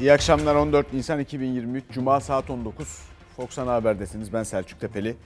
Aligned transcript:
İyi 0.00 0.12
akşamlar 0.12 0.54
14 0.54 0.92
Nisan 0.92 1.20
2023 1.20 1.84
Cuma 1.90 2.20
saat 2.20 2.50
19. 2.50 3.02
Fox 3.36 3.58
Ana 3.58 3.72
Haber'desiniz. 3.72 4.32
Ben 4.32 4.42
Selçuk 4.42 4.80
Tepeli. 4.80 5.16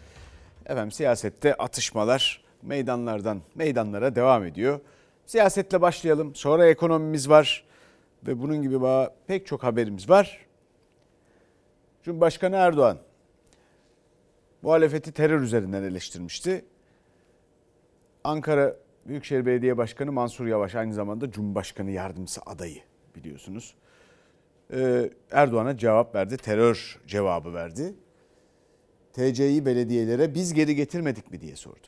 Efendim 0.67 0.93
siyasette 0.93 1.55
atışmalar 1.55 2.45
meydanlardan 2.63 3.41
meydanlara 3.55 4.15
devam 4.15 4.45
ediyor. 4.45 4.81
Siyasetle 5.27 5.81
başlayalım. 5.81 6.35
Sonra 6.35 6.67
ekonomimiz 6.67 7.29
var 7.29 7.65
ve 8.27 8.41
bunun 8.41 8.63
gibi 8.63 8.79
pek 9.27 9.47
çok 9.47 9.63
haberimiz 9.63 10.11
var. 10.11 10.47
Cumhurbaşkanı 12.03 12.57
Erdoğan 12.57 12.99
muhalefeti 14.63 15.13
terör 15.13 15.41
üzerinden 15.41 15.83
eleştirmişti. 15.83 16.65
Ankara 18.25 18.77
Büyükşehir 19.07 19.47
Belediye 19.47 19.77
Başkanı 19.77 20.13
Mansur 20.13 20.47
Yavaş 20.47 20.75
aynı 20.75 20.95
zamanda 20.95 21.31
Cumhurbaşkanı 21.31 21.91
yardımcısı 21.91 22.41
adayı 22.47 22.83
biliyorsunuz. 23.15 23.75
Ee, 24.73 25.11
Erdoğan'a 25.31 25.77
cevap 25.77 26.15
verdi, 26.15 26.37
terör 26.37 27.01
cevabı 27.07 27.55
verdi. 27.55 27.95
TC'yi 29.13 29.67
belediyelere 29.67 30.35
biz 30.35 30.55
geri 30.55 30.75
getirmedik 30.75 31.31
mi 31.31 31.41
diye 31.41 31.57
sordu. 31.57 31.87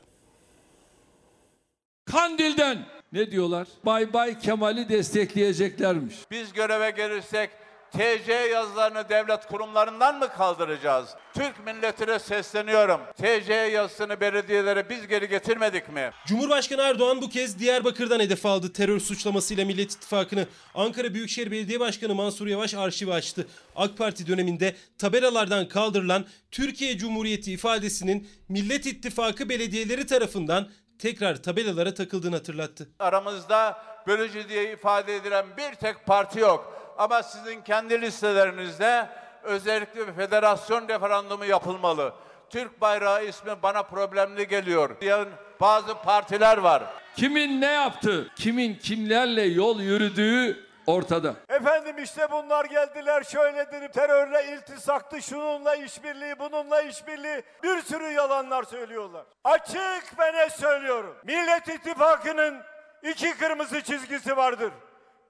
Kandil'den 2.05 2.85
ne 3.11 3.31
diyorlar? 3.31 3.67
Bay 3.85 4.13
Bay 4.13 4.39
Kemal'i 4.39 4.89
destekleyeceklermiş. 4.89 6.31
Biz 6.31 6.53
göreve 6.53 6.89
gelirsek 6.89 7.49
TC 7.91 8.33
yazılarını 8.33 9.09
devlet 9.09 9.45
kurumlarından 9.45 10.19
mı 10.19 10.29
kaldıracağız? 10.29 11.09
Türk 11.33 11.65
milletine 11.65 12.19
sesleniyorum. 12.19 13.01
TC 13.17 13.53
yazısını 13.53 14.19
belediyelere 14.21 14.89
biz 14.89 15.07
geri 15.07 15.29
getirmedik 15.29 15.89
mi? 15.89 16.11
Cumhurbaşkanı 16.27 16.81
Erdoğan 16.81 17.21
bu 17.21 17.29
kez 17.29 17.59
Diyarbakır'dan 17.59 18.19
hedef 18.19 18.45
aldı. 18.45 18.73
Terör 18.73 18.99
suçlamasıyla 18.99 19.65
Millet 19.65 19.91
İttifakı'nı 19.91 20.45
Ankara 20.75 21.13
Büyükşehir 21.13 21.51
Belediye 21.51 21.79
Başkanı 21.79 22.15
Mansur 22.15 22.47
Yavaş 22.47 22.73
arşivi 22.73 23.13
açtı. 23.13 23.47
AK 23.75 23.97
Parti 23.97 24.27
döneminde 24.27 24.75
tabelalardan 24.97 25.67
kaldırılan 25.67 26.25
Türkiye 26.51 26.97
Cumhuriyeti 26.97 27.51
ifadesinin 27.51 28.29
Millet 28.49 28.85
İttifakı 28.85 29.49
belediyeleri 29.49 30.05
tarafından 30.05 30.69
tekrar 30.99 31.43
tabelalara 31.43 31.93
takıldığını 31.93 32.35
hatırlattı. 32.35 32.89
Aramızda 32.99 33.81
bölücü 34.07 34.49
diye 34.49 34.73
ifade 34.73 35.15
edilen 35.15 35.45
bir 35.57 35.75
tek 35.75 36.05
parti 36.05 36.39
yok. 36.39 36.73
Ama 36.97 37.23
sizin 37.23 37.61
kendi 37.61 38.01
listelerinizde 38.01 39.09
özellikle 39.43 40.07
bir 40.07 40.13
federasyon 40.13 40.87
referandumu 40.87 41.45
yapılmalı. 41.45 42.13
Türk 42.49 42.81
bayrağı 42.81 43.25
ismi 43.25 43.51
bana 43.63 43.83
problemli 43.83 44.47
geliyor 44.47 44.89
diyen 45.01 45.27
bazı 45.61 45.95
partiler 45.95 46.57
var. 46.57 46.83
Kimin 47.15 47.61
ne 47.61 47.71
yaptı, 47.71 48.31
kimin 48.35 48.75
kimlerle 48.75 49.41
yol 49.41 49.79
yürüdüğü 49.79 50.67
ortada. 50.87 51.35
Efendim 51.49 51.95
işte 52.03 52.31
bunlar 52.31 52.65
geldiler 52.65 53.23
şöyledir 53.23 53.87
terörle 53.87 54.45
iltisaktı 54.53 55.21
şununla 55.21 55.75
işbirliği 55.75 56.39
bununla 56.39 56.81
işbirliği 56.81 57.43
bir 57.63 57.81
sürü 57.81 58.11
yalanlar 58.11 58.63
söylüyorlar. 58.63 59.25
Açık 59.43 60.19
ve 60.19 60.33
ne 60.33 60.49
söylüyorum. 60.49 61.15
Millet 61.23 61.67
İttifakı'nın 61.67 62.57
iki 63.03 63.37
kırmızı 63.37 63.81
çizgisi 63.81 64.37
vardır. 64.37 64.71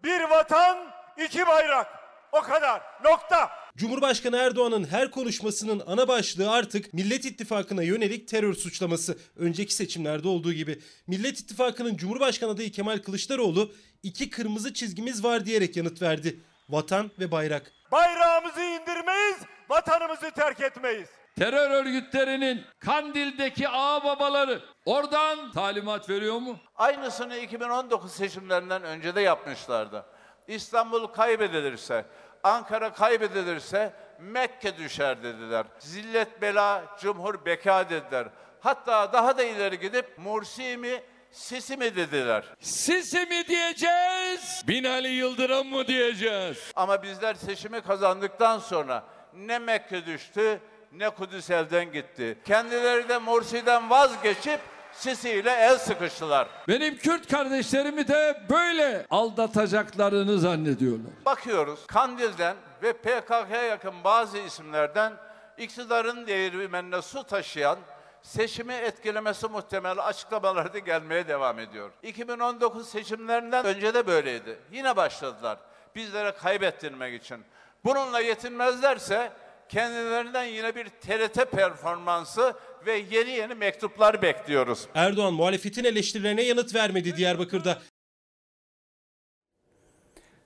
Bir 0.04 0.24
vatan 0.24 0.78
iki 1.26 1.48
bayrak. 1.48 1.88
O 2.32 2.42
kadar. 2.42 2.82
Nokta. 3.04 3.50
Cumhurbaşkanı 3.78 4.38
Erdoğan'ın 4.38 4.88
her 4.88 5.12
konuşmasının 5.12 5.84
ana 5.88 6.08
başlığı 6.08 6.52
artık 6.52 6.94
Millet 6.94 7.26
İttifakı'na 7.26 7.84
yönelik 7.84 8.28
terör 8.28 8.54
suçlaması. 8.54 9.18
Önceki 9.36 9.74
seçimlerde 9.74 10.28
olduğu 10.28 10.54
gibi. 10.54 10.80
Millet 11.08 11.40
İttifakı'nın 11.40 11.98
Cumhurbaşkanı 11.98 12.52
adayı 12.52 12.72
Kemal 12.72 12.98
Kılıçdaroğlu 12.98 13.72
iki 14.04 14.30
kırmızı 14.30 14.74
çizgimiz 14.74 15.24
var 15.24 15.46
diyerek 15.46 15.78
yanıt 15.78 16.02
verdi. 16.02 16.40
Vatan 16.70 17.12
ve 17.20 17.31
bayrak. 17.31 17.72
Bayrağımızı 17.92 18.62
indirmeyiz, 18.62 19.38
vatanımızı 19.70 20.31
terk 20.31 20.62
etmeyiz. 20.62 21.09
Terör 21.40 21.72
örgütlerinin 21.72 22.62
Kandil'deki 22.80 23.70
ağ 23.70 24.03
babaları 24.03 24.62
oradan 24.86 25.52
talimat 25.52 26.09
veriyor 26.09 26.40
mu? 26.40 26.59
Aynısını 26.75 27.38
2019 27.38 28.12
seçimlerinden 28.12 28.84
önce 28.84 29.16
de 29.16 29.22
yapmışlardı. 29.22 30.06
İstanbul 30.47 31.08
kaybedilirse, 31.08 32.06
Ankara 32.44 32.94
kaybedilirse 32.94 33.94
Mekke 34.19 34.78
düşer 34.78 35.24
dediler. 35.24 35.66
Zillet 35.80 36.41
bela, 36.41 36.84
cumhur 37.02 37.46
beka 37.46 37.90
dediler. 37.90 38.28
Hatta 38.59 39.13
daha 39.13 39.38
da 39.38 39.44
ileri 39.44 39.80
gidip 39.80 40.18
Mursi 40.18 40.78
mi, 40.78 41.03
Sisi 41.31 41.78
mi 41.78 41.96
dediler. 41.96 42.44
Sisi 42.59 43.25
mi 43.25 43.47
diyeceğiz, 43.47 44.63
Binali 44.68 45.08
Yıldırım 45.08 45.68
mı 45.68 45.88
diyeceğiz? 45.88 46.72
Ama 46.75 47.03
bizler 47.03 47.34
seçimi 47.34 47.81
kazandıktan 47.81 48.59
sonra 48.59 49.03
ne 49.34 49.59
Mekke 49.59 50.06
düştü, 50.06 50.59
ne 50.91 51.09
Kudüs 51.09 51.50
elden 51.50 51.91
gitti. 51.91 52.38
Kendileri 52.46 53.09
de 53.09 53.18
Mursi'den 53.18 53.90
vazgeçip 53.90 54.59
Sisi 54.97 55.30
ile 55.30 55.52
el 55.52 55.78
sıkıştılar. 55.78 56.47
Benim 56.68 56.97
Kürt 56.97 57.31
kardeşlerimi 57.31 58.08
de 58.08 58.41
böyle 58.50 59.06
aldatacaklarını 59.09 60.40
zannediyorlar. 60.40 61.12
Bakıyoruz 61.25 61.88
Kandil'den 61.88 62.56
ve 62.84 62.94
PKK'ya 62.94 63.62
yakın 63.62 64.03
bazı 64.03 64.38
isimlerden 64.38 65.13
iktidarın 65.58 66.28
değirmenine 66.28 67.02
su 67.02 67.24
taşıyan 67.24 67.78
seçimi 68.22 68.74
etkilemesi 68.74 69.47
muhtemel 69.47 69.97
açıklamalar 70.00 70.74
da 70.74 70.80
gelmeye 70.80 71.28
devam 71.28 71.59
ediyor. 71.59 71.91
2019 72.03 72.90
seçimlerinden 72.90 73.66
önce 73.66 73.94
de 73.94 74.08
böyleydi. 74.08 74.59
Yine 74.72 74.96
başladılar 74.96 75.58
bizlere 75.96 76.31
kaybettirmek 76.31 77.22
için. 77.24 77.44
Bununla 77.85 78.19
yetinmezlerse 78.19 79.31
kendilerinden 79.69 80.44
yine 80.44 80.75
bir 80.75 80.90
TRT 80.90 81.52
performansı 81.52 82.53
ve 82.88 83.06
yeni 83.12 83.30
yeni 83.30 83.53
mektuplar 83.56 84.22
bekliyoruz. 84.22 84.88
Erdoğan 84.94 85.34
muhalefetin 85.34 85.84
eleştirilerine 85.84 86.44
yanıt 86.44 86.75
vermedi 86.75 87.18
Diyarbakır'da. 87.18 87.81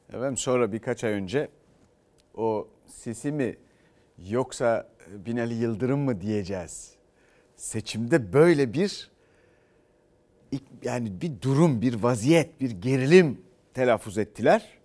Efendim 0.09 0.37
sonra 0.37 0.71
birkaç 0.71 1.03
ay 1.03 1.11
önce 1.11 1.49
o 2.35 2.67
Sisi 2.87 3.31
mi 3.31 3.57
yoksa 4.17 4.89
Binali 5.07 5.53
Yıldırım 5.53 5.99
mı 5.99 6.21
diyeceğiz? 6.21 6.95
Seçimde 7.55 8.33
böyle 8.33 8.73
bir 8.73 9.11
yani 10.83 11.21
bir 11.21 11.41
durum, 11.41 11.81
bir 11.81 11.93
vaziyet, 11.93 12.61
bir 12.61 12.71
gerilim 12.71 13.41
telaffuz 13.73 14.17
ettiler. 14.17 14.77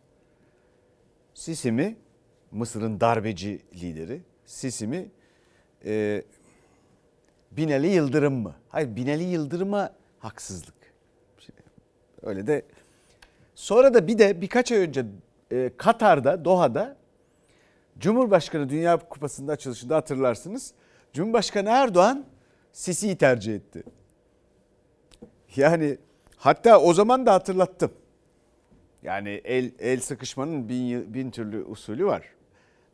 Sisi 1.34 1.72
mi 1.72 1.96
Mısır'ın 2.50 3.00
darbeci 3.00 3.62
lideri 3.74 4.22
Sisi 4.44 4.86
mi 4.86 5.10
e, 5.84 6.22
Binali 7.56 7.86
Yıldırım 7.86 8.34
mı? 8.34 8.54
Hayır 8.68 8.96
Binali 8.96 9.22
Yıldırım'a 9.22 9.92
haksızlık. 10.18 10.74
Öyle 12.22 12.46
de 12.46 12.62
sonra 13.54 13.94
da 13.94 14.06
bir 14.06 14.18
de 14.18 14.40
birkaç 14.40 14.72
ay 14.72 14.78
önce 14.78 15.06
e, 15.52 15.70
Katar'da 15.76 16.44
Doha'da 16.44 16.96
Cumhurbaşkanı 17.98 18.68
Dünya 18.68 18.96
Kupası'nda 18.96 19.52
açılışında 19.52 19.96
hatırlarsınız. 19.96 20.74
Cumhurbaşkanı 21.12 21.68
Erdoğan 21.68 22.24
Sisi'yi 22.72 23.16
tercih 23.16 23.54
etti. 23.54 23.82
Yani 25.56 25.98
hatta 26.36 26.80
o 26.80 26.94
zaman 26.94 27.26
da 27.26 27.34
hatırlattım. 27.34 27.92
Yani 29.02 29.28
el 29.44 29.72
el 29.78 30.00
sıkışmanın 30.00 30.68
bin, 30.68 31.14
bin 31.14 31.30
türlü 31.30 31.64
usulü 31.64 32.06
var. 32.06 32.22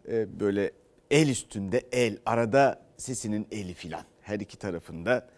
Ee, 0.09 0.41
böyle 0.41 0.71
el 1.11 1.29
üstünde 1.29 1.83
el, 1.93 2.19
arada 2.27 2.83
Sisi'nin 2.97 3.47
eli 3.51 3.75
filan. 3.75 4.12
Her 4.23 4.41
iki 4.41 4.59
tarafında 4.59 5.29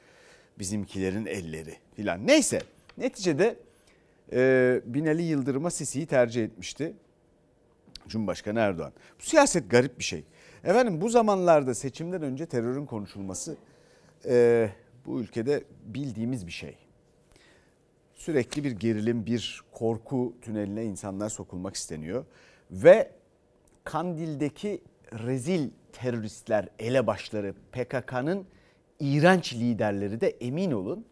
bizimkilerin 0.58 1.26
elleri 1.26 1.76
filan. 1.96 2.26
Neyse 2.26 2.58
neticede 2.98 3.56
e, 4.32 4.80
Binali 4.84 5.22
Yıldırım'a 5.22 5.70
Sisi'yi 5.70 6.06
tercih 6.06 6.44
etmişti. 6.44 6.92
Cumhurbaşkanı 8.08 8.58
Erdoğan. 8.58 8.92
Bu 9.18 9.22
siyaset 9.22 9.70
garip 9.70 9.98
bir 9.98 10.04
şey. 10.04 10.24
Efendim 10.64 11.00
bu 11.00 11.08
zamanlarda 11.08 11.74
seçimden 11.74 12.22
önce 12.22 12.46
terörün 12.46 12.86
konuşulması 12.86 13.56
e, 14.26 14.68
bu 15.06 15.20
ülkede 15.20 15.64
bildiğimiz 15.86 16.46
bir 16.46 16.52
şey. 16.52 16.76
Sürekli 18.14 18.64
bir 18.64 18.70
gerilim, 18.70 19.26
bir 19.26 19.62
korku 19.72 20.34
tüneline 20.42 20.84
insanlar 20.84 21.28
sokulmak 21.28 21.76
isteniyor. 21.76 22.24
Ve 22.70 23.10
Kandil'deki 23.84 24.80
rezil 25.12 25.70
teröristler, 25.92 26.68
elebaşları, 26.78 27.54
PKK'nın 27.72 28.46
iğrenç 29.00 29.54
liderleri 29.54 30.20
de 30.20 30.28
emin 30.28 30.70
olun 30.70 31.06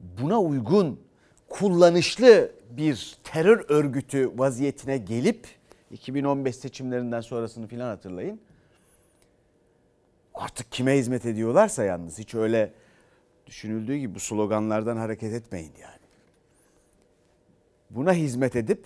buna 0.00 0.40
uygun 0.40 1.00
kullanışlı 1.48 2.52
bir 2.70 3.16
terör 3.24 3.64
örgütü 3.68 4.38
vaziyetine 4.38 4.98
gelip 4.98 5.46
2015 5.90 6.56
seçimlerinden 6.56 7.20
sonrasını 7.20 7.66
filan 7.66 7.88
hatırlayın. 7.88 8.40
Artık 10.34 10.72
kime 10.72 10.98
hizmet 10.98 11.26
ediyorlarsa 11.26 11.84
yalnız 11.84 12.18
hiç 12.18 12.34
öyle 12.34 12.72
düşünüldüğü 13.46 13.96
gibi 13.96 14.14
bu 14.14 14.20
sloganlardan 14.20 14.96
hareket 14.96 15.32
etmeyin 15.32 15.72
yani. 15.80 16.02
Buna 17.90 18.12
hizmet 18.12 18.56
edip 18.56 18.84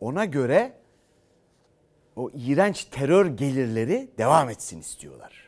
ona 0.00 0.24
göre 0.24 0.72
o 2.16 2.30
iğrenç 2.34 2.84
terör 2.84 3.26
gelirleri 3.26 4.10
devam 4.18 4.50
etsin 4.50 4.80
istiyorlar. 4.80 5.41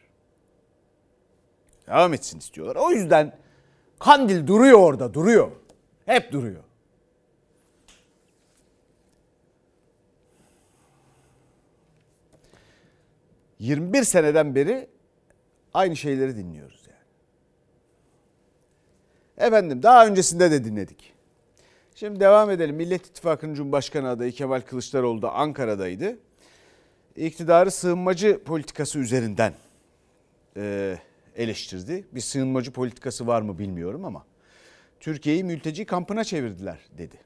Devam 1.87 2.15
etsin 2.15 2.39
istiyorlar. 2.39 2.77
O 2.77 2.91
yüzden 2.91 3.37
Kandil 3.99 4.47
duruyor 4.47 4.79
orada, 4.79 5.15
duruyor. 5.15 5.51
Hep 6.07 6.33
duruyor. 6.33 6.63
...21 13.61 14.05
seneden 14.05 14.55
beri 14.55 14.89
aynı 15.75 15.97
şeyleri 15.97 16.37
dinliyoruz 16.37 16.87
yani. 16.89 16.99
Efendim 19.49 19.83
daha 19.83 20.07
öncesinde 20.07 20.51
de 20.51 20.65
dinledik. 20.65 21.15
Şimdi 21.95 22.21
devam 22.21 22.51
edelim. 22.51 22.77
Millet 22.77 23.07
İttifakı'nın 23.07 23.55
Cumhurbaşkanı 23.55 24.09
adayı 24.09 24.33
Kemal 24.33 24.61
Kılıçdaroğlu 24.61 25.23
da 25.23 25.33
Ankara'daydı. 25.33 26.19
İktidarı 27.17 27.71
sığınmacı 27.71 28.45
politikası 28.45 28.99
üzerinden 28.99 29.55
e, 30.57 30.97
eleştirdi. 31.37 32.07
Bir 32.13 32.21
sığınmacı 32.21 32.73
politikası 32.73 33.27
var 33.27 33.43
mı 33.43 33.59
bilmiyorum 33.59 34.05
ama 34.05 34.27
Türkiye'yi 35.01 35.45
mülteci 35.45 35.87
kampına 35.87 36.25
çevirdiler 36.25 36.79
dedi. 36.99 37.17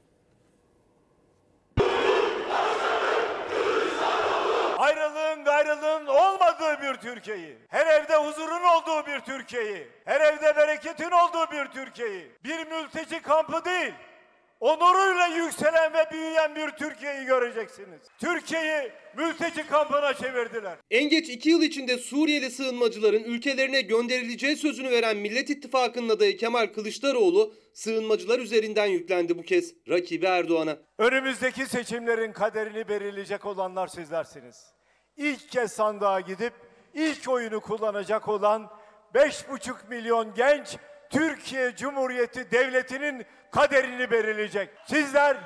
Ayrılığın 4.77 5.43
gayrılığın 5.43 6.07
olmadığı 6.07 6.81
bir 6.81 6.93
Türkiye'yi, 6.93 7.57
her 7.67 7.87
evde 7.87 8.15
huzurun 8.15 8.63
olduğu 8.63 9.07
bir 9.07 9.19
Türkiye'yi, 9.19 9.87
her 10.05 10.21
evde 10.21 10.55
bereketin 10.57 11.11
olduğu 11.11 11.51
bir 11.51 11.65
Türkiye'yi, 11.65 12.31
bir 12.43 12.67
mülteci 12.67 13.21
kampı 13.21 13.65
değil, 13.65 13.93
onuruyla 14.59 15.27
yükselen 15.27 15.93
ve 15.93 16.05
büyüyen 16.11 16.55
bir 16.55 16.69
Türkiye'yi 16.69 17.25
göreceksiniz. 17.25 18.01
Türkiye'yi 18.19 18.91
mülteci 19.17 19.67
kampına 19.67 20.13
çevirdiler. 20.13 20.77
En 20.91 21.09
geç 21.09 21.29
2 21.29 21.49
yıl 21.49 21.61
içinde 21.61 21.97
Suriyeli 21.97 22.51
sığınmacıların 22.51 23.23
ülkelerine 23.23 23.81
gönderileceği 23.81 24.55
sözünü 24.55 24.91
veren 24.91 25.17
Millet 25.17 25.49
İttifakı'nın 25.49 26.09
adayı 26.09 26.37
Kemal 26.37 26.67
Kılıçdaroğlu 26.67 27.53
sığınmacılar 27.73 28.39
üzerinden 28.39 28.85
yüklendi 28.85 29.37
bu 29.37 29.41
kez 29.41 29.73
rakibi 29.89 30.25
Erdoğan'a. 30.25 30.77
Önümüzdeki 30.97 31.65
seçimlerin 31.65 32.33
kaderini 32.33 32.87
belirleyecek 32.87 33.45
olanlar 33.45 33.87
sizlersiniz. 33.87 34.73
İlk 35.17 35.49
kez 35.49 35.71
sandığa 35.71 36.19
gidip 36.19 36.53
ilk 36.93 37.29
oyunu 37.29 37.59
kullanacak 37.59 38.27
olan 38.27 38.69
5,5 39.15 39.89
milyon 39.89 40.33
genç 40.33 40.77
Türkiye 41.09 41.75
Cumhuriyeti 41.75 42.51
Devleti'nin 42.51 43.25
kaderini 43.51 44.11
belirleyecek. 44.11 44.69
Sizler 44.85 45.37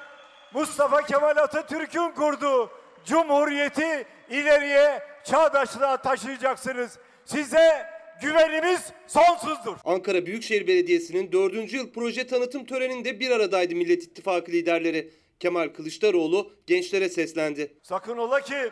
Mustafa 0.54 1.02
Kemal 1.02 1.38
Atatürk'ün 1.38 2.12
kurduğu 2.12 2.72
Cumhuriyeti 3.06 4.06
ileriye 4.30 5.04
çağdaşlığa 5.24 5.98
taşıyacaksınız. 5.98 7.00
Size 7.26 7.86
güvenimiz 8.22 8.92
sonsuzdur. 9.08 9.78
Ankara 9.86 10.26
Büyükşehir 10.26 10.68
Belediyesi'nin 10.68 11.32
4. 11.32 11.74
yıl 11.74 11.94
proje 11.94 12.28
tanıtım 12.28 12.66
töreninde 12.66 13.20
bir 13.20 13.32
aradaydı 13.32 13.76
Millet 13.76 14.04
İttifakı 14.04 14.52
liderleri. 14.52 15.10
Kemal 15.40 15.70
Kılıçdaroğlu 15.70 16.52
gençlere 16.68 17.10
seslendi. 17.10 17.74
Sakın 17.84 18.18
ola 18.18 18.42
ki 18.42 18.70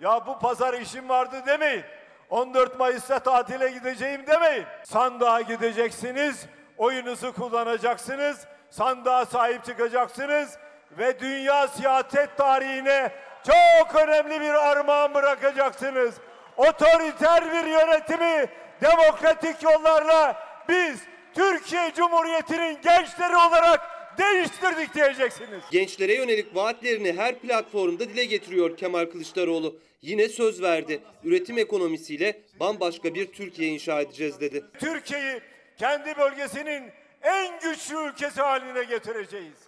ya 0.00 0.26
bu 0.26 0.38
pazar 0.38 0.80
işim 0.80 1.08
vardı 1.08 1.36
demeyin. 1.46 1.82
14 2.30 2.78
Mayıs'ta 2.78 3.18
tatile 3.18 3.70
gideceğim 3.70 4.26
demeyin. 4.26 4.64
Sandığa 4.84 5.40
gideceksiniz, 5.40 6.46
oyunuzu 6.78 7.32
kullanacaksınız, 7.32 8.46
sandığa 8.70 9.26
sahip 9.26 9.64
çıkacaksınız 9.64 10.58
ve 10.98 11.20
dünya 11.20 11.68
siyaset 11.68 12.36
tarihine 12.36 13.12
çok 13.46 13.94
önemli 13.94 14.40
bir 14.40 14.54
armağan 14.70 15.14
bırakacaksınız. 15.14 16.14
Otoriter 16.56 17.52
bir 17.52 17.70
yönetimi 17.70 18.48
demokratik 18.82 19.62
yollarla 19.62 20.36
biz 20.68 21.00
Türkiye 21.34 21.92
Cumhuriyeti'nin 21.96 22.78
gençleri 22.82 23.36
olarak 23.36 23.80
değiştirdik 24.18 24.94
diyeceksiniz. 24.94 25.62
Gençlere 25.70 26.14
yönelik 26.14 26.56
vaatlerini 26.56 27.12
her 27.12 27.38
platformda 27.38 28.08
dile 28.08 28.24
getiriyor 28.24 28.76
Kemal 28.76 29.06
Kılıçdaroğlu. 29.06 29.76
Yine 30.02 30.28
söz 30.28 30.62
verdi. 30.62 31.00
Üretim 31.24 31.58
ekonomisiyle 31.58 32.40
bambaşka 32.60 33.14
bir 33.14 33.32
Türkiye 33.32 33.68
inşa 33.68 34.00
edeceğiz 34.00 34.40
dedi. 34.40 34.64
Türkiye'yi 34.80 35.40
kendi 35.78 36.16
bölgesinin 36.16 36.92
en 37.22 37.60
güçlü 37.60 37.96
ülkesi 38.08 38.42
haline 38.42 38.84
getireceğiz. 38.84 39.58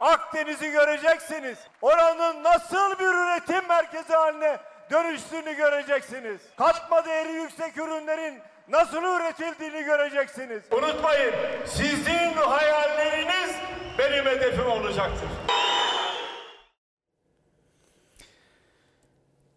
Akdeniz'i 0.00 0.70
göreceksiniz. 0.70 1.58
Oranın 1.82 2.42
nasıl 2.44 2.98
bir 2.98 3.04
üretim 3.04 3.68
merkezi 3.68 4.12
haline 4.12 4.58
dönüştüğünü 4.90 5.56
göreceksiniz. 5.56 6.40
Katma 6.56 7.04
değeri 7.04 7.32
yüksek 7.32 7.76
ürünlerin 7.76 8.38
nasıl 8.68 9.02
üretildiğini 9.02 9.84
göreceksiniz. 9.84 10.62
Unutmayın, 10.70 11.34
sizin 11.66 12.32
hayalleriniz 12.32 13.56
benim 13.98 14.24
hedefim 14.24 14.66
olacaktır. 14.66 15.28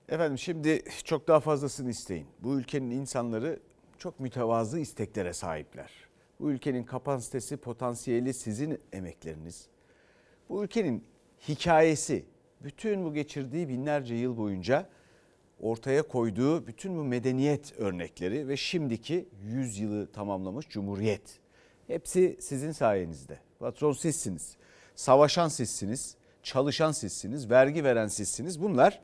Efendim 0.09 0.37
şimdi 0.37 0.83
çok 1.03 1.27
daha 1.27 1.39
fazlasını 1.39 1.89
isteyin. 1.89 2.27
Bu 2.39 2.59
ülkenin 2.59 2.91
insanları 2.91 3.59
çok 3.97 4.19
mütevazı 4.19 4.79
isteklere 4.79 5.33
sahipler. 5.33 6.02
Bu 6.43 6.51
ülkenin 6.51 6.83
kapasitesi, 6.83 7.57
potansiyeli 7.57 8.33
sizin 8.33 8.79
emekleriniz. 8.93 9.67
Bu 10.49 10.63
ülkenin 10.63 11.03
hikayesi, 11.47 12.25
bütün 12.63 13.05
bu 13.05 13.13
geçirdiği 13.13 13.69
binlerce 13.69 14.15
yıl 14.15 14.37
boyunca 14.37 14.89
ortaya 15.59 16.07
koyduğu 16.07 16.67
bütün 16.67 16.97
bu 16.97 17.03
medeniyet 17.03 17.79
örnekleri 17.79 18.47
ve 18.47 18.57
şimdiki 18.57 19.29
100 19.43 19.79
yılı 19.79 20.11
tamamlamış 20.11 20.69
cumhuriyet. 20.69 21.39
Hepsi 21.87 22.37
sizin 22.39 22.71
sayenizde. 22.71 23.39
Patron 23.59 23.93
sizsiniz. 23.93 24.57
Savaşan 24.95 25.47
sizsiniz. 25.47 26.15
Çalışan 26.43 26.91
sizsiniz. 26.91 27.49
Vergi 27.49 27.83
veren 27.83 28.07
sizsiniz. 28.07 28.61
Bunlar 28.61 29.01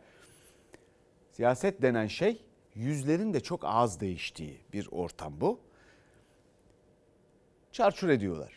siyaset 1.32 1.82
denen 1.82 2.08
şey 2.08 2.46
yüzlerin 2.76 3.34
de 3.34 3.40
çok 3.40 3.62
az 3.64 4.00
değiştiği 4.00 4.58
bir 4.74 4.88
ortam 4.92 5.42
bu. 5.42 5.69
Çarçur 7.72 8.10
ediyorlar. 8.10 8.54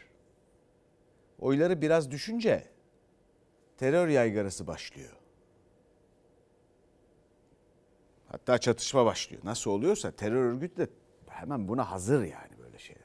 Oyları 1.38 1.82
biraz 1.82 2.10
düşünce 2.10 2.68
terör 3.78 4.08
yaygarası 4.08 4.66
başlıyor. 4.66 5.12
Hatta 8.28 8.58
çatışma 8.58 9.06
başlıyor. 9.06 9.42
Nasıl 9.44 9.70
oluyorsa 9.70 10.10
terör 10.10 10.52
örgütü 10.52 10.76
de 10.76 10.86
hemen 11.28 11.68
buna 11.68 11.90
hazır 11.90 12.24
yani 12.24 12.58
böyle 12.58 12.78
şeylere. 12.78 13.02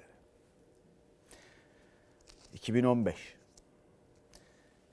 2015. 2.53 3.35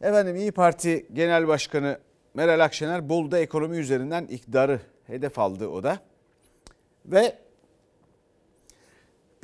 Efendim 0.00 0.37
İyi 0.37 0.52
Parti 0.52 1.06
Genel 1.12 1.49
Başkanı 1.49 2.00
Meral 2.35 2.64
Akşener 2.64 3.09
Bolu'da 3.09 3.38
ekonomi 3.38 3.76
üzerinden 3.76 4.26
iktidarı 4.26 4.80
hedef 5.06 5.38
aldı 5.38 5.68
o 5.68 5.83
da. 5.83 5.99
Ve 7.06 7.38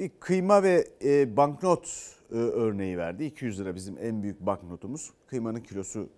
bir 0.00 0.10
kıyma 0.20 0.62
ve 0.62 0.88
e, 1.04 1.36
banknot 1.36 1.86
e, 2.32 2.34
örneği 2.34 2.98
verdi. 2.98 3.24
200 3.24 3.60
lira 3.60 3.74
bizim 3.74 3.98
en 3.98 4.22
büyük 4.22 4.40
banknotumuz. 4.40 5.10
Kıymanın 5.26 5.60
kilosu 5.60 6.08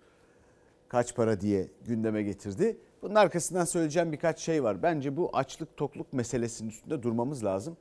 kaç 0.87 1.15
para 1.15 1.41
diye 1.41 1.67
gündeme 1.85 2.23
getirdi. 2.23 2.77
Bunun 3.01 3.15
arkasından 3.15 3.65
söyleyeceğim 3.65 4.11
birkaç 4.11 4.39
şey 4.39 4.63
var. 4.63 4.83
Bence 4.83 5.17
bu 5.17 5.29
açlık 5.33 5.77
tokluk 5.77 6.13
meselesinin 6.13 6.69
üstünde 6.69 7.03
durmamız 7.03 7.43
lazım. 7.43 7.77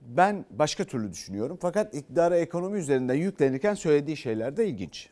Ben 0.00 0.44
başka 0.50 0.84
türlü 0.84 1.12
düşünüyorum. 1.12 1.58
Fakat 1.62 1.94
iktidara 1.94 2.36
ekonomi 2.36 2.78
üzerinden 2.78 3.14
yüklenirken 3.14 3.74
söylediği 3.74 4.16
şeyler 4.16 4.56
de 4.56 4.66
ilginç. 4.66 5.08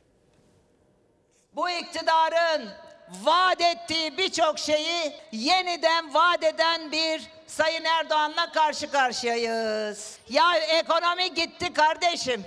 Bu 1.57 1.71
iktidarın 1.71 2.69
vaat 3.25 3.61
ettiği 3.61 4.19
birçok 4.19 4.59
şeyi 4.59 5.13
yeniden 5.33 6.15
vaat 6.15 6.45
eden 6.45 6.93
bir 6.93 7.31
Sayın 7.57 7.85
Erdoğan'la 7.85 8.53
karşı 8.53 8.91
karşıyayız. 8.91 10.19
Ya 10.29 10.57
ekonomi 10.57 11.35
gitti 11.35 11.73
kardeşim. 11.73 12.45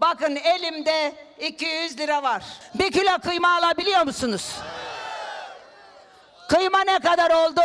Bakın 0.00 0.36
elimde 0.36 1.12
200 1.40 1.98
lira 1.98 2.22
var. 2.22 2.44
Bir 2.74 2.92
kilo 2.92 3.18
kıyma 3.18 3.56
alabiliyor 3.56 4.04
musunuz? 4.06 4.52
Kıyma 6.48 6.80
ne 6.80 6.98
kadar 6.98 7.30
oldu? 7.30 7.60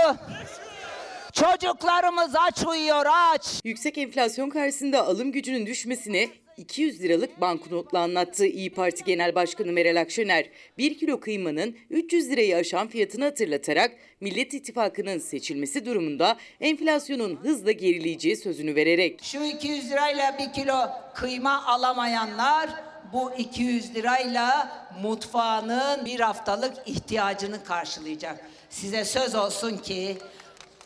Çocuklarımız 1.33 2.36
aç 2.36 2.63
uyuyor 2.67 3.05
aç. 3.10 3.48
Yüksek 3.63 3.98
enflasyon 3.98 4.50
karşısında 4.50 5.05
alım 5.07 5.31
gücünün 5.31 5.65
düşmesine 5.65 6.29
200 6.58 7.01
liralık 7.01 7.41
banknotla 7.41 8.00
anlattığı 8.00 8.46
İyi 8.46 8.74
Parti 8.74 9.03
Genel 9.03 9.36
Başkanı 9.36 9.72
Meral 9.72 10.01
Akşener, 10.01 10.46
1 10.77 10.98
kilo 10.98 11.20
kıymanın 11.20 11.75
300 11.89 12.29
lirayı 12.29 12.55
aşan 12.55 12.88
fiyatını 12.88 13.24
hatırlatarak 13.24 13.91
Millet 14.22 14.53
İttifakı'nın 14.53 15.17
seçilmesi 15.20 15.86
durumunda 15.86 16.38
enflasyonun 16.62 17.36
hızla 17.36 17.72
gerileyeceği 17.72 18.38
sözünü 18.38 18.75
vererek 18.75 19.24
Şu 19.24 19.43
200 19.43 19.91
lirayla 19.91 20.38
bir 20.39 20.53
kilo 20.53 20.89
kıyma 21.15 21.65
alamayanlar 21.65 22.70
bu 23.13 23.31
200 23.38 23.96
lirayla 23.96 24.72
mutfağının 25.01 26.05
bir 26.05 26.20
haftalık 26.20 26.74
ihtiyacını 26.86 27.63
karşılayacak. 27.63 28.46
Size 28.70 29.05
söz 29.05 29.36
olsun 29.36 29.77
ki 29.77 30.17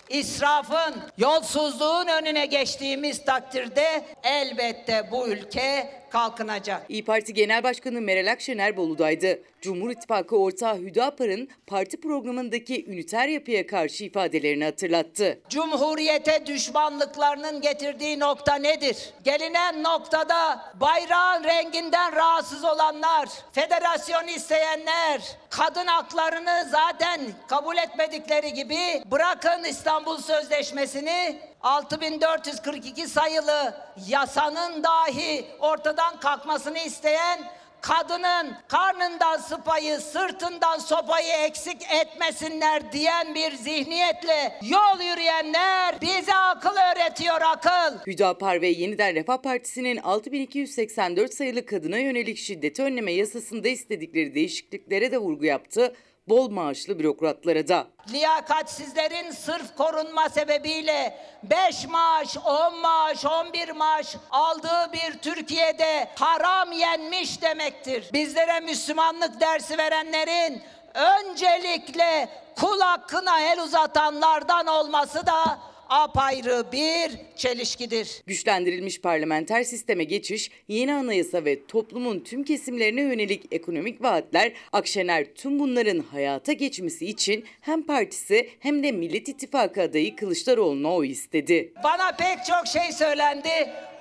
İsrafın, 0.09 0.95
yolsuzluğun 1.17 2.07
önüne 2.07 2.45
geçtiğimiz 2.45 3.25
takdirde 3.25 4.05
elbette 4.23 5.11
bu 5.11 5.27
ülke 5.27 6.04
kalkınacak. 6.15 6.85
İyi 6.89 7.05
Parti 7.05 7.33
Genel 7.33 7.63
Başkanı 7.63 8.01
Meral 8.01 8.31
Akşener 8.31 8.77
Bolu'daydı. 8.77 9.39
Cumhur 9.61 9.91
İttifakı 9.91 10.37
ortağı 10.37 10.77
Hüdapar'ın 10.77 11.49
parti 11.67 12.01
programındaki 12.01 12.85
üniter 12.85 13.27
yapıya 13.27 13.67
karşı 13.67 14.03
ifadelerini 14.03 14.63
hatırlattı. 14.63 15.39
Cumhuriyete 15.49 16.45
düşmanlıklarının 16.45 17.61
getirdiği 17.61 18.19
nokta 18.19 18.55
nedir? 18.55 18.97
Gelinen 19.23 19.83
noktada 19.83 20.71
bayrağın 20.81 21.43
renginden 21.43 22.15
rahatsız 22.15 22.63
olanlar, 22.63 23.29
federasyon 23.51 24.27
isteyenler, 24.27 25.21
kadın 25.49 25.87
haklarını 25.87 26.67
zaten 26.71 27.21
kabul 27.47 27.77
etmedikleri 27.77 28.53
gibi 28.53 29.03
bırakın 29.11 29.63
İstanbul 29.63 30.17
Sözleşmesi'ni 30.17 31.39
6442 31.65 33.07
sayılı 33.07 33.73
yasanın 34.07 34.83
dahi 34.83 35.45
ortadan 35.59 36.19
kalkmasını 36.19 36.79
isteyen 36.79 37.39
kadının 37.81 38.55
karnından 38.67 39.37
sıpayı, 39.37 39.99
sırtından 39.99 40.77
sopayı 40.77 41.33
eksik 41.47 41.81
etmesinler 42.01 42.91
diyen 42.91 43.35
bir 43.35 43.51
zihniyetle 43.51 44.59
yol 44.61 44.99
yürüyenler 45.01 46.01
bize 46.01 46.33
akıl 46.33 46.75
öğretiyor 46.91 47.41
akıl. 47.41 47.97
Hüdapar 48.07 48.61
ve 48.61 48.67
Yeniden 48.67 49.15
Refah 49.15 49.37
Partisi'nin 49.37 49.97
6284 49.97 51.33
sayılı 51.33 51.65
kadına 51.65 51.97
yönelik 51.97 52.37
şiddet 52.37 52.79
önleme 52.79 53.11
yasasında 53.11 53.67
istedikleri 53.67 54.35
değişikliklere 54.35 55.11
de 55.11 55.17
vurgu 55.17 55.45
yaptı. 55.45 55.95
Bol 56.27 56.49
maaşlı 56.49 56.99
bürokratlara 56.99 57.67
da. 57.67 57.87
Liyakatsizlerin 58.11 59.31
sırf 59.31 59.75
korunma 59.77 60.29
sebebiyle 60.29 61.19
5 61.43 61.87
maaş, 61.87 62.37
10 62.37 62.77
maaş, 62.79 63.25
11 63.25 63.69
maaş 63.69 64.15
aldığı 64.31 64.93
bir 64.93 65.19
Türkiye'de 65.19 66.09
haram 66.15 66.71
yenmiş 66.71 67.41
demektir. 67.41 68.09
Bizlere 68.13 68.59
Müslümanlık 68.59 69.41
dersi 69.41 69.77
verenlerin 69.77 70.63
öncelikle 70.93 72.29
kul 72.59 72.79
hakkına 72.79 73.39
el 73.39 73.61
uzatanlardan 73.63 74.67
olması 74.67 75.25
da 75.25 75.59
apayrı 75.89 76.63
bir 76.71 77.11
çelişkidir. 77.35 78.21
Güçlendirilmiş 78.27 79.01
parlamenter 79.01 79.63
sisteme 79.63 80.03
geçiş, 80.03 80.51
yeni 80.67 80.93
anayasa 80.93 81.45
ve 81.45 81.65
toplumun 81.65 82.19
tüm 82.19 82.43
kesimlerine 82.43 83.01
yönelik 83.01 83.43
ekonomik 83.51 84.03
vaatler 84.03 84.51
Akşener 84.71 85.25
tüm 85.35 85.59
bunların 85.59 85.99
hayata 85.99 86.53
geçmesi 86.53 87.05
için 87.05 87.45
hem 87.61 87.85
partisi 87.85 88.49
hem 88.59 88.83
de 88.83 88.91
Millet 88.91 89.29
İttifakı 89.29 89.81
adayı 89.81 90.15
Kılıçdaroğlu'na 90.15 90.93
oy 90.93 91.11
istedi. 91.11 91.73
Bana 91.83 92.11
pek 92.11 92.45
çok 92.45 92.67
şey 92.67 92.91
söylendi. 92.91 93.49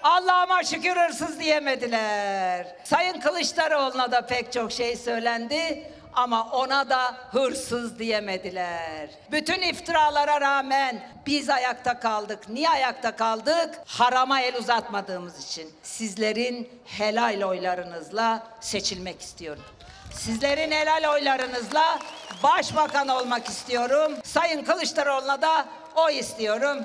Allah'ıma 0.03 0.63
şükür 0.63 0.97
hırsız 0.97 1.41
diyemediler. 1.41 2.77
Sayın 2.85 3.21
Kılıçdaroğlu'na 3.21 4.13
da 4.13 4.27
pek 4.27 4.53
çok 4.53 4.73
şey 4.73 4.97
söylendi 4.97 5.83
ama 6.17 6.49
ona 6.53 6.91
da 6.91 7.15
hırsız 7.33 7.99
diyemediler. 7.99 9.11
Bütün 9.33 9.63
iftiralara 9.63 10.41
rağmen 10.41 11.09
biz 11.27 11.51
ayakta 11.51 12.01
kaldık. 12.01 12.49
Niye 12.49 12.69
ayakta 12.69 13.17
kaldık? 13.17 13.75
Harama 13.87 14.41
el 14.41 14.57
uzatmadığımız 14.57 15.45
için. 15.45 15.75
Sizlerin 15.83 16.81
helal 16.85 17.43
oylarınızla 17.43 18.43
seçilmek 18.61 19.21
istiyorum. 19.21 19.65
Sizlerin 20.13 20.71
helal 20.71 21.13
oylarınızla 21.13 21.99
başbakan 22.43 23.09
olmak 23.09 23.49
istiyorum. 23.49 24.13
Sayın 24.25 24.65
Kılıçdaroğlu'na 24.65 25.43
da 25.43 25.67
oy 25.97 26.19
istiyorum. 26.19 26.85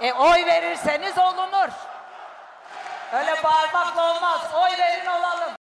E 0.00 0.12
oy 0.12 0.46
verirseniz 0.46 1.18
olunur. 1.18 1.68
Öyle 3.12 3.42
bağırmakla 3.44 4.14
olmaz. 4.14 4.40
Oy 4.54 4.78
verin 4.78 5.06
olalım. 5.06 5.57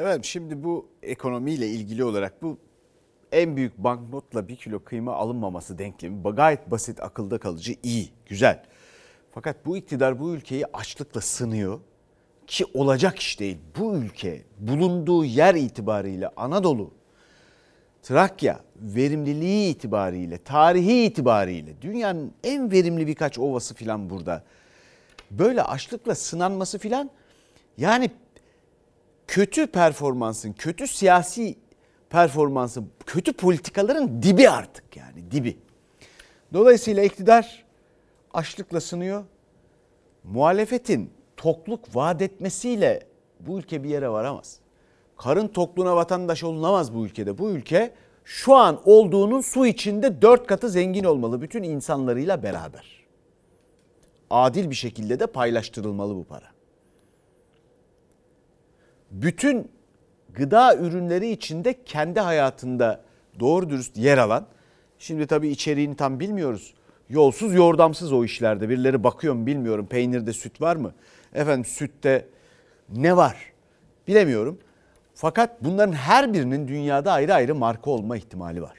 Evet 0.00 0.24
şimdi 0.24 0.64
bu 0.64 0.88
ekonomiyle 1.02 1.68
ilgili 1.68 2.04
olarak 2.04 2.42
bu 2.42 2.58
en 3.32 3.56
büyük 3.56 3.78
banknotla 3.78 4.48
bir 4.48 4.56
kilo 4.56 4.84
kıyma 4.84 5.14
alınmaması 5.14 5.78
denklemi 5.78 6.22
gayet 6.22 6.70
basit, 6.70 7.02
akılda 7.02 7.38
kalıcı, 7.38 7.74
iyi, 7.82 8.08
güzel. 8.26 8.62
Fakat 9.30 9.66
bu 9.66 9.76
iktidar 9.76 10.20
bu 10.20 10.34
ülkeyi 10.34 10.66
açlıkla 10.66 11.20
sınıyor 11.20 11.80
ki 12.46 12.64
olacak 12.74 13.18
iş 13.18 13.40
değil. 13.40 13.58
Bu 13.78 13.96
ülke 13.96 14.42
bulunduğu 14.58 15.24
yer 15.24 15.54
itibariyle 15.54 16.28
Anadolu, 16.36 16.90
Trakya 18.02 18.60
verimliliği 18.76 19.74
itibariyle, 19.74 20.38
tarihi 20.38 21.04
itibariyle 21.04 21.82
dünyanın 21.82 22.32
en 22.44 22.70
verimli 22.70 23.06
birkaç 23.06 23.38
ovası 23.38 23.74
filan 23.74 24.10
burada. 24.10 24.44
Böyle 25.30 25.62
açlıkla 25.62 26.14
sınanması 26.14 26.78
filan 26.78 27.10
yani 27.78 28.10
kötü 29.28 29.66
performansın, 29.66 30.52
kötü 30.52 30.86
siyasi 30.86 31.58
performansın, 32.10 32.90
kötü 33.06 33.32
politikaların 33.32 34.22
dibi 34.22 34.50
artık 34.50 34.96
yani 34.96 35.30
dibi. 35.30 35.58
Dolayısıyla 36.52 37.02
iktidar 37.02 37.64
açlıkla 38.34 38.80
sınıyor. 38.80 39.24
Muhalefetin 40.24 41.10
tokluk 41.36 41.96
vaat 41.96 42.22
etmesiyle 42.22 43.06
bu 43.40 43.58
ülke 43.58 43.84
bir 43.84 43.88
yere 43.88 44.08
varamaz. 44.08 44.58
Karın 45.16 45.48
tokluğuna 45.48 45.96
vatandaş 45.96 46.44
olunamaz 46.44 46.94
bu 46.94 47.06
ülkede. 47.06 47.38
Bu 47.38 47.50
ülke 47.50 47.94
şu 48.24 48.54
an 48.54 48.80
olduğunun 48.84 49.40
su 49.40 49.66
içinde 49.66 50.22
dört 50.22 50.46
katı 50.46 50.68
zengin 50.68 51.04
olmalı 51.04 51.42
bütün 51.42 51.62
insanlarıyla 51.62 52.42
beraber. 52.42 53.04
Adil 54.30 54.70
bir 54.70 54.74
şekilde 54.74 55.20
de 55.20 55.26
paylaştırılmalı 55.26 56.16
bu 56.16 56.24
para 56.24 56.57
bütün 59.10 59.70
gıda 60.34 60.76
ürünleri 60.76 61.30
içinde 61.30 61.84
kendi 61.84 62.20
hayatında 62.20 63.00
doğru 63.40 63.70
dürüst 63.70 63.96
yer 63.96 64.18
alan, 64.18 64.46
şimdi 64.98 65.26
tabii 65.26 65.48
içeriğini 65.48 65.96
tam 65.96 66.20
bilmiyoruz. 66.20 66.74
Yolsuz 67.08 67.54
yordamsız 67.54 68.12
o 68.12 68.24
işlerde. 68.24 68.68
Birileri 68.68 69.04
bakıyor 69.04 69.34
mu 69.34 69.46
bilmiyorum. 69.46 69.86
Peynirde 69.86 70.32
süt 70.32 70.60
var 70.60 70.76
mı? 70.76 70.94
Efendim 71.34 71.64
sütte 71.64 72.26
ne 72.88 73.16
var? 73.16 73.36
Bilemiyorum. 74.08 74.58
Fakat 75.14 75.64
bunların 75.64 75.92
her 75.92 76.32
birinin 76.32 76.68
dünyada 76.68 77.12
ayrı 77.12 77.34
ayrı 77.34 77.54
marka 77.54 77.90
olma 77.90 78.16
ihtimali 78.16 78.62
var. 78.62 78.78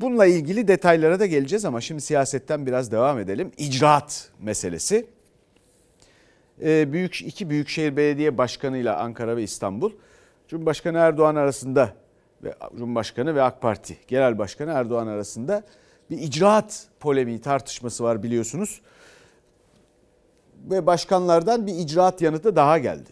Bununla 0.00 0.26
ilgili 0.26 0.68
detaylara 0.68 1.20
da 1.20 1.26
geleceğiz 1.26 1.64
ama 1.64 1.80
şimdi 1.80 2.00
siyasetten 2.00 2.66
biraz 2.66 2.92
devam 2.92 3.18
edelim. 3.18 3.52
İcraat 3.58 4.30
meselesi. 4.40 5.06
Ee, 6.62 6.92
büyük 6.92 7.22
iki 7.22 7.50
büyükşehir 7.50 7.96
belediye 7.96 8.38
başkanıyla 8.38 8.96
Ankara 8.96 9.36
ve 9.36 9.42
İstanbul 9.42 9.92
Cumhurbaşkanı 10.48 10.98
Erdoğan 10.98 11.36
arasında 11.36 11.92
ve 12.42 12.54
Cumhurbaşkanı 12.76 13.34
ve 13.34 13.42
AK 13.42 13.62
Parti 13.62 13.98
Genel 14.08 14.38
Başkanı 14.38 14.72
Erdoğan 14.72 15.06
arasında 15.06 15.62
bir 16.10 16.18
icraat 16.18 16.88
polemiği 17.00 17.40
tartışması 17.40 18.04
var 18.04 18.22
biliyorsunuz. 18.22 18.80
Ve 20.70 20.86
başkanlardan 20.86 21.66
bir 21.66 21.74
icraat 21.74 22.22
yanıtı 22.22 22.56
daha 22.56 22.78
geldi. 22.78 23.10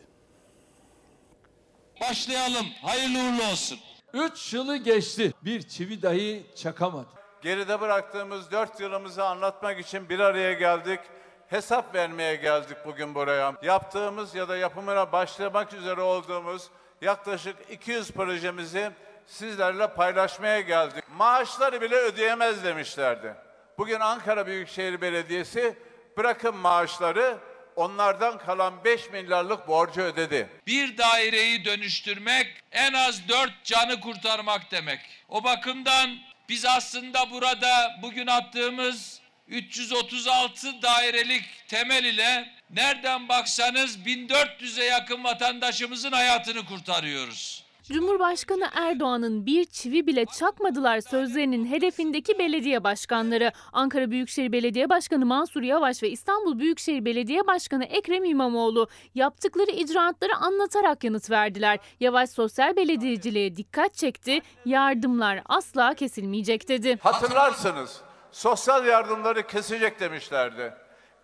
Başlayalım. 2.00 2.66
Hayırlı 2.82 3.18
uğurlu 3.18 3.52
olsun. 3.52 3.78
3 4.12 4.54
yılı 4.54 4.76
geçti. 4.76 5.32
Bir 5.44 5.62
çivi 5.62 6.02
dahi 6.02 6.42
çakamadı. 6.56 7.08
Geride 7.42 7.80
bıraktığımız 7.80 8.50
dört 8.50 8.80
yılımızı 8.80 9.24
anlatmak 9.24 9.80
için 9.80 10.08
bir 10.08 10.18
araya 10.18 10.52
geldik. 10.52 11.00
Hesap 11.48 11.94
vermeye 11.94 12.36
geldik 12.36 12.76
bugün 12.84 13.14
buraya. 13.14 13.54
Yaptığımız 13.62 14.34
ya 14.34 14.48
da 14.48 14.56
yapımına 14.56 15.12
başlamak 15.12 15.72
üzere 15.72 16.00
olduğumuz 16.00 16.62
yaklaşık 17.02 17.56
200 17.70 18.10
projemizi 18.10 18.90
sizlerle 19.26 19.94
paylaşmaya 19.94 20.60
geldik. 20.60 21.04
Maaşları 21.16 21.80
bile 21.80 21.94
ödeyemez 21.94 22.64
demişlerdi. 22.64 23.34
Bugün 23.78 24.00
Ankara 24.00 24.46
Büyükşehir 24.46 25.00
Belediyesi 25.00 25.74
bırakın 26.16 26.56
maaşları 26.56 27.38
onlardan 27.76 28.38
kalan 28.38 28.84
5 28.84 29.10
milyarlık 29.10 29.68
borcu 29.68 30.00
ödedi. 30.00 30.48
Bir 30.66 30.98
daireyi 30.98 31.64
dönüştürmek 31.64 32.46
en 32.72 32.92
az 32.92 33.28
4 33.28 33.64
canı 33.64 34.00
kurtarmak 34.00 34.70
demek. 34.70 35.00
O 35.28 35.44
bakımdan 35.44 36.10
biz 36.48 36.64
aslında 36.64 37.30
burada 37.30 37.98
bugün 38.02 38.26
attığımız 38.26 39.17
336 39.48 40.82
dairelik 40.82 41.44
temel 41.68 42.04
ile 42.04 42.48
nereden 42.70 43.28
baksanız 43.28 43.98
1400'e 43.98 44.84
yakın 44.84 45.24
vatandaşımızın 45.24 46.12
hayatını 46.12 46.64
kurtarıyoruz. 46.64 47.68
Cumhurbaşkanı 47.92 48.68
Erdoğan'ın 48.74 49.46
bir 49.46 49.64
çivi 49.64 50.06
bile 50.06 50.24
çakmadılar 50.38 51.00
sözlerinin 51.00 51.66
hedefindeki 51.66 52.38
belediye 52.38 52.84
başkanları. 52.84 53.52
Ankara 53.72 54.10
Büyükşehir 54.10 54.52
Belediye 54.52 54.88
Başkanı 54.88 55.26
Mansur 55.26 55.62
Yavaş 55.62 56.02
ve 56.02 56.10
İstanbul 56.10 56.58
Büyükşehir 56.58 57.04
Belediye 57.04 57.46
Başkanı 57.46 57.84
Ekrem 57.84 58.24
İmamoğlu 58.24 58.88
yaptıkları 59.14 59.70
icraatları 59.70 60.36
anlatarak 60.36 61.04
yanıt 61.04 61.30
verdiler. 61.30 61.78
Yavaş 62.00 62.30
sosyal 62.30 62.76
belediyeciliğe 62.76 63.56
dikkat 63.56 63.94
çekti, 63.94 64.40
yardımlar 64.64 65.42
asla 65.46 65.94
kesilmeyecek 65.94 66.68
dedi. 66.68 66.98
Hatırlarsınız 67.02 68.07
sosyal 68.32 68.86
yardımları 68.86 69.46
kesecek 69.46 70.00
demişlerdi. 70.00 70.74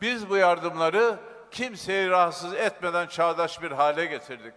Biz 0.01 0.31
bu 0.31 0.37
yardımları 0.37 1.17
kimseyi 1.51 2.11
rahatsız 2.11 2.55
etmeden 2.55 3.07
çağdaş 3.07 3.63
bir 3.63 3.71
hale 3.71 4.07
getirdik. 4.07 4.55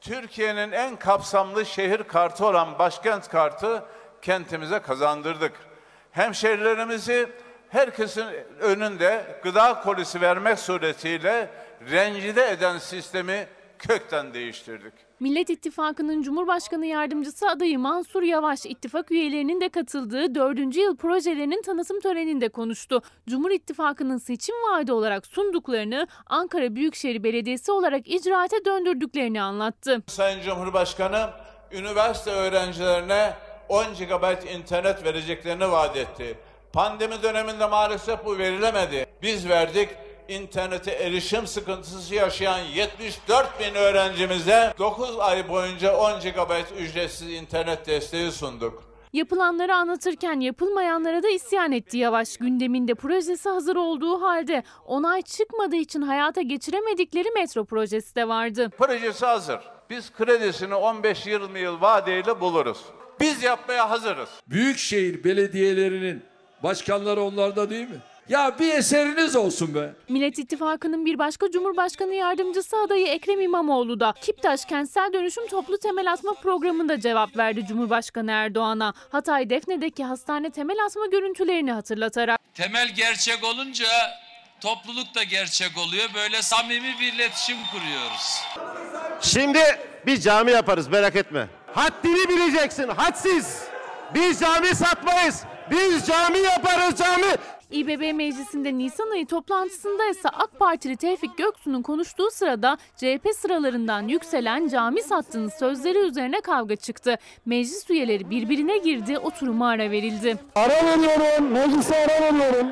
Türkiye'nin 0.00 0.72
en 0.72 0.96
kapsamlı 0.96 1.66
şehir 1.66 2.02
kartı 2.02 2.46
olan 2.46 2.78
başkent 2.78 3.28
kartı 3.28 3.84
kentimize 4.22 4.78
kazandırdık. 4.78 5.52
Hemşehrilerimizi 6.10 7.28
herkesin 7.68 8.26
önünde 8.60 9.40
gıda 9.42 9.80
kolisi 9.80 10.20
vermek 10.20 10.58
suretiyle 10.58 11.50
rencide 11.90 12.50
eden 12.50 12.78
sistemi 12.78 13.46
kökten 13.78 14.34
değiştirdik. 14.34 14.92
Millet 15.22 15.50
İttifakı'nın 15.50 16.22
Cumhurbaşkanı 16.22 16.86
Yardımcısı 16.86 17.48
adayı 17.48 17.78
Mansur 17.78 18.22
Yavaş, 18.22 18.66
ittifak 18.66 19.10
üyelerinin 19.10 19.60
de 19.60 19.68
katıldığı 19.68 20.34
4. 20.34 20.76
yıl 20.76 20.96
projelerinin 20.96 21.62
tanıtım 21.62 22.00
töreninde 22.00 22.48
konuştu. 22.48 23.02
Cumhur 23.28 23.50
İttifakı'nın 23.50 24.18
seçim 24.18 24.54
vaadi 24.54 24.92
olarak 24.92 25.26
sunduklarını 25.26 26.06
Ankara 26.26 26.74
Büyükşehir 26.74 27.24
Belediyesi 27.24 27.72
olarak 27.72 28.08
icraate 28.08 28.64
döndürdüklerini 28.64 29.42
anlattı. 29.42 30.02
Sayın 30.06 30.40
Cumhurbaşkanı 30.40 31.30
üniversite 31.72 32.30
öğrencilerine 32.30 33.32
10 33.68 33.84
GB 33.84 34.54
internet 34.54 35.04
vereceklerini 35.04 35.70
vaat 35.70 35.96
etti. 35.96 36.38
Pandemi 36.72 37.22
döneminde 37.22 37.66
maalesef 37.66 38.24
bu 38.24 38.38
verilemedi. 38.38 39.06
Biz 39.22 39.48
verdik. 39.48 39.88
İnternete 40.32 40.90
erişim 40.90 41.46
sıkıntısı 41.46 42.14
yaşayan 42.14 42.58
74 42.58 43.60
bin 43.60 43.74
öğrencimize 43.74 44.74
9 44.78 45.18
ay 45.18 45.48
boyunca 45.48 45.96
10 45.96 46.20
GB 46.20 46.80
ücretsiz 46.80 47.30
internet 47.30 47.86
desteği 47.86 48.32
sunduk. 48.32 48.82
Yapılanları 49.12 49.74
anlatırken 49.74 50.40
yapılmayanlara 50.40 51.22
da 51.22 51.28
isyan 51.28 51.72
etti 51.72 51.98
Yavaş. 51.98 52.36
Gündeminde 52.36 52.94
projesi 52.94 53.48
hazır 53.48 53.76
olduğu 53.76 54.22
halde 54.22 54.62
onay 54.86 55.22
çıkmadığı 55.22 55.76
için 55.76 56.02
hayata 56.02 56.42
geçiremedikleri 56.42 57.30
metro 57.30 57.64
projesi 57.64 58.14
de 58.14 58.28
vardı. 58.28 58.70
Projesi 58.78 59.26
hazır. 59.26 59.60
Biz 59.90 60.12
kredisini 60.12 60.74
15-20 60.74 61.58
yıl 61.58 61.80
vadeyle 61.80 62.40
buluruz. 62.40 62.78
Biz 63.20 63.42
yapmaya 63.42 63.90
hazırız. 63.90 64.28
Büyükşehir 64.46 65.24
belediyelerinin 65.24 66.22
başkanları 66.62 67.22
onlarda 67.22 67.70
değil 67.70 67.88
mi? 67.88 68.00
Ya 68.32 68.58
bir 68.58 68.74
eseriniz 68.74 69.36
olsun 69.36 69.74
be. 69.74 69.92
Millet 70.08 70.38
İttifakı'nın 70.38 71.06
bir 71.06 71.18
başka 71.18 71.50
Cumhurbaşkanı 71.50 72.14
Yardımcısı 72.14 72.76
adayı 72.76 73.06
Ekrem 73.06 73.40
İmamoğlu 73.40 74.00
da 74.00 74.14
Kiptaş 74.20 74.64
Kentsel 74.64 75.12
Dönüşüm 75.12 75.46
Toplu 75.46 75.78
Temel 75.78 76.12
Atma 76.12 76.34
Programı'nda 76.34 77.00
cevap 77.00 77.36
verdi 77.36 77.66
Cumhurbaşkanı 77.68 78.30
Erdoğan'a. 78.30 78.94
Hatay 79.10 79.50
Defne'deki 79.50 80.04
hastane 80.04 80.50
temel 80.50 80.84
atma 80.86 81.06
görüntülerini 81.06 81.72
hatırlatarak. 81.72 82.40
Temel 82.54 82.88
gerçek 82.88 83.44
olunca 83.44 83.86
topluluk 84.60 85.14
da 85.14 85.22
gerçek 85.22 85.70
oluyor. 85.78 86.08
Böyle 86.14 86.42
samimi 86.42 86.94
bir 87.00 87.12
iletişim 87.12 87.56
kuruyoruz. 87.70 88.40
Şimdi 89.20 89.60
biz 90.06 90.24
cami 90.24 90.50
yaparız 90.50 90.88
merak 90.88 91.16
etme. 91.16 91.48
Haddini 91.74 92.28
bileceksin 92.28 92.88
hadsiz. 92.88 93.62
Biz 94.14 94.40
cami 94.40 94.74
satmayız. 94.74 95.42
Biz 95.70 96.06
cami 96.06 96.38
yaparız 96.38 96.98
cami. 96.98 97.36
İBB 97.72 98.14
Meclisi'nde 98.14 98.78
Nisan 98.78 99.10
ayı 99.10 99.26
toplantısında 99.26 100.10
ise 100.10 100.28
AK 100.28 100.58
Partili 100.58 100.96
Tevfik 100.96 101.38
Göksu'nun 101.38 101.82
konuştuğu 101.82 102.30
sırada 102.30 102.78
CHP 102.96 103.28
sıralarından 103.36 104.08
yükselen 104.08 104.68
cami 104.68 105.02
sattığınız 105.02 105.52
sözleri 105.54 105.98
üzerine 105.98 106.40
kavga 106.40 106.76
çıktı. 106.76 107.16
Meclis 107.46 107.90
üyeleri 107.90 108.30
birbirine 108.30 108.78
girdi, 108.78 109.18
oturuma 109.18 109.68
ara 109.68 109.90
verildi. 109.90 110.36
Ara 110.54 110.98
veriyorum, 110.98 111.52
meclise 111.52 111.96
ara 111.96 112.24
veriyorum. 112.24 112.66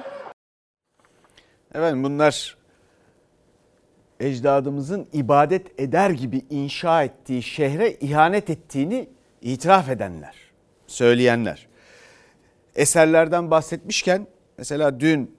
Efendim 1.74 2.04
bunlar 2.04 2.56
ecdadımızın 4.20 5.08
ibadet 5.12 5.80
eder 5.80 6.10
gibi 6.10 6.42
inşa 6.50 7.04
ettiği 7.04 7.42
şehre 7.42 7.92
ihanet 7.92 8.50
ettiğini 8.50 9.08
itiraf 9.42 9.88
edenler, 9.88 10.36
söyleyenler. 10.86 11.66
Eserlerden 12.74 13.50
bahsetmişken 13.50 14.26
mesela 14.60 15.00
dün 15.00 15.36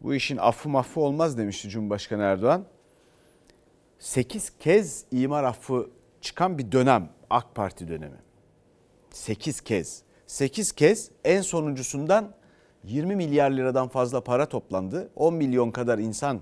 bu 0.00 0.14
işin 0.14 0.36
affı 0.36 0.68
maffı 0.68 1.00
olmaz 1.00 1.38
demişti 1.38 1.68
Cumhurbaşkanı 1.68 2.22
Erdoğan. 2.22 2.64
8 3.98 4.50
kez 4.58 5.04
imar 5.10 5.44
affı 5.44 5.90
çıkan 6.20 6.58
bir 6.58 6.72
dönem 6.72 7.08
AK 7.30 7.54
Parti 7.54 7.88
dönemi. 7.88 8.16
8 9.10 9.60
kez. 9.60 10.02
8 10.26 10.72
kez 10.72 11.10
en 11.24 11.40
sonuncusundan 11.40 12.32
20 12.84 13.16
milyar 13.16 13.50
liradan 13.50 13.88
fazla 13.88 14.20
para 14.20 14.46
toplandı. 14.46 15.08
10 15.16 15.34
milyon 15.34 15.70
kadar 15.70 15.98
insan 15.98 16.40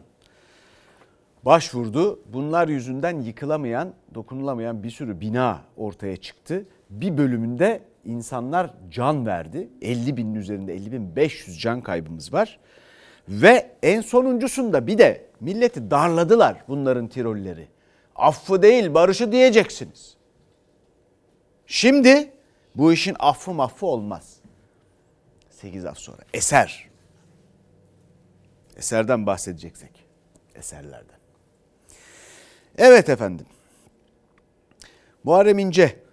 başvurdu. 1.45 2.21
Bunlar 2.33 2.69
yüzünden 2.69 3.21
yıkılamayan, 3.21 3.95
dokunulamayan 4.15 4.83
bir 4.83 4.91
sürü 4.91 5.21
bina 5.21 5.61
ortaya 5.77 6.17
çıktı. 6.17 6.67
Bir 7.01 7.19
bölümünde 7.19 7.83
insanlar 8.05 8.75
can 8.91 9.27
verdi. 9.27 9.69
50 9.83 10.17
binin 10.17 10.35
üzerinde 10.35 10.75
50 10.75 10.93
bin 10.93 11.17
500 11.17 11.61
can 11.61 11.81
kaybımız 11.81 12.33
var. 12.33 12.59
Ve 13.29 13.71
en 13.83 14.01
sonuncusunda 14.01 14.87
bir 14.87 14.99
de 14.99 15.27
milleti 15.41 15.91
darladılar 15.91 16.65
bunların 16.69 17.09
tirolleri. 17.09 17.69
Affı 18.17 18.63
değil 18.63 18.95
barışı 18.95 19.33
diyeceksiniz. 19.33 20.17
Şimdi 21.67 22.33
bu 22.75 22.93
işin 22.93 23.17
affı 23.19 23.53
maffı 23.53 23.87
olmaz. 23.87 24.37
8 25.51 25.85
af 25.85 25.99
sonra 25.99 26.23
eser. 26.35 26.89
Eserden 28.77 29.27
bahsedeceksek. 29.27 30.05
Eserlerden. 30.55 31.19
Evet 32.79 33.09
efendim. 33.09 33.47
Muharrem 35.25 35.59
İnce 35.59 36.04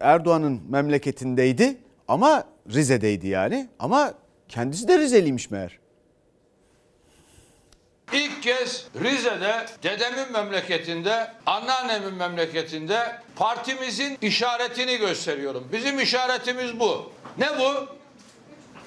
Erdoğan'ın 0.00 0.62
memleketindeydi 0.68 1.76
ama 2.08 2.44
Rize'deydi 2.72 3.28
yani. 3.28 3.68
Ama 3.78 4.14
kendisi 4.48 4.88
de 4.88 4.98
Rizeliymiş 4.98 5.50
meğer. 5.50 5.78
İlk 8.12 8.42
kez 8.42 8.86
Rize'de, 9.04 9.66
dedemin 9.82 10.32
memleketinde, 10.32 11.32
anneannemin 11.46 12.14
memleketinde 12.14 13.20
partimizin 13.36 14.18
işaretini 14.22 14.96
gösteriyorum. 14.96 15.68
Bizim 15.72 16.00
işaretimiz 16.00 16.80
bu. 16.80 17.12
Ne 17.38 17.48
bu? 17.58 17.86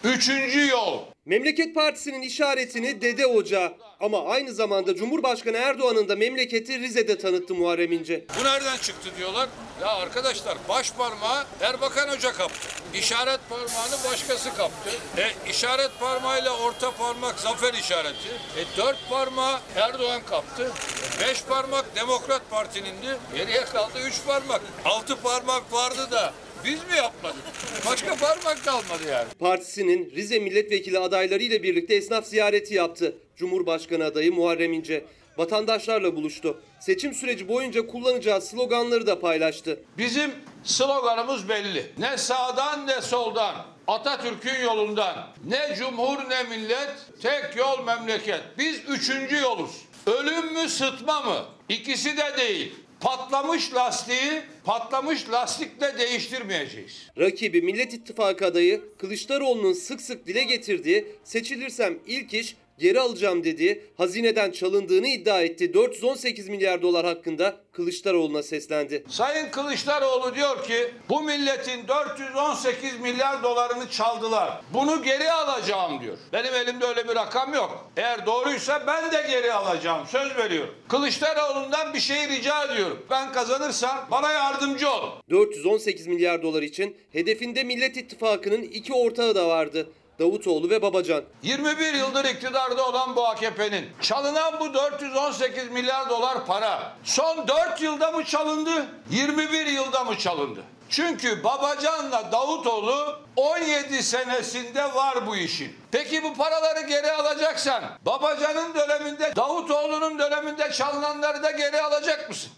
Üçüncü 0.04 0.68
yol. 0.68 1.00
Memleket 1.26 1.76
Partisi'nin 1.76 2.22
işaretini 2.22 3.02
Dede 3.02 3.26
Ocağı 3.26 3.74
ama 4.00 4.26
aynı 4.26 4.54
zamanda 4.54 4.96
Cumhurbaşkanı 4.96 5.58
Erdoğan'ın 5.58 6.10
da 6.10 6.16
memleketi 6.16 6.80
Rize'de 6.80 7.18
tanıttı 7.18 7.56
Muharrem 7.56 7.92
İnce. 7.92 8.26
Bu 8.40 8.44
nereden 8.44 8.78
çıktı 8.78 9.10
diyorlar. 9.18 9.50
Ya 9.82 9.88
arkadaşlar 9.88 10.58
baş 10.70 10.92
parmağı 10.92 11.46
Erbakan 11.62 12.10
Hoca 12.10 12.32
kaptı. 12.34 12.68
İşaret 12.94 13.40
parmağını 13.50 14.12
başkası 14.12 14.56
kaptı. 14.58 14.90
E, 15.18 15.50
işaret 15.50 15.92
parmağıyla 16.00 16.58
orta 16.58 16.92
parmak 16.92 17.40
zafer 17.40 17.74
işareti. 17.74 18.30
E, 18.58 18.78
dört 18.78 19.10
parmağı 19.10 19.60
Erdoğan 19.76 20.22
kaptı. 20.30 20.72
E, 21.18 21.28
beş 21.28 21.44
parmak 21.44 21.96
Demokrat 21.96 22.42
Parti'nindi. 22.50 23.18
Geriye 23.36 23.66
kaldı 23.66 24.00
üç 24.08 24.26
parmak. 24.28 24.62
Altı 24.86 25.22
parmak 25.22 25.74
vardı 25.74 26.12
da 26.12 26.34
biz 26.66 26.80
mi 26.80 26.98
yapmadık? 26.98 27.42
Başka 27.86 28.16
parmak 28.16 28.66
kalmadı 28.66 29.04
yani. 29.12 29.28
Partisinin 29.40 30.12
Rize 30.16 30.40
milletvekili 30.40 31.00
adayları 31.00 31.44
ile 31.44 31.64
birlikte 31.64 31.96
esnaf 31.96 32.26
ziyareti 32.26 32.74
yaptı. 32.74 33.16
Cumhurbaşkanı 33.36 34.06
adayı 34.06 34.34
Muharrem 34.34 34.74
İnce 34.74 35.06
vatandaşlarla 35.38 36.16
buluştu. 36.16 36.62
Seçim 36.80 37.14
süreci 37.14 37.48
boyunca 37.48 37.88
kullanacağı 37.88 38.42
sloganları 38.42 39.08
da 39.08 39.20
paylaştı. 39.20 39.80
Bizim 39.98 40.32
sloganımız 40.64 41.50
belli. 41.50 41.86
Ne 41.98 42.18
sağdan 42.18 42.88
ne 42.88 43.02
soldan. 43.02 43.56
Atatürk'ün 43.88 44.62
yolundan. 44.64 45.28
Ne 45.46 45.76
cumhur 45.76 46.30
ne 46.30 46.44
millet. 46.44 46.92
Tek 47.22 47.56
yol 47.56 47.84
memleket. 47.84 48.42
Biz 48.58 48.80
üçüncü 48.88 49.36
yoluz. 49.36 49.72
Ölüm 50.08 50.54
mü 50.54 50.70
sıtma 50.70 51.22
mı? 51.22 51.46
İkisi 51.70 52.18
de 52.18 52.38
değil. 52.38 52.76
Patlamış 53.06 53.74
lastiği 53.74 54.42
patlamış 54.64 55.30
lastikle 55.30 55.98
değiştirmeyeceğiz. 55.98 57.10
Rakibi 57.20 57.62
Millet 57.62 57.94
İttifakı 57.94 58.46
adayı 58.46 58.82
Kılıçdaroğlu'nun 58.98 59.74
sık 59.74 60.02
sık 60.02 60.28
dile 60.28 60.44
getirdiği 60.44 61.06
seçilirsem 61.24 62.00
ilk 62.08 62.34
iş 62.34 62.56
geri 62.80 63.00
alacağım 63.00 63.44
dediği 63.44 63.84
hazineden 63.98 64.52
çalındığını 64.52 65.08
iddia 65.08 65.42
etti. 65.42 65.74
418 65.74 66.50
milyar 66.50 66.82
dolar 66.82 67.06
hakkında 67.06 67.56
Kılıçdaroğlu'na 67.72 68.44
seslendi. 68.44 69.04
Sayın 69.10 69.50
Kılıçdaroğlu 69.52 70.36
diyor 70.36 70.64
ki 70.64 70.92
bu 71.10 71.22
milletin 71.22 71.88
418 71.88 73.00
milyar 73.00 73.44
dolarını 73.44 73.90
çaldılar. 73.90 74.62
Bunu 74.74 75.04
geri 75.04 75.32
alacağım 75.32 76.02
diyor. 76.02 76.18
Benim 76.34 76.54
elimde 76.54 76.86
öyle 76.86 77.08
bir 77.08 77.16
rakam 77.16 77.54
yok. 77.54 77.92
Eğer 77.98 78.26
doğruysa 78.26 78.84
ben 78.88 79.12
de 79.12 79.26
geri 79.30 79.54
alacağım. 79.54 80.08
Söz 80.08 80.38
veriyorum. 80.38 80.76
Kılıçdaroğlu'ndan 80.88 81.94
bir 81.94 82.00
şey 82.00 82.28
rica 82.30 82.64
ediyorum. 82.64 83.06
Ben 83.10 83.34
kazanırsam 83.34 84.08
bana 84.12 84.32
yardımcı 84.32 84.90
ol. 84.90 85.10
418 85.30 86.08
milyar 86.08 86.44
dolar 86.44 86.62
için 86.62 86.98
hedefinde 87.12 87.64
Millet 87.64 87.98
İttifakı'nın 87.98 88.62
iki 88.62 88.94
ortağı 88.94 89.36
da 89.36 89.48
vardı. 89.48 89.88
Davutoğlu 90.20 90.70
ve 90.70 90.82
Babacan. 90.82 91.24
21 91.44 91.94
yıldır 91.94 92.26
iktidarda 92.26 92.90
olan 92.90 93.16
bu 93.16 93.28
AKP'nin 93.28 93.90
çalınan 94.02 94.60
bu 94.60 94.74
418 94.74 95.72
milyar 95.72 96.10
dolar 96.10 96.46
para 96.46 96.94
son 97.04 97.48
4 97.48 97.82
yılda 97.82 98.12
mı 98.12 98.26
çalındı? 98.26 98.86
21 99.10 99.66
yılda 99.66 100.04
mı 100.04 100.18
çalındı? 100.18 100.64
Çünkü 100.90 101.44
Babacan'la 101.44 102.32
Davutoğlu 102.32 103.20
17 103.36 104.04
senesinde 104.04 104.84
var 104.84 105.28
bu 105.28 105.36
işin. 105.36 105.76
Peki 105.92 106.24
bu 106.24 106.34
paraları 106.34 106.82
geri 106.88 107.12
alacaksan 107.12 107.84
Babacan'ın 108.06 108.76
döneminde 108.76 109.36
Davutoğlu'nun 109.36 110.20
döneminde 110.20 110.72
çalınanları 110.72 111.44
da 111.44 111.52
geri 111.52 111.82
alacak 111.82 112.30
mısın? 112.30 112.52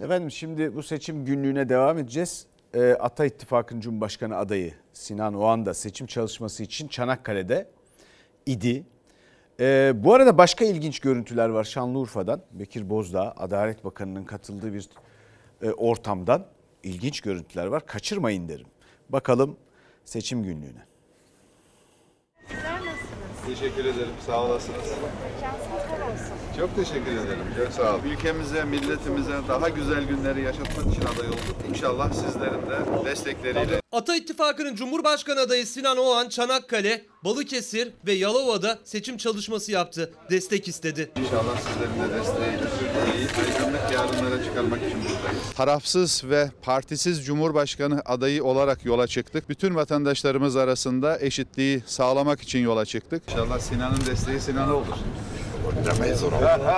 Efendim 0.00 0.30
şimdi 0.30 0.76
bu 0.76 0.82
seçim 0.82 1.24
günlüğüne 1.24 1.68
devam 1.68 1.98
edeceğiz. 1.98 2.46
Ee, 2.76 2.96
Ata 3.00 3.26
İttifakı'nın 3.26 3.80
Cumhurbaşkanı 3.80 4.36
adayı 4.36 4.74
Sinan 4.92 5.34
Oğan 5.34 5.66
da 5.66 5.74
seçim 5.74 6.06
çalışması 6.06 6.62
için 6.62 6.88
Çanakkale'de 6.88 7.68
idi. 8.46 8.86
Ee, 9.60 9.92
bu 9.96 10.14
arada 10.14 10.38
başka 10.38 10.64
ilginç 10.64 11.00
görüntüler 11.00 11.48
var 11.48 11.64
Şanlıurfa'dan. 11.64 12.42
Bekir 12.52 12.90
Bozdağ, 12.90 13.34
Adalet 13.36 13.84
Bakanı'nın 13.84 14.24
katıldığı 14.24 14.74
bir 14.74 14.88
e, 15.62 15.70
ortamdan 15.70 16.46
ilginç 16.82 17.20
görüntüler 17.20 17.66
var. 17.66 17.86
Kaçırmayın 17.86 18.48
derim. 18.48 18.66
Bakalım 19.08 19.56
seçim 20.04 20.42
günlüğüne. 20.42 20.86
Teşekkür 23.46 23.84
ederim. 23.84 24.12
Sağ 24.26 24.44
olasınız. 24.44 24.92
Çok 26.58 26.76
teşekkür 26.76 27.12
ederim. 27.12 27.44
Çok 27.56 27.72
sağ 27.72 27.94
olun. 27.94 28.02
Ülkemize, 28.04 28.64
milletimize 28.64 29.32
daha 29.48 29.68
güzel 29.68 30.04
günleri 30.04 30.42
yaşatmak 30.42 30.94
için 30.94 31.02
aday 31.02 31.28
olduk. 31.28 31.56
İnşallah 31.70 32.12
sizlerin 32.12 32.62
de 32.70 33.04
destekleriyle 33.04 33.80
Ata 33.96 34.16
İttifakı'nın 34.16 34.74
Cumhurbaşkanı 34.74 35.40
adayı 35.40 35.66
Sinan 35.66 35.96
Oğan 35.96 36.28
Çanakkale, 36.28 37.06
Balıkesir 37.24 37.88
ve 38.06 38.12
Yalova'da 38.12 38.78
seçim 38.84 39.16
çalışması 39.16 39.72
yaptı. 39.72 40.12
Destek 40.30 40.68
istedi. 40.68 41.10
İnşallah 41.16 41.58
sizlerin 41.58 42.10
de 42.10 42.18
desteğiyle 42.18 42.66
aydınlık 43.66 43.92
yarınlara 43.92 44.44
çıkarmak 44.44 44.78
için 44.78 44.98
buradayız. 44.98 45.52
Tarafsız 45.56 46.24
ve 46.24 46.50
partisiz 46.62 47.26
Cumhurbaşkanı 47.26 48.02
adayı 48.04 48.44
olarak 48.44 48.84
yola 48.84 49.06
çıktık. 49.06 49.48
Bütün 49.48 49.74
vatandaşlarımız 49.74 50.56
arasında 50.56 51.20
eşitliği 51.20 51.82
sağlamak 51.86 52.42
için 52.42 52.58
yola 52.58 52.84
çıktık. 52.84 53.22
İnşallah 53.28 53.58
Sinan'ın 53.58 54.06
desteği 54.06 54.40
Sinan'a 54.40 54.74
olur. 54.74 54.96
Demeyiz 55.86 56.22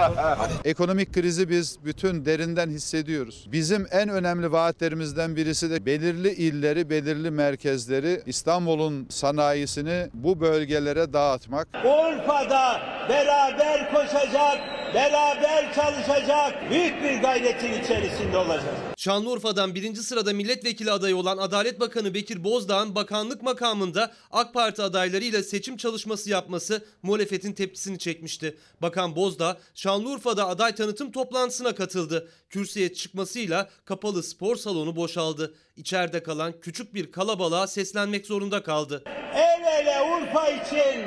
Ekonomik 0.65 1.15
krizi 1.15 1.49
biz 1.49 1.79
bütün 1.85 2.25
derinden 2.25 2.71
hissediyoruz. 2.71 3.49
Bizim 3.53 3.87
en 3.91 4.09
önemli 4.09 4.53
vaatlerimizden 4.53 5.37
birisi 5.37 5.71
de 5.71 5.87
belirli 5.87 6.33
illeri, 6.33 6.91
belirli 6.91 7.31
merkezleri 7.31 8.23
İstanbul'un 8.27 9.07
sanayisini 9.11 10.09
bu 10.15 10.41
bölgelere 10.41 11.13
dağıtmak. 11.13 11.69
Urfa'da 11.85 12.81
beraber 13.09 13.91
koşacak, 13.93 14.59
beraber 14.95 15.75
çalışacak 15.75 16.71
büyük 16.71 17.03
bir 17.03 17.21
gayretin 17.23 17.83
içerisinde 17.83 18.37
olacağız. 18.39 18.77
Şanlıurfa'dan 18.97 19.75
birinci 19.75 20.03
sırada 20.03 20.33
milletvekili 20.33 20.91
adayı 20.91 21.17
olan 21.17 21.39
Adalet 21.39 21.81
Bakanı 21.81 22.15
Bekir 22.15 22.45
Bozdağ'ın 22.45 22.95
bakanlık 22.95 23.43
makamında 23.43 24.13
AK 24.31 24.55
Parti 24.55 24.83
adaylarıyla 24.83 25.43
seçim 25.43 25.77
çalışması 25.77 26.31
yapması 26.31 26.85
muhalefetin 27.03 27.53
tepkisini 27.53 27.99
çekmişti. 27.99 28.57
Bakan 28.83 29.17
Bozdağ 29.17 29.57
Şanlıurfa'da 29.75 30.49
aday 30.49 30.75
tanıtım 30.75 31.13
toplantısına 31.13 31.75
katıldı. 31.75 32.29
Kürsüye 32.51 32.95
çıkmasıyla 32.95 33.69
kapalı 33.85 34.23
spor 34.23 34.57
salonu 34.57 34.97
boşaldı. 34.97 35.55
İçeride 35.77 36.23
kalan 36.23 36.55
küçük 36.61 36.95
bir 36.95 37.13
kalabalığa 37.13 37.67
seslenmek 37.67 38.27
zorunda 38.27 38.63
kaldı. 38.63 39.03
El 39.35 39.63
ele 39.81 40.01
Urfa 40.03 40.49
için, 40.49 41.05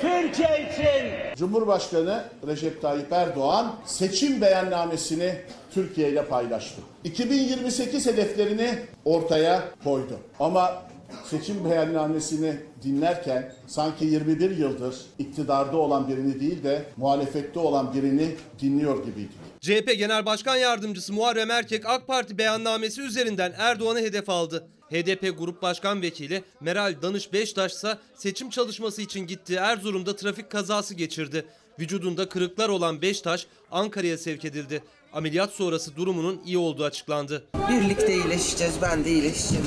Türkiye 0.00 0.72
için 0.72 1.36
Cumhurbaşkanı 1.36 2.24
Recep 2.46 2.82
Tayyip 2.82 3.12
Erdoğan 3.12 3.74
seçim 3.86 4.40
beyannamesini 4.40 5.34
Türkiye 5.74 6.08
ile 6.08 6.24
paylaştı. 6.26 6.80
2028 7.04 8.06
hedeflerini 8.06 8.78
ortaya 9.04 9.62
koydu. 9.84 10.18
Ama 10.40 10.82
seçim 11.24 11.64
beyannamesini 11.70 12.56
dinlerken 12.82 13.52
sanki 13.66 14.04
21 14.04 14.56
yıldır 14.56 14.96
iktidarda 15.18 15.76
olan 15.76 16.08
birini 16.08 16.40
değil 16.40 16.64
de 16.64 16.84
muhalefette 16.96 17.58
olan 17.58 17.94
birini 17.94 18.34
dinliyor 18.60 19.04
gibiydik. 19.04 19.36
CHP 19.60 19.98
Genel 19.98 20.26
Başkan 20.26 20.56
Yardımcısı 20.56 21.12
Muharrem 21.12 21.50
Erkek 21.50 21.86
AK 21.86 22.06
Parti 22.06 22.38
beyannamesi 22.38 23.02
üzerinden 23.02 23.52
Erdoğan'ı 23.58 24.00
hedef 24.00 24.28
aldı. 24.28 24.68
HDP 24.90 25.38
Grup 25.38 25.62
Başkan 25.62 26.02
Vekili 26.02 26.44
Meral 26.60 26.94
Danış 27.02 27.32
Beştaş 27.32 27.72
ise 27.72 27.98
seçim 28.14 28.50
çalışması 28.50 29.02
için 29.02 29.20
gittiği 29.20 29.56
Erzurum'da 29.56 30.16
trafik 30.16 30.50
kazası 30.50 30.94
geçirdi. 30.94 31.44
Vücudunda 31.80 32.28
kırıklar 32.28 32.68
olan 32.68 33.02
Beştaş 33.02 33.46
Ankara'ya 33.70 34.18
sevk 34.18 34.44
edildi. 34.44 34.82
Ameliyat 35.12 35.50
sonrası 35.50 35.96
durumunun 35.96 36.40
iyi 36.46 36.58
olduğu 36.58 36.84
açıklandı. 36.84 37.44
Birlikte 37.70 38.14
iyileşeceğiz. 38.14 38.74
Ben 38.82 39.04
de 39.04 39.10
iyileşeceğim. 39.10 39.64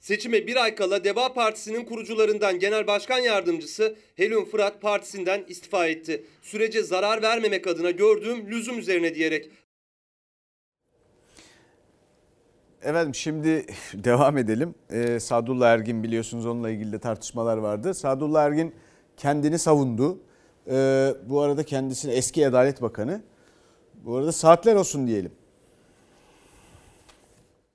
Seçime 0.00 0.46
bir 0.46 0.56
ay 0.56 0.74
kala 0.74 1.04
Deva 1.04 1.32
Partisi'nin 1.32 1.84
kurucularından 1.84 2.58
Genel 2.58 2.86
Başkan 2.86 3.18
Yardımcısı 3.18 3.96
Helun 4.16 4.44
Fırat 4.44 4.82
partisinden 4.82 5.44
istifa 5.48 5.86
etti. 5.86 6.24
Sürece 6.42 6.82
zarar 6.82 7.22
vermemek 7.22 7.66
adına 7.66 7.90
gördüğüm 7.90 8.50
lüzum 8.50 8.78
üzerine 8.78 9.14
diyerek 9.14 9.50
Efendim 12.82 13.14
şimdi 13.14 13.66
devam 13.94 14.38
edelim. 14.38 14.74
Ee, 14.90 15.20
Sadullah 15.20 15.68
Ergin 15.68 16.02
biliyorsunuz 16.02 16.46
onunla 16.46 16.70
ilgili 16.70 16.92
de 16.92 16.98
tartışmalar 16.98 17.56
vardı. 17.56 17.94
Sadullah 17.94 18.44
Ergin 18.44 18.74
kendini 19.16 19.58
savundu. 19.58 20.18
Ee, 20.70 21.14
bu 21.28 21.40
arada 21.40 21.62
kendisini 21.62 22.12
eski 22.12 22.48
Adalet 22.48 22.82
Bakanı. 22.82 23.22
Bu 24.04 24.16
arada 24.16 24.32
saatler 24.32 24.74
olsun 24.74 25.06
diyelim. 25.06 25.32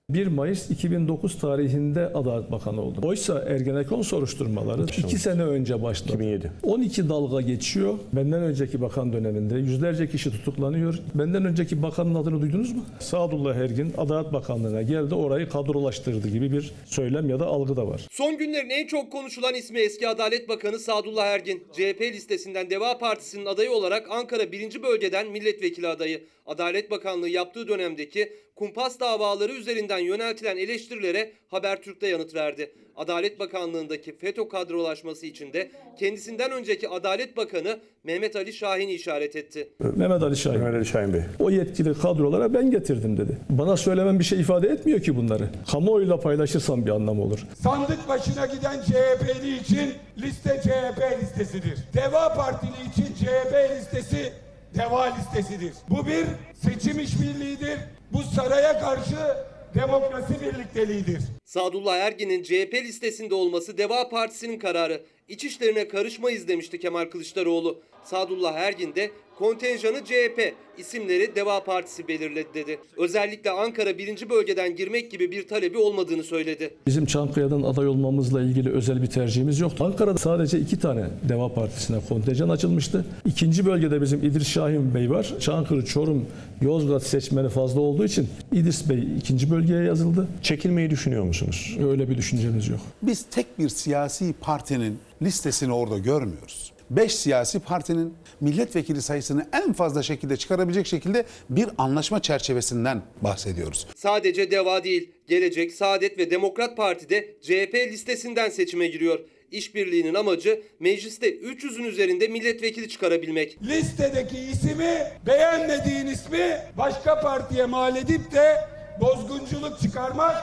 1 0.09 0.27
Mayıs 0.27 0.69
2009 0.69 1.39
tarihinde 1.39 2.07
Adalet 2.13 2.51
Bakanı 2.51 2.81
oldum. 2.81 3.03
Oysa 3.03 3.45
Ergenekon 3.47 4.01
soruşturmaları 4.01 4.85
2 4.97 5.17
sene 5.17 5.43
önce 5.43 5.83
başladı. 5.83 6.13
2007. 6.13 6.51
12 6.63 7.09
dalga 7.09 7.41
geçiyor. 7.41 7.99
Benden 8.13 8.43
önceki 8.43 8.81
bakan 8.81 9.13
döneminde 9.13 9.55
yüzlerce 9.55 10.09
kişi 10.09 10.31
tutuklanıyor. 10.31 10.99
Benden 11.15 11.45
önceki 11.45 11.81
bakanın 11.83 12.15
adını 12.15 12.41
duydunuz 12.41 12.71
mu? 12.71 12.85
Sadullah 12.99 13.55
Ergin 13.55 13.93
Adalet 13.97 14.33
Bakanlığı'na 14.33 14.81
geldi 14.81 15.15
orayı 15.15 15.49
kadrolaştırdı 15.49 16.27
gibi 16.29 16.51
bir 16.51 16.71
söylem 16.85 17.29
ya 17.29 17.39
da 17.39 17.45
algı 17.45 17.75
da 17.75 17.87
var. 17.87 18.07
Son 18.11 18.37
günlerin 18.37 18.69
en 18.69 18.87
çok 18.87 19.11
konuşulan 19.11 19.53
ismi 19.53 19.79
eski 19.79 20.07
Adalet 20.07 20.49
Bakanı 20.49 20.79
Sadullah 20.79 21.25
Ergin. 21.25 21.63
CHP 21.73 22.01
listesinden 22.01 22.69
Deva 22.69 22.97
Partisi'nin 22.97 23.45
adayı 23.45 23.71
olarak 23.71 24.11
Ankara 24.11 24.51
1. 24.51 24.83
Bölgeden 24.83 25.31
milletvekili 25.31 25.87
adayı. 25.87 26.23
Adalet 26.45 26.91
Bakanlığı 26.91 27.29
yaptığı 27.29 27.67
dönemdeki 27.67 28.29
kumpas 28.55 28.99
davaları 28.99 29.51
üzerinden 29.51 29.97
yöneltilen 29.97 30.57
eleştirilere 30.57 31.31
Habertürk'te 31.47 32.07
yanıt 32.07 32.35
verdi. 32.35 32.71
Adalet 32.95 33.39
Bakanlığı'ndaki 33.39 34.17
FETÖ 34.17 34.47
kadrolaşması 34.47 35.25
içinde 35.25 35.71
kendisinden 35.99 36.51
önceki 36.51 36.89
Adalet 36.89 37.37
Bakanı 37.37 37.79
Mehmet 38.03 38.35
Ali 38.35 38.53
Şahin'i 38.53 38.93
işaret 38.93 39.35
etti. 39.35 39.69
Mehmet 39.79 40.23
Ali 40.23 40.37
Şahin. 40.37 40.59
Mehmet 40.59 40.75
Ali 40.75 40.85
Şahin 40.85 41.13
Bey. 41.13 41.21
O 41.39 41.49
yetkili 41.49 41.93
kadrolara 41.93 42.53
ben 42.53 42.71
getirdim 42.71 43.17
dedi. 43.17 43.37
Bana 43.49 43.77
söylemem 43.77 44.19
bir 44.19 44.23
şey 44.23 44.39
ifade 44.39 44.67
etmiyor 44.67 45.01
ki 45.01 45.15
bunları. 45.15 45.49
Kamuoyuyla 45.71 46.19
paylaşırsam 46.19 46.85
bir 46.85 46.91
anlam 46.91 47.19
olur. 47.19 47.39
Sandık 47.63 48.09
başına 48.09 48.45
giden 48.45 48.81
CHP'li 48.81 49.57
için 49.57 49.93
liste 50.17 50.61
CHP 50.63 51.21
listesidir. 51.21 51.77
Deva 51.93 52.33
Partili 52.33 52.89
için 52.91 53.13
CHP 53.13 53.77
listesi 53.77 54.33
Deva 54.75 55.03
listesidir. 55.15 55.73
Bu 55.89 56.07
bir 56.07 56.25
seçim 56.53 56.99
işbirliğidir. 56.99 57.79
Bu 58.13 58.23
saraya 58.23 58.79
karşı 58.79 59.37
demokrasi 59.75 60.41
birlikteliğidir. 60.41 61.21
Sadullah 61.45 61.97
Ergin'in 61.97 62.43
CHP 62.43 62.73
listesinde 62.73 63.35
olması 63.35 63.77
Deva 63.77 64.09
Partisi'nin 64.09 64.59
kararı. 64.59 65.03
İç 65.27 65.43
işlerine 65.43 65.87
karışmayız 65.87 66.47
demişti 66.47 66.79
Kemal 66.79 67.05
Kılıçdaroğlu. 67.05 67.81
Sadullah 68.03 68.53
Ergin 68.53 68.95
de 68.95 69.11
kontenjanı 69.39 70.05
CHP, 70.05 70.53
isimleri 70.77 71.35
Deva 71.35 71.63
Partisi 71.63 72.07
belirledi 72.07 72.47
dedi. 72.53 72.79
Özellikle 72.97 73.51
Ankara 73.51 73.97
1. 73.97 74.29
bölgeden 74.29 74.75
girmek 74.75 75.11
gibi 75.11 75.31
bir 75.31 75.47
talebi 75.47 75.77
olmadığını 75.77 76.23
söyledi. 76.23 76.73
Bizim 76.87 77.05
Çankaya'dan 77.05 77.61
aday 77.63 77.87
olmamızla 77.87 78.41
ilgili 78.41 78.69
özel 78.69 79.01
bir 79.01 79.07
tercihimiz 79.07 79.59
yoktu. 79.59 79.83
Ankara'da 79.85 80.17
sadece 80.17 80.59
iki 80.59 80.79
tane 80.79 81.07
Deva 81.29 81.53
Partisi'ne 81.53 81.97
kontenjan 82.09 82.49
açılmıştı. 82.49 83.05
İkinci 83.25 83.65
bölgede 83.65 84.01
bizim 84.01 84.23
İdris 84.23 84.47
Şahin 84.47 84.95
Bey 84.95 85.09
var. 85.09 85.33
Çankırı, 85.39 85.85
Çorum, 85.85 86.25
Yozgat 86.61 87.03
seçmeni 87.03 87.49
fazla 87.49 87.81
olduğu 87.81 88.05
için 88.05 88.27
İdris 88.51 88.89
Bey 88.89 89.03
ikinci 89.17 89.51
bölgeye 89.51 89.83
yazıldı. 89.83 90.27
Çekilmeyi 90.41 90.89
düşünüyor 90.89 91.23
musunuz? 91.23 91.77
Öyle 91.89 92.09
bir 92.09 92.17
düşüncemiz 92.17 92.67
yok. 92.67 92.79
Biz 93.01 93.25
tek 93.31 93.59
bir 93.59 93.69
siyasi 93.69 94.33
partinin 94.41 94.97
listesini 95.21 95.73
orada 95.73 95.97
görmüyoruz. 95.97 96.72
Beş 96.89 97.15
siyasi 97.15 97.59
partinin 97.59 98.13
milletvekili 98.41 99.01
sayısını 99.01 99.47
en 99.53 99.73
fazla 99.73 100.03
şekilde 100.03 100.37
çıkarabilecek 100.37 100.87
şekilde 100.87 101.25
bir 101.49 101.69
anlaşma 101.77 102.21
çerçevesinden 102.21 103.01
bahsediyoruz. 103.21 103.87
Sadece 103.95 104.51
Deva 104.51 104.83
değil, 104.83 105.11
Gelecek, 105.27 105.71
Saadet 105.73 106.17
ve 106.17 106.31
Demokrat 106.31 106.77
Parti 106.77 107.09
de 107.09 107.35
CHP 107.41 107.73
listesinden 107.91 108.49
seçime 108.49 108.87
giriyor. 108.87 109.19
İşbirliğinin 109.51 110.13
amacı 110.13 110.61
mecliste 110.79 111.35
300'ün 111.35 111.83
üzerinde 111.83 112.27
milletvekili 112.27 112.89
çıkarabilmek. 112.89 113.57
Listedeki 113.63 114.37
ismi 114.39 114.97
beğenmediğin 115.25 116.07
ismi 116.07 116.57
başka 116.77 117.19
partiye 117.19 117.65
mal 117.65 117.95
edip 117.95 118.31
de 118.31 118.57
bozgunculuk 119.01 119.79
çıkarmak 119.81 120.35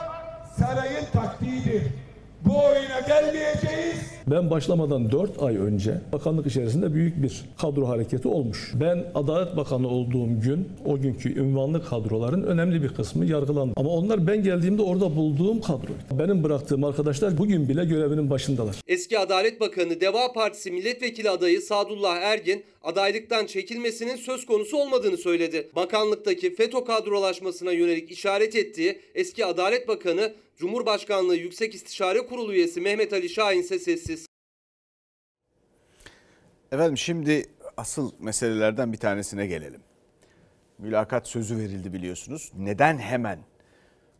sarayın 0.59 1.05
taktiğidir. 1.13 1.83
Bu 2.45 2.65
oyuna 2.65 2.99
gelmeyeceğiz. 2.99 3.97
Ben 4.27 4.49
başlamadan 4.49 5.11
4 5.11 5.43
ay 5.43 5.57
önce 5.57 6.01
bakanlık 6.13 6.47
içerisinde 6.47 6.93
büyük 6.93 7.23
bir 7.23 7.41
kadro 7.61 7.87
hareketi 7.87 8.27
olmuş. 8.27 8.71
Ben 8.73 9.05
Adalet 9.15 9.57
Bakanı 9.57 9.87
olduğum 9.87 10.41
gün 10.41 10.69
o 10.85 10.99
günkü 10.99 11.39
ünvanlı 11.39 11.85
kadroların 11.85 12.43
önemli 12.43 12.83
bir 12.83 12.89
kısmı 12.89 13.25
yargılandı. 13.25 13.73
Ama 13.75 13.89
onlar 13.89 14.27
ben 14.27 14.43
geldiğimde 14.43 14.81
orada 14.81 15.15
bulduğum 15.15 15.61
kadro. 15.61 16.19
Benim 16.19 16.43
bıraktığım 16.43 16.83
arkadaşlar 16.83 17.37
bugün 17.37 17.69
bile 17.69 17.85
görevinin 17.85 18.29
başındalar. 18.29 18.75
Eski 18.87 19.19
Adalet 19.19 19.59
Bakanı 19.61 20.01
Deva 20.01 20.33
Partisi 20.33 20.71
milletvekili 20.71 21.29
adayı 21.29 21.61
Sadullah 21.61 22.15
Ergin 22.15 22.63
adaylıktan 22.83 23.45
çekilmesinin 23.45 24.15
söz 24.15 24.45
konusu 24.45 24.77
olmadığını 24.77 25.17
söyledi. 25.17 25.69
Bakanlıktaki 25.75 26.55
FETÖ 26.55 26.83
kadrolaşmasına 26.83 27.71
yönelik 27.71 28.11
işaret 28.11 28.55
ettiği 28.55 28.99
eski 29.15 29.45
Adalet 29.45 29.87
Bakanı 29.87 30.31
Cumhurbaşkanlığı 30.61 31.35
Yüksek 31.35 31.75
İstişare 31.75 32.19
Kurulu 32.19 32.53
üyesi 32.53 32.81
Mehmet 32.81 33.13
Ali 33.13 33.29
Şahin 33.29 33.59
ise 33.59 33.79
sessiz. 33.79 34.20
Efendim 36.71 36.97
şimdi 36.97 37.45
asıl 37.77 38.11
meselelerden 38.19 38.93
bir 38.93 38.97
tanesine 38.97 39.47
gelelim. 39.47 39.81
Mülakat 40.77 41.27
sözü 41.27 41.57
verildi 41.57 41.93
biliyorsunuz. 41.93 42.51
Neden 42.57 42.97
hemen 42.97 43.39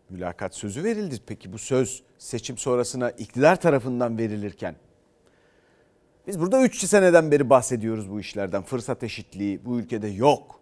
mülakat 0.09 0.55
sözü 0.55 0.83
verildi? 0.83 1.15
Peki 1.27 1.53
bu 1.53 1.57
söz 1.57 2.03
seçim 2.17 2.57
sonrasına 2.57 3.11
iktidar 3.11 3.61
tarafından 3.61 4.17
verilirken 4.17 4.75
biz 6.27 6.39
burada 6.39 6.61
3 6.61 6.85
seneden 6.85 7.31
beri 7.31 7.49
bahsediyoruz 7.49 8.11
bu 8.11 8.19
işlerden. 8.19 8.63
Fırsat 8.63 9.03
eşitliği 9.03 9.65
bu 9.65 9.79
ülkede 9.79 10.07
yok 10.07 10.59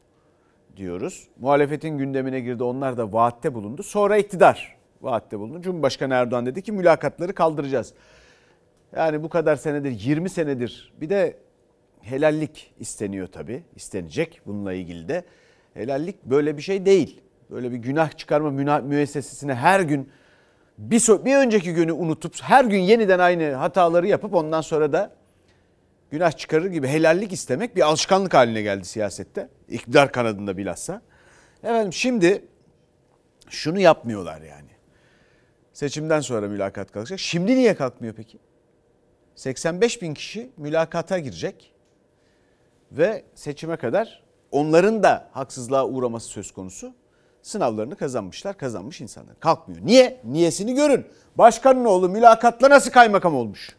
diyoruz. 0.78 1.28
Muhalefetin 1.39 1.97
gündemine 1.97 2.39
girdi. 2.39 2.63
Onlar 2.63 2.97
da 2.97 3.13
vaatte 3.13 3.54
bulundu. 3.54 3.84
Sonra 3.84 4.17
iktidar 4.17 4.78
vaatte 5.02 5.39
bulundu. 5.39 5.62
Cumhurbaşkanı 5.62 6.13
Erdoğan 6.13 6.45
dedi 6.45 6.62
ki 6.62 6.71
mülakatları 6.71 7.34
kaldıracağız. 7.34 7.93
Yani 8.95 9.23
bu 9.23 9.30
kadar 9.30 9.56
senedir 9.56 9.91
20 9.91 10.30
senedir 10.30 10.93
bir 11.02 11.10
de 11.10 11.49
helallik 12.02 12.74
isteniyor 12.80 13.28
tabii. 13.28 13.64
istenecek 13.76 14.42
bununla 14.46 14.74
ilgili 14.74 15.08
de. 15.08 15.24
Helallik 15.74 16.26
böyle 16.26 16.58
bir 16.58 16.62
şey 16.62 16.86
değil. 16.86 17.22
Böyle 17.52 17.72
bir 17.72 17.78
günah 17.78 18.18
çıkarma 18.18 18.80
müessesesine 18.82 19.56
her 19.56 19.80
gün 19.80 20.10
bir, 20.78 21.00
so- 21.00 21.26
bir 21.26 21.36
önceki 21.36 21.74
günü 21.74 21.92
unutup 21.92 22.42
her 22.42 22.66
gün 22.66 22.80
yeniden 22.80 23.20
aynı 23.20 23.54
hataları 23.54 24.08
yapıp 24.08 24.34
ondan 24.34 24.62
sonra 24.62 24.92
da 24.92 25.12
günah 26.12 26.32
çıkarır 26.32 26.66
gibi 26.66 26.88
helallik 26.88 27.34
istemek 27.34 27.76
bir 27.76 27.82
alışkanlık 27.82 28.34
haline 28.34 28.62
geldi 28.62 28.86
siyasette. 28.86 29.50
İktidar 29.70 30.12
kanadında 30.12 30.58
bilhassa. 30.58 31.02
Efendim 31.64 31.94
şimdi 31.94 32.46
şunu 33.50 33.80
yapmıyorlar 33.80 34.42
yani. 34.42 34.70
Seçimden 35.74 36.20
sonra 36.20 36.48
mülakat 36.48 36.92
kalkacak. 36.92 37.20
Şimdi 37.20 37.56
niye 37.56 37.76
kalkmıyor 37.76 38.14
peki? 38.14 38.40
85 39.36 40.02
bin 40.02 40.14
kişi 40.14 40.50
mülakata 40.58 41.20
girecek 41.20 41.74
ve 42.91 43.23
seçime 43.36 43.78
kadar 43.78 44.23
onların 44.52 45.04
da 45.04 45.30
haksızlığa 45.32 45.88
uğraması 45.88 46.28
söz 46.28 46.52
konusu. 46.52 46.93
Sınavlarını 47.41 47.95
kazanmışlar, 47.95 48.58
kazanmış 48.58 49.02
insanlar. 49.02 49.39
Kalkmıyor. 49.39 49.86
Niye? 49.86 50.21
Niyesini 50.23 50.73
görün. 50.73 51.06
Başkanın 51.38 51.86
oğlu 51.86 52.10
mülakatla 52.10 52.69
nasıl 52.69 52.91
kaymakam 52.91 53.36
olmuş? 53.36 53.75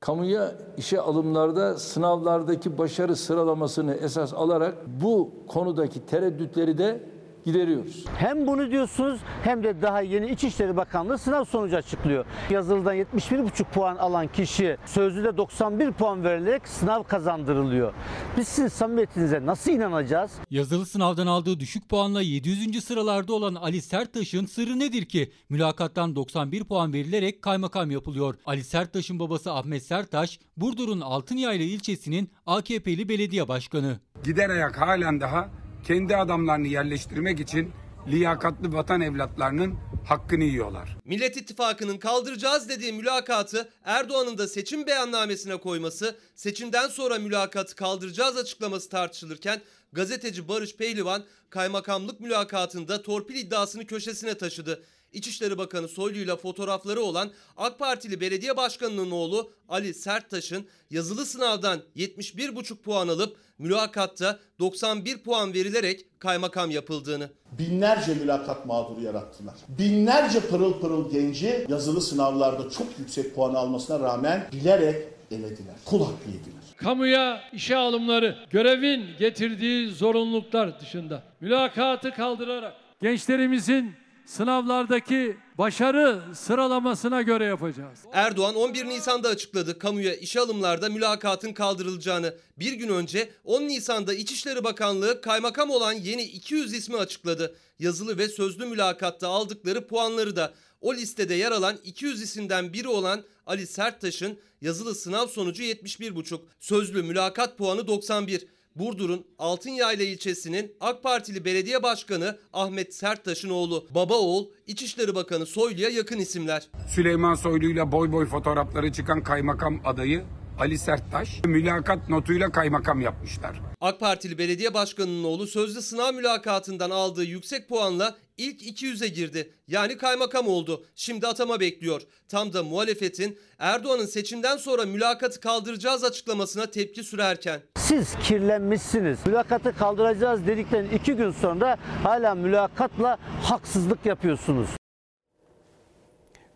Kamuya 0.00 0.52
işe 0.76 1.00
alımlarda 1.00 1.78
sınavlardaki 1.78 2.78
başarı 2.78 3.16
sıralamasını 3.16 3.94
esas 3.94 4.34
alarak 4.34 4.74
bu 4.86 5.30
konudaki 5.48 6.06
tereddütleri 6.06 6.78
de 6.78 7.00
gideriyoruz. 7.44 8.04
Hem 8.16 8.46
bunu 8.46 8.70
diyorsunuz 8.70 9.20
hem 9.44 9.62
de 9.64 9.82
daha 9.82 10.00
yeni 10.00 10.30
İçişleri 10.30 10.76
Bakanlığı 10.76 11.18
sınav 11.18 11.44
sonucu 11.44 11.76
açıklıyor. 11.76 12.24
Yazılıdan 12.50 12.96
71,5 12.96 13.64
puan 13.64 13.96
alan 13.96 14.28
kişi 14.28 14.76
sözlüde 14.86 15.36
91 15.36 15.92
puan 15.92 16.24
verilerek 16.24 16.68
sınav 16.68 17.02
kazandırılıyor. 17.02 17.92
Biz 18.36 18.48
sizin 18.48 18.68
samimiyetinize 18.68 19.46
nasıl 19.46 19.70
inanacağız? 19.70 20.32
Yazılı 20.50 20.86
sınavdan 20.86 21.26
aldığı 21.26 21.60
düşük 21.60 21.88
puanla 21.88 22.22
700. 22.22 22.84
sıralarda 22.84 23.34
olan 23.34 23.54
Ali 23.54 23.82
Serttaş'ın 23.82 24.46
sırrı 24.46 24.78
nedir 24.78 25.04
ki? 25.04 25.32
Mülakattan 25.48 26.16
91 26.16 26.64
puan 26.64 26.92
verilerek 26.92 27.42
kaymakam 27.42 27.90
yapılıyor. 27.90 28.34
Ali 28.46 28.64
Serttaş'ın 28.64 29.18
babası 29.18 29.52
Ahmet 29.52 29.82
Serttaş, 29.82 30.40
Burdur'un 30.56 31.00
Altınyaylı 31.00 31.62
ilçesinin 31.62 32.30
AKP'li 32.46 33.08
belediye 33.08 33.48
başkanı. 33.48 34.00
gider 34.24 34.50
ayak 34.50 34.80
halen 34.80 35.20
daha 35.20 35.48
kendi 35.84 36.16
adamlarını 36.16 36.68
yerleştirmek 36.68 37.40
için 37.40 37.72
liyakatlı 38.08 38.72
vatan 38.72 39.00
evlatlarının 39.00 39.74
hakkını 40.04 40.44
yiyorlar. 40.44 40.96
Millet 41.04 41.36
İttifakı'nın 41.36 41.98
kaldıracağız 41.98 42.68
dediği 42.68 42.92
mülakatı 42.92 43.68
Erdoğan'ın 43.84 44.38
da 44.38 44.48
seçim 44.48 44.86
beyannamesine 44.86 45.56
koyması, 45.56 46.16
seçimden 46.34 46.88
sonra 46.88 47.18
mülakatı 47.18 47.76
kaldıracağız 47.76 48.36
açıklaması 48.36 48.88
tartışılırken 48.88 49.60
gazeteci 49.92 50.48
Barış 50.48 50.76
Pehlivan 50.76 51.24
kaymakamlık 51.50 52.20
mülakatında 52.20 53.02
torpil 53.02 53.34
iddiasını 53.34 53.86
köşesine 53.86 54.34
taşıdı. 54.34 54.82
İçişleri 55.12 55.58
Bakanı 55.58 55.88
Soylu'yla 55.88 56.36
fotoğrafları 56.36 57.00
olan 57.00 57.30
AK 57.56 57.78
Partili 57.78 58.20
belediye 58.20 58.56
başkanının 58.56 59.10
oğlu 59.10 59.50
Ali 59.68 59.94
Serttaş'ın 59.94 60.66
yazılı 60.90 61.26
sınavdan 61.26 61.80
71,5 61.96 62.76
puan 62.76 63.08
alıp 63.08 63.36
mülakatta 63.58 64.38
91 64.58 65.18
puan 65.18 65.54
verilerek 65.54 66.20
kaymakam 66.20 66.70
yapıldığını. 66.70 67.30
Binlerce 67.58 68.14
mülakat 68.14 68.66
mağduru 68.66 69.00
yarattılar. 69.00 69.54
Binlerce 69.68 70.40
pırıl 70.40 70.80
pırıl 70.80 71.10
genci 71.10 71.66
yazılı 71.68 72.00
sınavlarda 72.00 72.70
çok 72.70 72.86
yüksek 72.98 73.34
puan 73.34 73.54
almasına 73.54 74.00
rağmen 74.00 74.48
bilerek 74.52 75.08
elediler. 75.30 75.74
Kul 75.84 76.00
hakkı 76.00 76.28
yediler. 76.28 76.62
Kamuya 76.76 77.42
işe 77.52 77.76
alımları 77.76 78.36
görevin 78.50 79.06
getirdiği 79.18 79.88
zorunluluklar 79.88 80.80
dışında 80.80 81.22
mülakatı 81.40 82.10
kaldırarak 82.14 82.74
gençlerimizin 83.02 84.01
sınavlardaki 84.36 85.36
başarı 85.58 86.22
sıralamasına 86.34 87.22
göre 87.22 87.44
yapacağız. 87.44 87.98
Erdoğan 88.12 88.54
11 88.54 88.86
Nisan'da 88.86 89.28
açıkladı 89.28 89.78
kamuya 89.78 90.14
işe 90.14 90.40
alımlarda 90.40 90.88
mülakatın 90.88 91.52
kaldırılacağını. 91.52 92.34
Bir 92.58 92.72
gün 92.72 92.88
önce 92.88 93.30
10 93.44 93.62
Nisan'da 93.62 94.14
İçişleri 94.14 94.64
Bakanlığı 94.64 95.20
kaymakam 95.20 95.70
olan 95.70 95.92
yeni 95.92 96.22
200 96.22 96.74
ismi 96.74 96.96
açıkladı. 96.96 97.56
Yazılı 97.78 98.18
ve 98.18 98.28
sözlü 98.28 98.66
mülakatta 98.66 99.28
aldıkları 99.28 99.86
puanları 99.86 100.36
da 100.36 100.54
o 100.80 100.94
listede 100.94 101.34
yer 101.34 101.52
alan 101.52 101.78
200 101.84 102.22
isimden 102.22 102.72
biri 102.72 102.88
olan 102.88 103.24
Ali 103.46 103.66
Serttaş'ın 103.66 104.38
yazılı 104.60 104.94
sınav 104.94 105.26
sonucu 105.26 105.62
71,5, 105.62 106.40
sözlü 106.60 107.02
mülakat 107.02 107.58
puanı 107.58 107.86
91. 107.86 108.46
Burdur'un 108.76 109.24
Altınyayla 109.38 110.04
ilçesinin 110.04 110.72
AK 110.80 111.02
Partili 111.02 111.44
belediye 111.44 111.82
başkanı 111.82 112.38
Ahmet 112.52 112.94
Serttaş'ın 112.94 113.50
oğlu. 113.50 113.86
Baba 113.90 114.14
oğul 114.14 114.46
İçişleri 114.66 115.14
Bakanı 115.14 115.46
Soylu'ya 115.46 115.88
yakın 115.88 116.18
isimler. 116.18 116.68
Süleyman 116.88 117.34
Soylu'yla 117.34 117.92
boy 117.92 118.12
boy 118.12 118.26
fotoğrafları 118.26 118.92
çıkan 118.92 119.22
kaymakam 119.22 119.80
adayı 119.84 120.24
Ali 120.58 120.78
Serttaş 120.78 121.40
mülakat 121.44 122.08
notuyla 122.08 122.52
kaymakam 122.52 123.00
yapmışlar. 123.00 123.60
AK 123.80 124.00
Partili 124.00 124.38
belediye 124.38 124.74
başkanının 124.74 125.24
oğlu 125.24 125.46
sözlü 125.46 125.82
sınav 125.82 126.14
mülakatından 126.14 126.90
aldığı 126.90 127.24
yüksek 127.24 127.68
puanla 127.68 128.16
İlk 128.42 128.62
200'e 128.62 129.08
girdi. 129.08 129.52
Yani 129.68 129.96
kaymakam 129.96 130.48
oldu. 130.48 130.84
Şimdi 130.94 131.26
atama 131.26 131.60
bekliyor. 131.60 132.02
Tam 132.28 132.52
da 132.52 132.62
muhalefetin 132.62 133.38
Erdoğan'ın 133.58 134.06
seçimden 134.06 134.56
sonra 134.56 134.84
mülakatı 134.84 135.40
kaldıracağız 135.40 136.04
açıklamasına 136.04 136.66
tepki 136.66 137.04
sürerken. 137.04 137.60
Siz 137.76 138.14
kirlenmişsiniz. 138.22 139.26
Mülakatı 139.26 139.76
kaldıracağız 139.76 140.46
dedikten 140.46 140.84
iki 140.84 141.12
gün 141.14 141.30
sonra 141.30 141.78
hala 142.02 142.34
mülakatla 142.34 143.18
haksızlık 143.42 144.06
yapıyorsunuz. 144.06 144.68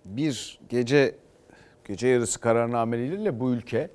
Bir 0.04 0.58
gece 0.68 1.14
gece 1.88 2.08
yarısı 2.08 2.40
kararnameleriyle 2.40 3.40
bu 3.40 3.50
ülke 3.50 3.90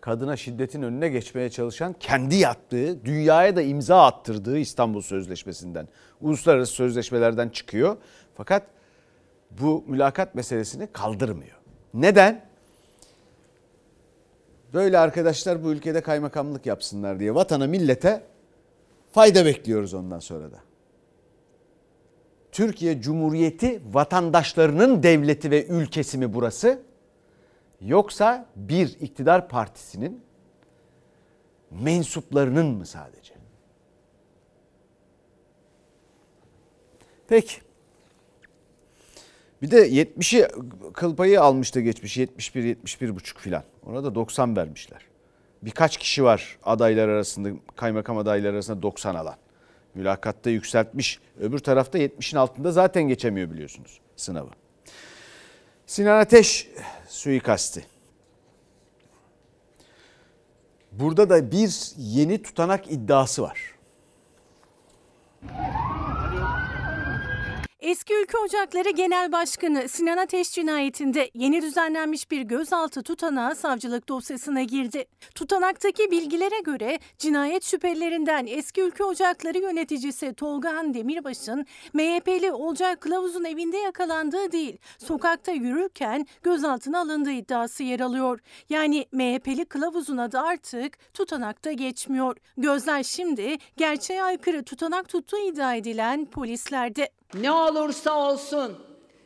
kadına 0.00 0.36
şiddetin 0.36 0.82
önüne 0.82 1.08
geçmeye 1.08 1.50
çalışan 1.50 1.92
kendi 2.00 2.36
yaptığı, 2.36 3.04
dünyaya 3.04 3.56
da 3.56 3.62
imza 3.62 4.06
attırdığı 4.06 4.58
İstanbul 4.58 5.00
Sözleşmesi'nden, 5.00 5.88
uluslararası 6.20 6.72
sözleşmelerden 6.72 7.48
çıkıyor. 7.48 7.96
Fakat 8.36 8.62
bu 9.50 9.84
mülakat 9.86 10.34
meselesini 10.34 10.86
kaldırmıyor. 10.92 11.56
Neden? 11.94 12.44
Böyle 14.74 14.98
arkadaşlar 14.98 15.64
bu 15.64 15.72
ülkede 15.72 16.00
kaymakamlık 16.00 16.66
yapsınlar 16.66 17.20
diye 17.20 17.34
vatana 17.34 17.66
millete 17.66 18.22
fayda 19.12 19.44
bekliyoruz 19.44 19.94
ondan 19.94 20.18
sonra 20.18 20.52
da. 20.52 20.58
Türkiye 22.52 23.00
Cumhuriyeti 23.00 23.82
vatandaşlarının 23.92 25.02
devleti 25.02 25.50
ve 25.50 25.66
ülkesi 25.66 26.18
mi 26.18 26.34
burası? 26.34 26.82
Yoksa 27.80 28.46
bir 28.56 28.96
iktidar 29.00 29.48
partisinin 29.48 30.22
mensuplarının 31.70 32.66
mı 32.66 32.86
sadece? 32.86 33.34
Peki. 37.28 37.60
Bir 39.62 39.70
de 39.70 39.90
70'i 39.90 40.48
kıl 40.92 41.16
payı 41.16 41.42
almıştı 41.42 41.80
geçmiş 41.80 42.16
71 42.16 42.64
71 42.64 43.16
buçuk 43.16 43.38
filan. 43.38 43.62
Ona 43.86 44.04
da 44.04 44.14
90 44.14 44.56
vermişler. 44.56 45.02
Birkaç 45.62 45.96
kişi 45.96 46.24
var 46.24 46.58
adaylar 46.62 47.08
arasında 47.08 47.48
kaymakam 47.76 48.18
adayları 48.18 48.52
arasında 48.52 48.82
90 48.82 49.14
alan. 49.14 49.36
Mülakatta 49.94 50.50
yükseltmiş. 50.50 51.20
Öbür 51.40 51.58
tarafta 51.58 51.98
70'in 51.98 52.38
altında 52.38 52.72
zaten 52.72 53.02
geçemiyor 53.02 53.50
biliyorsunuz 53.50 54.00
sınavı. 54.16 54.50
Sinan 55.90 56.20
Ateş 56.20 56.68
suikasti. 57.08 57.86
Burada 60.92 61.30
da 61.30 61.52
bir 61.52 61.92
yeni 61.96 62.42
tutanak 62.42 62.92
iddiası 62.92 63.42
var. 63.42 63.74
Eski 67.80 68.14
Ülke 68.14 68.38
Ocakları 68.38 68.90
Genel 68.90 69.32
Başkanı 69.32 69.88
Sinan 69.88 70.16
Ateş 70.16 70.52
cinayetinde 70.52 71.30
yeni 71.34 71.62
düzenlenmiş 71.62 72.30
bir 72.30 72.42
gözaltı 72.42 73.02
tutanağı 73.02 73.54
savcılık 73.54 74.08
dosyasına 74.08 74.62
girdi. 74.62 75.04
Tutanaktaki 75.34 76.10
bilgilere 76.10 76.60
göre 76.64 76.98
cinayet 77.18 77.64
şüphelerinden 77.64 78.46
Eski 78.46 78.82
Ülke 78.82 79.04
Ocakları 79.04 79.58
yöneticisi 79.58 80.34
Tolgahan 80.34 80.94
Demirbaş'ın 80.94 81.66
MHP'li 81.92 82.52
Olcay 82.52 82.96
Kılavuz'un 82.96 83.44
evinde 83.44 83.76
yakalandığı 83.76 84.52
değil, 84.52 84.76
sokakta 84.98 85.52
yürürken 85.52 86.26
gözaltına 86.42 87.00
alındığı 87.00 87.32
iddiası 87.32 87.82
yer 87.82 88.00
alıyor. 88.00 88.40
Yani 88.68 89.06
MHP'li 89.12 89.64
Kılavuz'un 89.64 90.16
adı 90.16 90.38
artık 90.38 91.14
tutanakta 91.14 91.72
geçmiyor. 91.72 92.36
Gözler 92.56 93.02
şimdi 93.02 93.58
gerçeğe 93.76 94.22
aykırı 94.22 94.62
tutanak 94.62 95.08
tuttuğu 95.08 95.38
iddia 95.38 95.74
edilen 95.74 96.24
polislerde. 96.24 97.19
Ne 97.34 97.52
olursa 97.52 98.18
olsun 98.18 98.78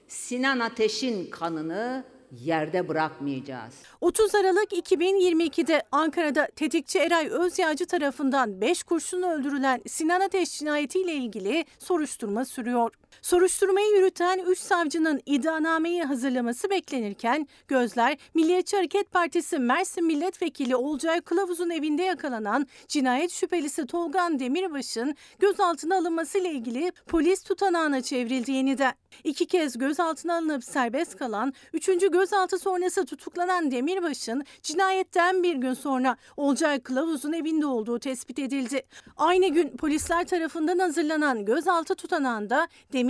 Sinan 0.09 0.61
Ateş'in 0.61 1.31
kanını 1.31 2.05
yerde 2.41 2.89
bırakmayacağız. 2.89 3.75
30 4.01 4.35
Aralık 4.35 4.73
2022'de 4.73 5.83
Ankara'da 5.93 6.49
tetikçi 6.57 6.99
Eray 6.99 7.29
Özyağcı 7.29 7.87
tarafından 7.87 8.61
5 8.61 8.83
kurşunla 8.83 9.35
öldürülen 9.35 9.83
Sinan 9.89 10.21
Ateş 10.21 10.59
cinayetiyle 10.59 11.13
ilgili 11.15 11.65
soruşturma 11.79 12.45
sürüyor. 12.45 12.91
Soruşturmayı 13.23 13.97
yürüten 13.97 14.39
3 14.39 14.59
savcının 14.59 15.21
iddianameyi 15.27 16.03
hazırlaması 16.03 16.71
beklenirken 16.71 17.49
gözler 17.69 18.19
Milliyetçi 18.35 18.77
Hareket 18.77 19.13
Partisi 19.13 19.59
Mersin 19.59 20.05
Milletvekili 20.05 20.77
Olcay 20.77 21.21
Kılavuz'un 21.21 21.71
evinde 21.71 22.03
yakalanan 22.03 22.67
cinayet 22.89 23.31
şüphelisi 23.31 23.87
Tolgan 23.87 24.39
Demirbaş'ın 24.41 25.15
gözaltına 25.39 25.97
alınmasıyla 25.97 26.51
ilgili 26.51 26.93
polis 27.07 27.43
tutanağına 27.43 28.01
çevrildi 28.03 28.53
yeniden. 28.53 28.93
İki 29.25 29.47
kez 29.47 29.79
gözaltına 29.79 30.37
alınıp 30.37 30.65
serbest 30.65 31.17
kalan, 31.17 31.53
üçüncü 31.73 32.11
gözaltı 32.11 32.59
sonrası 32.59 33.05
tutuklanan 33.07 33.71
Demirbaş'ın 33.71 34.45
cinayetten 34.63 35.43
bir 35.43 35.55
gün 35.55 35.75
sonra 35.75 36.17
Olcay 36.37 36.81
Kılavuz'un 36.81 37.33
evinde 37.33 37.67
olduğu 37.67 37.99
tespit 37.99 38.39
edildi. 38.39 38.83
Aynı 39.17 39.49
gün 39.49 39.77
polisler 39.77 40.27
tarafından 40.27 40.79
hazırlanan 40.79 41.45
gözaltı 41.45 41.95
tutanağında 41.95 42.69
Demirbaş'ın 42.93 43.04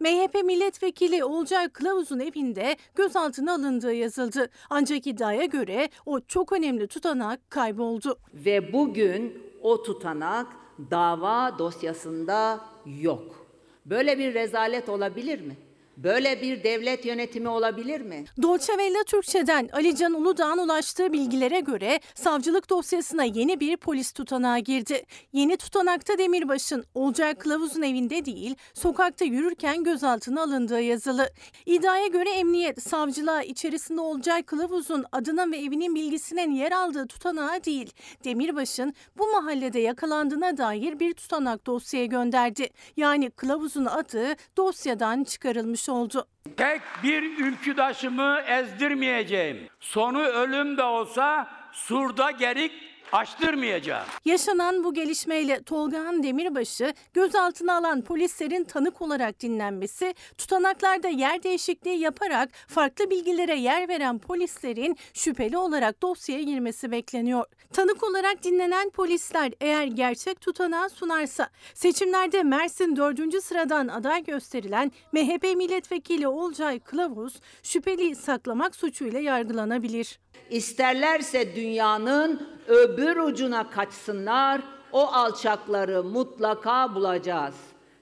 MHP 0.00 0.44
milletvekili 0.44 1.24
Olcay 1.24 1.68
Kılavuz'un 1.68 2.20
evinde 2.20 2.76
gözaltına 2.94 3.54
alındığı 3.54 3.92
yazıldı. 3.92 4.50
Ancak 4.70 5.06
iddiaya 5.06 5.44
göre 5.44 5.88
o 6.06 6.20
çok 6.20 6.52
önemli 6.52 6.86
tutanak 6.86 7.50
kayboldu. 7.50 8.18
Ve 8.34 8.72
bugün 8.72 9.42
o 9.62 9.82
tutanak 9.82 10.46
dava 10.90 11.58
dosyasında 11.58 12.60
yok. 13.00 13.46
Böyle 13.86 14.18
bir 14.18 14.34
rezalet 14.34 14.88
olabilir 14.88 15.40
mi? 15.40 15.56
Böyle 15.96 16.42
bir 16.42 16.64
devlet 16.64 17.04
yönetimi 17.04 17.48
olabilir 17.48 18.00
mi? 18.00 18.24
Dolce 18.42 18.78
Vella 18.78 19.04
Türkçe'den 19.06 19.68
Ali 19.72 19.96
Can 19.96 20.14
Uludağ'ın 20.14 20.58
ulaştığı 20.58 21.12
bilgilere 21.12 21.60
göre 21.60 22.00
savcılık 22.14 22.70
dosyasına 22.70 23.24
yeni 23.24 23.60
bir 23.60 23.76
polis 23.76 24.12
tutanağı 24.12 24.58
girdi. 24.58 25.02
Yeni 25.32 25.56
tutanakta 25.56 26.18
Demirbaş'ın 26.18 26.84
Olcay 26.94 27.34
Kılavuz'un 27.34 27.82
evinde 27.82 28.24
değil, 28.24 28.54
sokakta 28.74 29.24
yürürken 29.24 29.84
gözaltına 29.84 30.42
alındığı 30.42 30.80
yazılı. 30.80 31.28
İddiaya 31.66 32.06
göre 32.06 32.30
emniyet 32.30 32.82
savcılığa 32.82 33.42
içerisinde 33.42 34.00
Olcay 34.00 34.42
Kılavuz'un 34.42 35.04
adına 35.12 35.50
ve 35.50 35.58
evinin 35.58 35.94
bilgisinin 35.94 36.50
yer 36.50 36.72
aldığı 36.72 37.06
tutanağı 37.06 37.64
değil, 37.64 37.90
Demirbaş'ın 38.24 38.94
bu 39.18 39.32
mahallede 39.32 39.80
yakalandığına 39.80 40.56
dair 40.56 41.00
bir 41.00 41.14
tutanak 41.14 41.66
dosyaya 41.66 42.06
gönderdi. 42.06 42.68
Yani 42.96 43.30
Kılavuz'un 43.30 43.84
adı 43.84 44.26
dosyadan 44.56 45.24
çıkarılmış 45.24 45.85
oldu. 45.88 46.26
Tek 46.56 46.80
bir 47.02 47.22
ülküdaşımı 47.22 48.40
ezdirmeyeceğim. 48.46 49.68
Sonu 49.80 50.22
ölüm 50.22 50.76
de 50.76 50.82
olsa 50.82 51.50
surda 51.72 52.30
gerik 52.30 52.72
açtırmayacağım. 53.12 54.06
Yaşanan 54.24 54.84
bu 54.84 54.94
gelişmeyle 54.94 55.62
Tolgahan 55.62 56.22
Demirbaş'ı 56.22 56.94
gözaltına 57.14 57.76
alan 57.76 58.02
polislerin 58.02 58.64
tanık 58.64 59.02
olarak 59.02 59.40
dinlenmesi, 59.40 60.14
tutanaklarda 60.38 61.08
yer 61.08 61.42
değişikliği 61.42 61.98
yaparak 61.98 62.48
farklı 62.68 63.10
bilgilere 63.10 63.58
yer 63.58 63.88
veren 63.88 64.18
polislerin 64.18 64.96
şüpheli 65.14 65.58
olarak 65.58 66.02
dosyaya 66.02 66.42
girmesi 66.42 66.90
bekleniyor. 66.90 67.44
Tanık 67.72 68.02
olarak 68.02 68.42
dinlenen 68.42 68.90
polisler 68.90 69.52
eğer 69.60 69.84
gerçek 69.84 70.40
tutanağı 70.40 70.90
sunarsa 70.90 71.48
seçimlerde 71.74 72.42
Mersin 72.42 72.96
4. 72.96 73.42
sıradan 73.42 73.88
aday 73.88 74.24
gösterilen 74.24 74.92
MHP 75.12 75.42
milletvekili 75.56 76.28
Olcay 76.28 76.80
Kılavuz 76.80 77.40
şüpheliyi 77.62 78.16
saklamak 78.16 78.76
suçuyla 78.76 79.20
yargılanabilir. 79.20 80.18
İsterlerse 80.50 81.56
dünyanın 81.56 82.48
öbür 82.68 82.95
ucuna 83.02 83.70
kaçsınlar, 83.70 84.62
o 84.92 85.06
alçakları 85.06 86.04
mutlaka 86.04 86.94
bulacağız. 86.94 87.54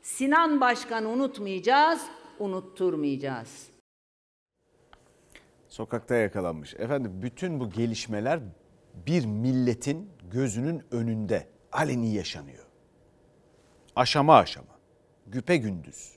Sinan 0.03 0.61
Başkan'ı 0.61 1.09
unutmayacağız, 1.09 2.03
unutturmayacağız. 2.39 3.67
Sokakta 5.69 6.15
yakalanmış. 6.15 6.75
Efendim 6.75 7.13
bütün 7.23 7.61
bu 7.61 7.71
gelişmeler 7.71 8.41
bir 9.07 9.27
milletin 9.27 10.11
gözünün 10.31 10.83
önünde 10.91 11.49
aleni 11.73 12.15
yaşanıyor. 12.15 12.65
Aşama 13.97 14.37
aşama, 14.37 14.79
güpe 15.27 15.57
gündüz. 15.57 16.13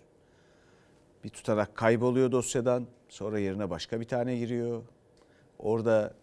Bir 1.23 1.29
tutanak 1.29 1.75
kayboluyor 1.75 2.31
dosyadan, 2.31 2.87
sonra 3.09 3.39
yerine 3.39 3.69
başka 3.69 3.99
bir 3.99 4.07
tane 4.07 4.37
giriyor. 4.37 4.83
Orada 5.59 6.13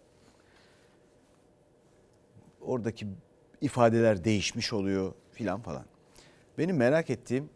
oradaki 2.67 3.07
ifadeler 3.61 4.25
değişmiş 4.25 4.73
oluyor 4.73 5.13
filan 5.33 5.61
falan. 5.61 5.85
Benim 6.59 6.77
merak 6.77 7.11
ettiğim 7.11 7.51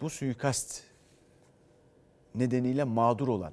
bu 0.00 0.10
suikast 0.10 0.82
nedeniyle 2.34 2.84
mağdur 2.84 3.28
olan 3.28 3.52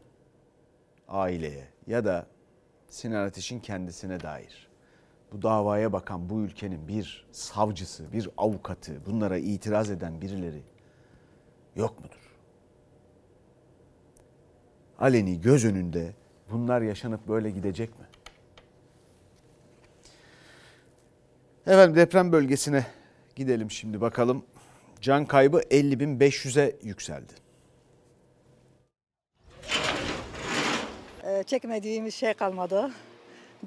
aileye 1.07 1.67
ya 1.87 2.05
da 2.05 2.27
Sinan 2.89 3.27
Ateş'in 3.27 3.59
kendisine 3.59 4.19
dair 4.19 4.67
bu 5.31 5.41
davaya 5.41 5.93
bakan 5.93 6.29
bu 6.29 6.41
ülkenin 6.41 6.87
bir 6.87 7.25
savcısı, 7.31 8.13
bir 8.13 8.29
avukatı, 8.37 9.05
bunlara 9.05 9.37
itiraz 9.37 9.89
eden 9.89 10.21
birileri 10.21 10.61
yok 11.75 11.99
mudur? 11.99 12.31
Aleni 14.99 15.41
göz 15.41 15.65
önünde 15.65 16.13
bunlar 16.51 16.81
yaşanıp 16.81 17.27
böyle 17.27 17.51
gidecek 17.51 17.99
mi? 17.99 18.05
Efendim 21.67 21.95
deprem 21.95 22.31
bölgesine 22.31 22.85
gidelim 23.35 23.71
şimdi 23.71 24.01
bakalım. 24.01 24.45
Can 25.01 25.25
kaybı 25.25 25.59
50.500'e 25.59 26.75
yükseldi. 26.83 27.33
Ee, 31.23 31.43
çekmediğimiz 31.43 32.15
şey 32.15 32.33
kalmadı. 32.33 32.91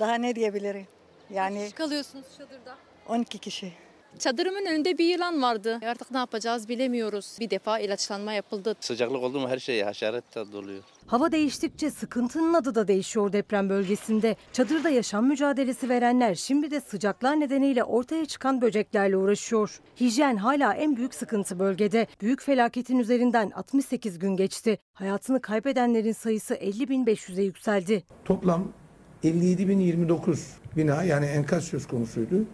Daha 0.00 0.14
ne 0.14 0.34
diyebilirim? 0.36 0.86
Yani 1.30 1.70
kalıyorsunuz 1.70 2.26
çadırda? 2.38 2.78
12 3.08 3.38
kişi. 3.38 3.72
Çadırımın 4.18 4.66
önünde 4.66 4.98
bir 4.98 5.04
yılan 5.04 5.42
vardı. 5.42 5.80
Artık 5.86 6.10
ne 6.10 6.18
yapacağız 6.18 6.68
bilemiyoruz. 6.68 7.36
Bir 7.40 7.50
defa 7.50 7.78
ilaçlanma 7.78 8.32
yapıldı. 8.32 8.74
Sıcaklık 8.80 9.22
oldu 9.22 9.40
mu 9.40 9.48
her 9.48 9.58
şey 9.58 9.82
haşeret 9.82 10.34
de 10.34 10.52
doluyor. 10.52 10.82
Hava 11.06 11.32
değiştikçe 11.32 11.90
sıkıntının 11.90 12.54
adı 12.54 12.74
da 12.74 12.88
değişiyor 12.88 13.32
deprem 13.32 13.68
bölgesinde. 13.68 14.36
Çadırda 14.52 14.88
yaşam 14.90 15.26
mücadelesi 15.26 15.88
verenler 15.88 16.34
şimdi 16.34 16.70
de 16.70 16.80
sıcaklar 16.80 17.40
nedeniyle 17.40 17.84
ortaya 17.84 18.26
çıkan 18.26 18.60
böceklerle 18.60 19.16
uğraşıyor. 19.16 19.80
Hijyen 20.00 20.36
hala 20.36 20.74
en 20.74 20.96
büyük 20.96 21.14
sıkıntı 21.14 21.58
bölgede. 21.58 22.06
Büyük 22.20 22.42
felaketin 22.42 22.98
üzerinden 22.98 23.50
68 23.50 24.18
gün 24.18 24.36
geçti. 24.36 24.78
Hayatını 24.94 25.40
kaybedenlerin 25.40 26.12
sayısı 26.12 26.54
50.500'e 26.54 27.42
yükseldi. 27.44 28.02
Toplam 28.24 28.72
57.029 29.24 30.38
bina 30.76 31.02
yani 31.02 31.26
enkaz 31.26 31.64
söz 31.64 31.86
konusuydu. 31.86 32.44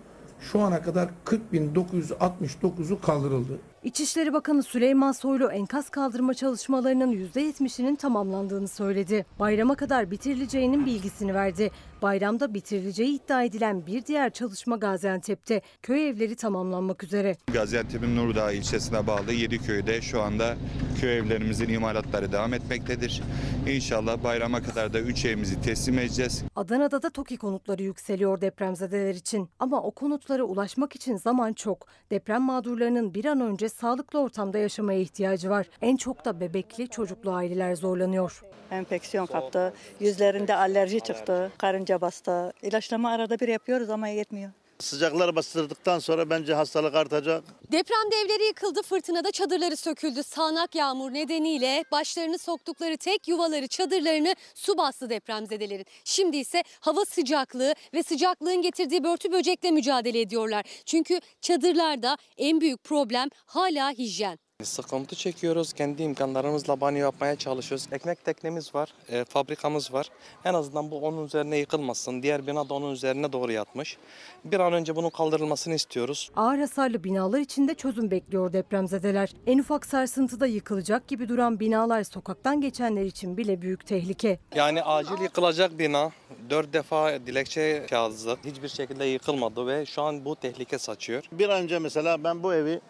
Şu 0.53 0.61
ana 0.61 0.83
kadar 0.83 1.09
40.969'u 1.25 3.01
kaldırıldı. 3.01 3.59
İçişleri 3.85 4.33
Bakanı 4.33 4.63
Süleyman 4.63 5.13
Soylu 5.13 5.51
enkaz 5.53 5.89
kaldırma 5.91 6.35
çalışmalarının 6.35 7.13
%70'inin 7.13 7.95
tamamlandığını 7.95 8.69
söyledi. 8.69 9.27
Bayrama 9.39 9.75
kadar 9.75 10.11
bitirileceğinin 10.11 10.87
bilgisini 10.87 11.35
verdi. 11.35 11.71
Bayramda 12.03 12.55
bitirileceği 12.55 13.09
iddia 13.09 13.43
edilen 13.43 13.87
bir 13.87 14.07
diğer 14.07 14.31
çalışma 14.31 14.77
Gaziantep'te. 14.77 15.63
Köy 15.83 16.09
evleri 16.09 16.37
tamamlanmak 16.37 17.05
üzere. 17.05 17.37
Gaziantep'in 17.53 18.17
Nurdağ 18.17 18.53
ilçesine 18.53 19.07
bağlı 19.07 19.33
7 19.33 19.59
köyde 19.59 20.03
şu 20.03 20.23
anda 20.23 20.57
köy 21.01 21.19
evlerimizin 21.19 21.69
imalatları 21.69 22.33
devam 22.33 22.55
etmektedir. 22.55 23.23
İnşallah 23.69 24.25
bayrama 24.25 24.63
kadar 24.63 24.93
da 24.93 25.01
3 25.01 25.25
evimizi 25.25 25.61
teslim 25.61 25.99
edeceğiz. 25.99 26.45
Adana'da 26.57 27.03
da 27.03 27.11
TOKİ 27.11 27.37
konutları 27.37 27.83
yükseliyor 27.83 28.41
depremzedeler 28.41 29.15
için. 29.15 29.49
Ama 29.59 29.83
o 29.83 29.91
konutlara 29.91 30.43
ulaşmak 30.43 30.97
için 30.97 31.17
zaman 31.17 31.53
çok. 31.53 31.87
Deprem 32.11 32.43
mağdurlarının 32.43 33.15
bir 33.15 33.25
an 33.25 33.41
önce 33.41 33.69
sağlıklı 33.75 34.21
ortamda 34.21 34.59
yaşamaya 34.59 35.01
ihtiyacı 35.01 35.51
var. 35.51 35.67
En 35.83 35.97
çok 35.97 36.25
da 36.25 36.41
bebekli 36.41 36.89
çocuklu 36.89 37.33
aileler 37.33 37.75
zorlanıyor. 37.75 38.43
Enfeksiyon 38.71 39.27
kaptı, 39.27 39.75
yüzlerinde 40.01 40.55
alerji 40.55 41.01
çıktı, 41.01 41.53
karınca 41.59 42.01
bastı. 42.01 42.53
İlaçlama 42.63 43.11
arada 43.11 43.41
bir 43.41 43.49
yapıyoruz 43.49 43.91
ama 43.91 44.09
yetmiyor. 44.09 44.51
Sıcaklar 44.79 45.37
bastırdıktan 45.37 45.99
sonra 45.99 46.31
bence 46.31 46.55
hastalık 46.55 46.95
artacak. 46.95 47.45
Depremde 47.73 48.17
evleri 48.17 48.45
yıkıldı, 48.45 48.83
fırtınada 48.83 49.31
çadırları 49.31 49.77
söküldü. 49.77 50.23
Sağanak 50.23 50.75
yağmur 50.75 51.15
nedeniyle 51.15 51.85
başlarını 51.93 52.39
soktukları 52.39 52.97
tek 52.97 53.29
yuvaları, 53.29 53.69
çadırlarını 53.69 54.35
su 54.55 54.79
bastı 54.79 55.11
depremzedelerin. 55.11 55.87
Şimdi 56.05 56.37
ise 56.37 56.63
hava 56.81 57.05
sıcaklığı 57.05 57.75
ve 57.95 58.03
sıcaklığın 58.03 58.63
getirdiği 58.63 59.05
börtü 59.05 59.33
böcekle 59.33 59.71
mücadele 59.71 60.21
ediyorlar. 60.21 60.65
Çünkü 60.87 61.21
çadırlarda 61.41 62.17
en 62.37 62.61
büyük 62.61 62.85
problem 62.85 63.29
hala 63.47 63.91
hijyen. 63.91 64.44
Sıkıntı 64.65 65.17
çekiyoruz. 65.17 65.73
Kendi 65.73 66.03
imkanlarımızla 66.03 66.81
banyo 66.81 66.99
yapmaya 66.99 67.37
çalışıyoruz. 67.37 67.89
Ekmek 67.93 68.25
teknemiz 68.25 68.75
var, 68.75 68.95
e, 69.09 69.25
fabrikamız 69.25 69.93
var. 69.93 70.09
En 70.45 70.55
azından 70.55 70.91
bu 70.91 71.01
onun 71.01 71.25
üzerine 71.27 71.59
yıkılmasın. 71.59 72.23
Diğer 72.23 72.47
bina 72.47 72.69
da 72.69 72.75
onun 72.75 72.93
üzerine 72.93 73.33
doğru 73.33 73.53
yatmış. 73.53 73.97
Bir 74.45 74.61
an 74.61 74.73
önce 74.73 74.97
bunun 74.97 75.11
kaldırılmasını 75.11 75.75
istiyoruz. 75.75 76.31
Ağır 76.37 76.59
hasarlı 76.59 77.05
binalar 77.05 77.39
içinde 77.39 77.75
çözüm 77.75 78.11
bekliyor 78.11 78.53
depremzedeler. 78.53 79.33
En 79.47 79.59
ufak 79.59 79.87
sarsıntıda 79.87 80.47
yıkılacak 80.47 81.09
gibi 81.09 81.29
duran 81.29 81.61
binalar 81.61 82.05
sokaktan 82.05 82.61
geçenler 82.61 83.05
için 83.05 83.37
bile 83.37 83.63
büyük 83.63 83.87
tehlike. 83.87 84.39
Yani 84.55 84.83
acil 84.83 85.23
yıkılacak 85.23 85.79
bina. 85.79 86.11
Dört 86.51 86.73
defa 86.73 87.27
dilekçe 87.27 87.87
yazdık. 87.91 88.39
Hiçbir 88.45 88.69
şekilde 88.69 89.05
yıkılmadı 89.05 89.67
ve 89.67 89.87
şu 89.87 90.03
an 90.03 90.25
bu 90.25 90.37
tehlike 90.37 90.79
saçıyor. 90.79 91.25
Bir 91.33 91.49
an 91.49 91.63
önce 91.63 91.79
mesela 91.79 92.25
ben 92.25 92.43
bu 92.43 92.55
evi 92.55 92.81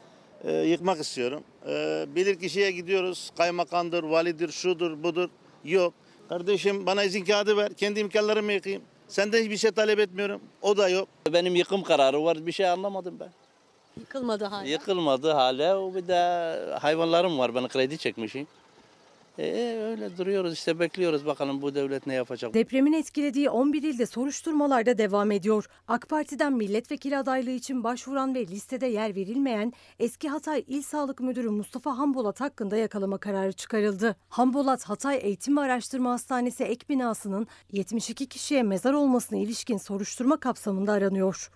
e, 0.45 0.53
yıkmak 0.53 1.01
istiyorum. 1.01 1.43
E, 1.69 2.05
bilir 2.15 2.41
kişiye 2.41 2.71
gidiyoruz. 2.71 3.31
Kaymakamdır, 3.37 4.03
validir, 4.03 4.53
şudur, 4.53 5.03
budur. 5.03 5.29
Yok. 5.65 5.95
Kardeşim 6.29 6.87
bana 6.87 7.05
izin 7.05 7.25
kağıdı 7.25 7.57
ver. 7.57 7.75
Kendi 7.75 8.01
imkanlarımı 8.01 8.53
yıkayayım. 8.53 8.83
Senden 9.09 9.43
hiçbir 9.43 9.57
şey 9.57 9.71
talep 9.71 9.99
etmiyorum. 9.99 10.41
O 10.63 10.77
da 10.77 10.89
yok. 10.89 11.09
Benim 11.33 11.55
yıkım 11.55 11.83
kararı 11.83 12.25
var 12.25 12.47
bir 12.47 12.53
şey 12.53 12.69
anlamadım 12.69 13.17
ben. 13.21 13.29
Yıkılmadı 14.01 14.45
hala. 14.45 14.65
Yıkılmadı 14.65 15.31
hala. 15.33 15.81
O 15.81 15.95
bir 15.95 16.09
de 16.09 16.15
hayvanlarım 16.81 17.39
var 17.39 17.55
ben 17.55 17.69
kredi 17.69 17.99
çekmişim. 17.99 18.47
E, 19.39 19.79
öyle 19.83 20.17
duruyoruz 20.17 20.53
işte 20.53 20.79
bekliyoruz 20.79 21.27
bakalım 21.27 21.63
bu 21.63 21.75
devlet 21.75 22.07
ne 22.07 22.15
yapacak. 22.15 22.55
Depremin 22.55 22.93
etkilediği 22.93 23.51
11 23.51 23.83
ilde 23.83 24.07
soruşturmalar 24.07 24.87
da 24.87 24.99
devam 24.99 25.31
ediyor. 25.31 25.67
AK 25.89 26.09
Parti'den 26.09 26.53
milletvekili 26.53 27.19
adaylığı 27.19 27.51
için 27.51 27.85
başvuran 27.85 28.35
ve 28.35 28.47
listede 28.47 28.87
yer 28.87 29.15
verilmeyen 29.15 29.73
eski 29.99 30.29
Hatay 30.29 30.65
İl 30.67 30.83
Sağlık 30.83 31.21
Müdürü 31.21 31.51
Mustafa 31.51 31.99
Hambolat 31.99 32.41
hakkında 32.41 32.77
yakalama 32.77 33.19
kararı 33.19 33.53
çıkarıldı. 33.53 34.17
Hambolat 34.29 34.85
Hatay 34.85 35.19
Eğitim 35.23 35.57
ve 35.57 35.61
Araştırma 35.61 36.13
Hastanesi 36.13 36.65
ek 36.65 36.87
binasının 36.89 37.47
72 37.73 38.27
kişiye 38.27 38.63
mezar 38.63 38.93
olmasına 38.93 39.39
ilişkin 39.39 39.77
soruşturma 39.77 40.41
kapsamında 40.41 40.93
aranıyor. 40.93 41.51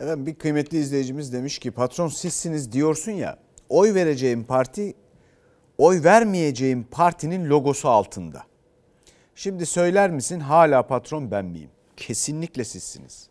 Efendim 0.00 0.26
bir 0.26 0.34
kıymetli 0.34 0.78
izleyicimiz 0.78 1.32
demiş 1.32 1.58
ki 1.58 1.70
patron 1.70 2.08
sizsiniz 2.08 2.72
diyorsun 2.72 3.12
ya 3.12 3.43
oy 3.68 3.94
vereceğim 3.94 4.44
parti 4.44 4.94
oy 5.78 6.04
vermeyeceğim 6.04 6.86
partinin 6.90 7.50
logosu 7.50 7.88
altında. 7.88 8.42
Şimdi 9.34 9.66
söyler 9.66 10.10
misin 10.10 10.40
hala 10.40 10.86
patron 10.86 11.30
ben 11.30 11.44
miyim? 11.44 11.70
Kesinlikle 11.96 12.64
sizsiniz. 12.64 13.28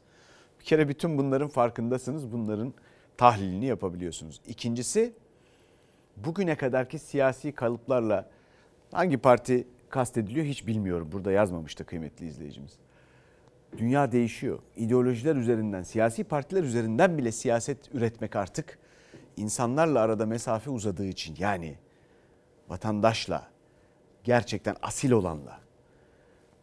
Bir 0.59 0.65
kere 0.65 0.87
bütün 0.89 1.17
bunların 1.17 1.47
farkındasınız. 1.47 2.31
Bunların 2.31 2.73
tahlilini 3.17 3.65
yapabiliyorsunuz. 3.65 4.41
İkincisi 4.47 5.13
bugüne 6.17 6.55
kadarki 6.55 6.99
siyasi 6.99 7.51
kalıplarla 7.51 8.29
hangi 8.91 9.17
parti 9.17 9.67
kastediliyor 9.89 10.45
hiç 10.45 10.67
bilmiyorum. 10.67 11.09
Burada 11.11 11.31
yazmamıştı 11.31 11.85
kıymetli 11.85 12.27
izleyicimiz. 12.27 12.71
Dünya 13.77 14.11
değişiyor. 14.11 14.59
İdeolojiler 14.75 15.35
üzerinden, 15.35 15.83
siyasi 15.83 16.23
partiler 16.23 16.63
üzerinden 16.63 17.17
bile 17.17 17.31
siyaset 17.31 17.95
üretmek 17.95 18.35
artık 18.35 18.79
insanlarla 19.37 19.99
arada 19.99 20.25
mesafe 20.25 20.69
uzadığı 20.69 21.05
için 21.05 21.35
yani 21.39 21.77
vatandaşla 22.69 23.47
gerçekten 24.23 24.75
asil 24.81 25.11
olanla 25.11 25.59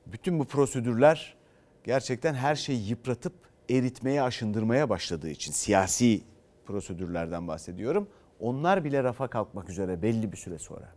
bütün 0.07 0.39
bu 0.39 0.45
prosedürler 0.45 1.37
gerçekten 1.85 2.35
her 2.35 2.55
şeyi 2.55 2.89
yıpratıp 2.89 3.33
eritmeye, 3.71 4.23
aşındırmaya 4.23 4.89
başladığı 4.89 5.29
için 5.29 5.53
siyasi 5.53 6.23
prosedürlerden 6.67 7.49
bahsediyorum. 7.49 8.09
Onlar 8.41 8.85
bile 8.85 9.05
rafa 9.05 9.29
kalkmak 9.29 9.71
üzere 9.71 10.03
belli 10.03 10.33
bir 10.33 10.37
süre 10.37 10.59
sonra. 10.59 10.89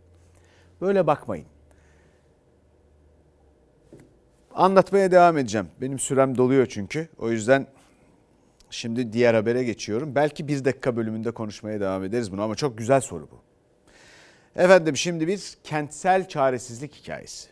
Böyle 0.80 1.06
bakmayın. 1.06 1.46
Anlatmaya 4.54 5.10
devam 5.10 5.38
edeceğim. 5.38 5.68
Benim 5.80 5.98
sürem 5.98 6.38
doluyor 6.38 6.66
çünkü. 6.66 7.08
O 7.18 7.30
yüzden 7.30 7.66
şimdi 8.74 9.12
diğer 9.12 9.34
habere 9.34 9.64
geçiyorum. 9.64 10.14
Belki 10.14 10.48
bir 10.48 10.64
dakika 10.64 10.96
bölümünde 10.96 11.30
konuşmaya 11.30 11.80
devam 11.80 12.04
ederiz 12.04 12.32
bunu 12.32 12.42
ama 12.42 12.54
çok 12.54 12.78
güzel 12.78 13.00
soru 13.00 13.28
bu. 13.30 13.38
Efendim 14.56 14.96
şimdi 14.96 15.28
bir 15.28 15.54
kentsel 15.64 16.28
çaresizlik 16.28 16.94
hikayesi. 16.94 17.48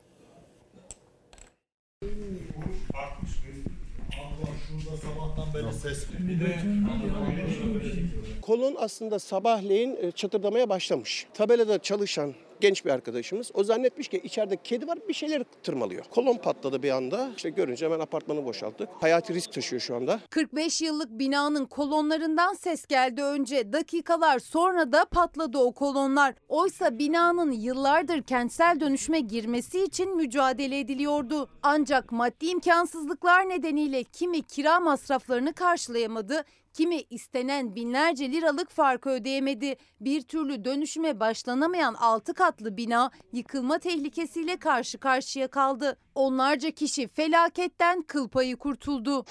Kolon 8.42 8.76
aslında 8.78 9.18
sabahleyin 9.18 9.96
e, 10.02 10.10
çatırdamaya 10.10 10.68
başlamış. 10.68 11.26
Tabelada 11.34 11.78
çalışan 11.78 12.34
genç 12.62 12.84
bir 12.84 12.90
arkadaşımız. 12.90 13.50
O 13.54 13.64
zannetmiş 13.64 14.08
ki 14.08 14.20
içeride 14.24 14.56
kedi 14.64 14.86
var 14.86 14.98
bir 15.08 15.14
şeyler 15.14 15.42
tırmalıyor. 15.62 16.04
Kolon 16.04 16.36
patladı 16.36 16.82
bir 16.82 16.90
anda. 16.90 17.30
İşte 17.36 17.50
görünce 17.50 17.86
hemen 17.86 18.00
apartmanı 18.00 18.44
boşalttık. 18.44 18.88
Hayati 19.00 19.34
risk 19.34 19.52
taşıyor 19.52 19.82
şu 19.82 19.96
anda. 19.96 20.20
45 20.30 20.82
yıllık 20.82 21.10
binanın 21.10 21.66
kolonlarından 21.66 22.54
ses 22.54 22.86
geldi 22.86 23.22
önce. 23.22 23.72
Dakikalar 23.72 24.38
sonra 24.38 24.92
da 24.92 25.04
patladı 25.04 25.58
o 25.58 25.72
kolonlar. 25.72 26.34
Oysa 26.48 26.98
binanın 26.98 27.52
yıllardır 27.52 28.22
kentsel 28.22 28.80
dönüşüme 28.80 29.20
girmesi 29.20 29.84
için 29.84 30.16
mücadele 30.16 30.78
ediliyordu. 30.78 31.48
Ancak 31.62 32.12
maddi 32.12 32.46
imkansızlıklar 32.46 33.48
nedeniyle 33.48 34.04
kimi 34.04 34.42
kira 34.42 34.80
masraflarını 34.80 35.52
karşılayamadı, 35.52 36.44
kimi 36.72 37.00
istenen 37.10 37.74
binlerce 37.74 38.32
liralık 38.32 38.70
farkı 38.70 39.10
ödeyemedi. 39.10 39.76
Bir 40.00 40.22
türlü 40.22 40.64
dönüşüme 40.64 41.20
başlanamayan 41.20 41.94
6 41.94 42.34
katlı 42.34 42.76
bina 42.76 43.10
yıkılma 43.32 43.78
tehlikesiyle 43.78 44.56
karşı 44.56 44.98
karşıya 44.98 45.48
kaldı. 45.48 45.96
Onlarca 46.14 46.70
kişi 46.70 47.08
felaketten 47.08 48.02
kıl 48.02 48.28
payı 48.28 48.56
kurtuldu. 48.56 49.24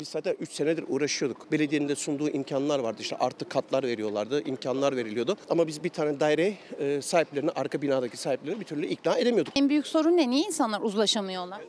Biz 0.00 0.08
zaten 0.08 0.36
3 0.40 0.52
senedir 0.52 0.84
uğraşıyorduk. 0.88 1.52
Belediyenin 1.52 1.88
de 1.88 1.94
sunduğu 1.96 2.28
imkanlar 2.28 2.78
vardı. 2.78 2.96
İşte 3.02 3.16
artı 3.16 3.48
katlar 3.48 3.84
veriyorlardı, 3.84 4.42
imkanlar 4.48 4.96
veriliyordu. 4.96 5.36
Ama 5.50 5.66
biz 5.66 5.84
bir 5.84 5.88
tane 5.88 6.20
daire 6.20 6.54
e, 6.78 7.02
sahiplerini, 7.02 7.50
arka 7.50 7.82
binadaki 7.82 8.16
sahiplerini 8.16 8.60
bir 8.60 8.64
türlü 8.64 8.86
ikna 8.86 9.18
edemiyorduk. 9.18 9.52
En 9.56 9.68
büyük 9.68 9.86
sorun 9.86 10.16
ne? 10.16 10.30
Niye 10.30 10.46
insanlar 10.46 10.80
uzlaşamıyorlar? 10.80 11.60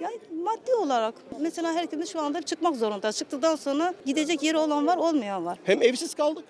Yani 0.00 0.18
maddi 0.44 0.74
olarak 0.74 1.14
mesela 1.40 1.72
herkes 1.72 2.12
şu 2.12 2.20
anda 2.20 2.42
çıkmak 2.42 2.76
zorunda. 2.76 3.12
Çıktıktan 3.12 3.56
sonra 3.56 3.94
gidecek 4.06 4.42
yeri 4.42 4.56
olan 4.58 4.86
var, 4.86 4.96
olmayan 4.96 5.44
var. 5.46 5.58
Hem 5.64 5.82
evsiz 5.82 6.14
kaldık, 6.14 6.44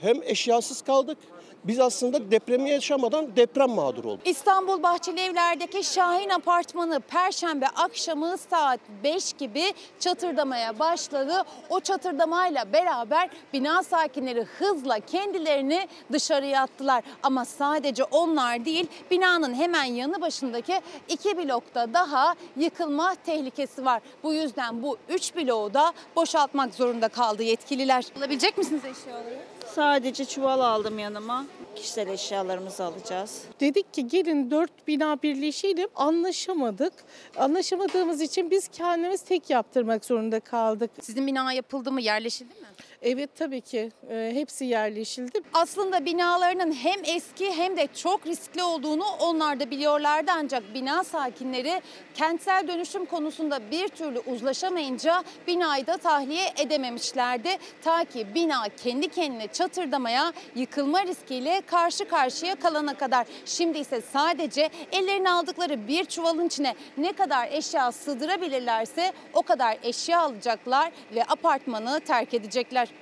hem 0.00 0.22
eşyasız 0.22 0.82
kaldık. 0.82 1.18
Biz 1.64 1.80
aslında 1.80 2.30
depremi 2.30 2.70
yaşamadan 2.70 3.36
deprem 3.36 3.70
mağduru 3.70 4.08
olduk. 4.10 4.26
İstanbul 4.26 4.82
Bahçeli 4.82 5.20
Evler'deki 5.20 5.84
Şahin 5.84 6.28
Apartmanı 6.30 7.00
Perşembe 7.00 7.66
akşamı 7.66 8.38
saat 8.38 8.80
5 9.04 9.32
gibi 9.32 9.64
çatırdamaya 10.00 10.78
başladı. 10.78 11.42
O 11.70 11.80
çatırdamayla 11.80 12.72
beraber 12.72 13.30
bina 13.52 13.82
sakinleri 13.82 14.42
hızla 14.42 15.00
kendilerini 15.00 15.88
dışarıya 16.12 16.62
attılar. 16.62 17.04
Ama 17.22 17.44
sadece 17.44 18.04
onlar 18.04 18.64
değil 18.64 18.86
binanın 19.10 19.54
hemen 19.54 19.84
yanı 19.84 20.20
başındaki 20.20 20.80
iki 21.08 21.38
blokta 21.38 21.94
daha 21.94 22.34
yıkılma 22.56 23.14
tehlikesi 23.14 23.84
var. 23.84 24.02
Bu 24.22 24.34
yüzden 24.34 24.82
bu 24.82 24.96
üç 25.08 25.36
bloğu 25.36 25.74
da 25.74 25.92
boşaltmak 26.16 26.74
zorunda 26.74 27.08
kaldı 27.08 27.42
yetkililer. 27.42 28.04
Alabilecek 28.18 28.58
misiniz 28.58 28.82
eşyaları? 28.84 29.53
Sadece 29.74 30.24
çuval 30.24 30.60
aldım 30.60 30.98
yanıma. 30.98 31.44
Kişisel 31.76 32.08
eşyalarımızı 32.08 32.84
alacağız. 32.84 33.42
Dedik 33.60 33.94
ki 33.94 34.08
gelin 34.08 34.50
dört 34.50 34.88
bina 34.88 35.22
birleşelim 35.22 35.88
anlaşamadık. 35.94 36.92
Anlaşamadığımız 37.36 38.20
için 38.20 38.50
biz 38.50 38.68
kendimiz 38.68 39.22
tek 39.22 39.50
yaptırmak 39.50 40.04
zorunda 40.04 40.40
kaldık. 40.40 40.90
Sizin 41.00 41.26
bina 41.26 41.52
yapıldı 41.52 41.92
mı 41.92 42.00
yerleşildi 42.00 42.54
mi? 42.54 42.66
Evet 43.06 43.30
tabii 43.36 43.60
ki 43.60 43.90
e, 44.10 44.30
hepsi 44.34 44.64
yerleşildi. 44.64 45.40
Aslında 45.52 46.04
binalarının 46.04 46.72
hem 46.72 47.00
eski 47.04 47.52
hem 47.52 47.76
de 47.76 47.88
çok 47.94 48.26
riskli 48.26 48.62
olduğunu 48.62 49.04
onlar 49.20 49.60
da 49.60 49.70
biliyorlardı 49.70 50.30
ancak 50.34 50.74
bina 50.74 51.04
sakinleri 51.04 51.82
kentsel 52.14 52.68
dönüşüm 52.68 53.04
konusunda 53.04 53.70
bir 53.70 53.88
türlü 53.88 54.18
uzlaşamayınca 54.18 55.24
binayı 55.46 55.86
da 55.86 55.96
tahliye 55.96 56.44
edememişlerdi. 56.58 57.48
Ta 57.82 58.04
ki 58.04 58.26
bina 58.34 58.68
kendi 58.82 59.08
kendine 59.08 59.46
çatırdamaya 59.46 60.32
yıkılma 60.54 61.06
riskiyle 61.06 61.62
karşı 61.66 62.08
karşıya 62.08 62.54
kalana 62.54 62.94
kadar. 62.94 63.26
Şimdi 63.44 63.78
ise 63.78 64.00
sadece 64.00 64.70
ellerine 64.92 65.30
aldıkları 65.30 65.88
bir 65.88 66.04
çuvalın 66.04 66.46
içine 66.46 66.74
ne 66.96 67.12
kadar 67.12 67.48
eşya 67.52 67.92
sığdırabilirlerse 67.92 69.12
o 69.32 69.42
kadar 69.42 69.78
eşya 69.82 70.20
alacaklar 70.20 70.92
ve 71.14 71.24
apartmanı 71.24 72.00
terk 72.00 72.34
edecekler. 72.34 72.93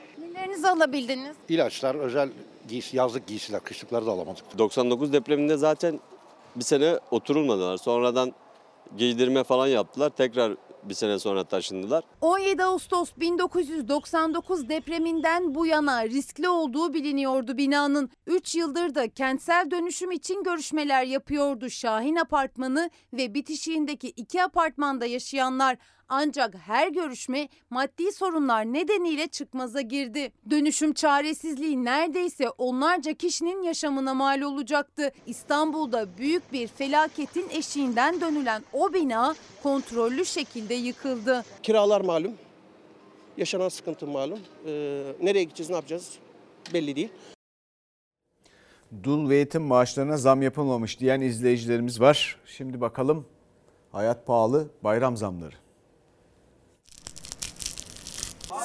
Nelerinizi 0.43 0.69
alabildiniz? 0.69 1.37
İlaçlar, 1.49 1.95
özel 1.95 2.31
giysi, 2.69 2.97
yazlık 2.97 3.27
giysiler, 3.27 3.61
kışlıkları 3.61 4.07
da 4.07 4.11
alamadık. 4.11 4.59
99 4.59 5.13
depreminde 5.13 5.57
zaten 5.57 6.01
bir 6.57 6.65
sene 6.65 6.99
oturulmadılar. 7.11 7.77
Sonradan 7.77 8.33
giydirme 8.97 9.45
falan 9.45 9.67
yaptılar. 9.67 10.11
Tekrar 10.11 10.57
bir 10.83 10.95
sene 10.95 11.19
sonra 11.19 11.45
taşındılar. 11.45 12.05
17 12.21 12.65
Ağustos 12.65 13.11
1999 13.17 14.69
depreminden 14.69 15.55
bu 15.55 15.67
yana 15.67 16.05
riskli 16.05 16.49
olduğu 16.49 16.95
biliniyordu 16.95 17.57
binanın. 17.57 18.11
3 18.27 18.55
yıldır 18.55 18.95
da 18.95 19.09
kentsel 19.09 19.71
dönüşüm 19.71 20.11
için 20.11 20.43
görüşmeler 20.43 21.05
yapıyordu 21.05 21.71
Şahin 21.71 22.17
Apartmanı 22.17 22.91
ve 23.13 23.35
bitişiğindeki 23.35 24.09
iki 24.09 24.43
apartmanda 24.43 25.07
yaşayanlar. 25.07 25.77
Ancak 26.15 26.55
her 26.55 26.89
görüşme 26.89 27.49
maddi 27.71 28.13
sorunlar 28.13 28.65
nedeniyle 28.65 29.27
çıkmaza 29.29 29.81
girdi. 29.81 30.33
Dönüşüm 30.51 30.93
çaresizliği 30.93 31.85
neredeyse 31.85 32.51
onlarca 32.51 33.13
kişinin 33.13 33.63
yaşamına 33.63 34.15
mal 34.15 34.41
olacaktı. 34.41 35.13
İstanbul'da 35.27 36.07
büyük 36.19 36.53
bir 36.53 36.67
felaketin 36.69 37.49
eşiğinden 37.51 38.21
dönülen 38.21 38.63
o 38.73 38.93
bina 38.93 39.35
kontrollü 39.63 40.25
şekilde 40.25 40.75
yıkıldı. 40.75 41.45
Kiralar 41.63 42.01
malum, 42.01 42.33
yaşanan 43.37 43.69
sıkıntı 43.69 44.07
malum. 44.07 44.39
Ee, 44.67 45.03
nereye 45.23 45.45
gideceğiz, 45.45 45.71
ne 45.71 45.77
yapacağız 45.77 46.13
belli 46.75 46.97
değil. 46.97 47.13
Dul 49.03 49.29
ve 49.29 49.37
yetim 49.37 49.63
maaşlarına 49.63 50.17
zam 50.17 50.43
yapılmamış 50.43 51.01
diyen 51.01 51.21
izleyicilerimiz 51.21 52.01
var. 52.01 52.37
Şimdi 52.47 52.81
bakalım 52.81 53.27
hayat 53.93 54.27
pahalı 54.27 54.69
bayram 54.85 55.17
zamları. 55.17 55.62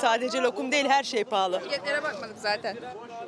Sadece 0.02 0.42
lokum 0.42 0.72
değil 0.72 0.90
her 0.90 1.04
şey 1.04 1.24
pahalı. 1.24 1.62
Biletlere 1.66 2.04
bakmadık 2.04 2.38
zaten. 2.38 2.78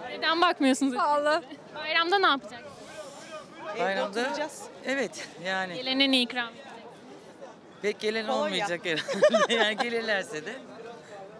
Neden 0.09 0.41
bakmıyorsunuz? 0.41 0.95
Pahalı. 0.95 1.43
Bayramda 1.75 2.19
ne 2.19 2.27
yapacak? 2.27 2.63
Bayramda 3.79 4.29
Evet 4.85 5.27
yani 5.45 5.75
Gelene 5.75 6.11
ne 6.11 6.21
ikram? 6.21 6.49
pek 7.81 7.99
gelen 7.99 8.27
Kolonya. 8.27 8.43
olmayacak 8.45 8.81
herhalde. 8.83 9.53
yani 9.53 9.77
gelirlerse 9.77 10.45
de 10.45 10.53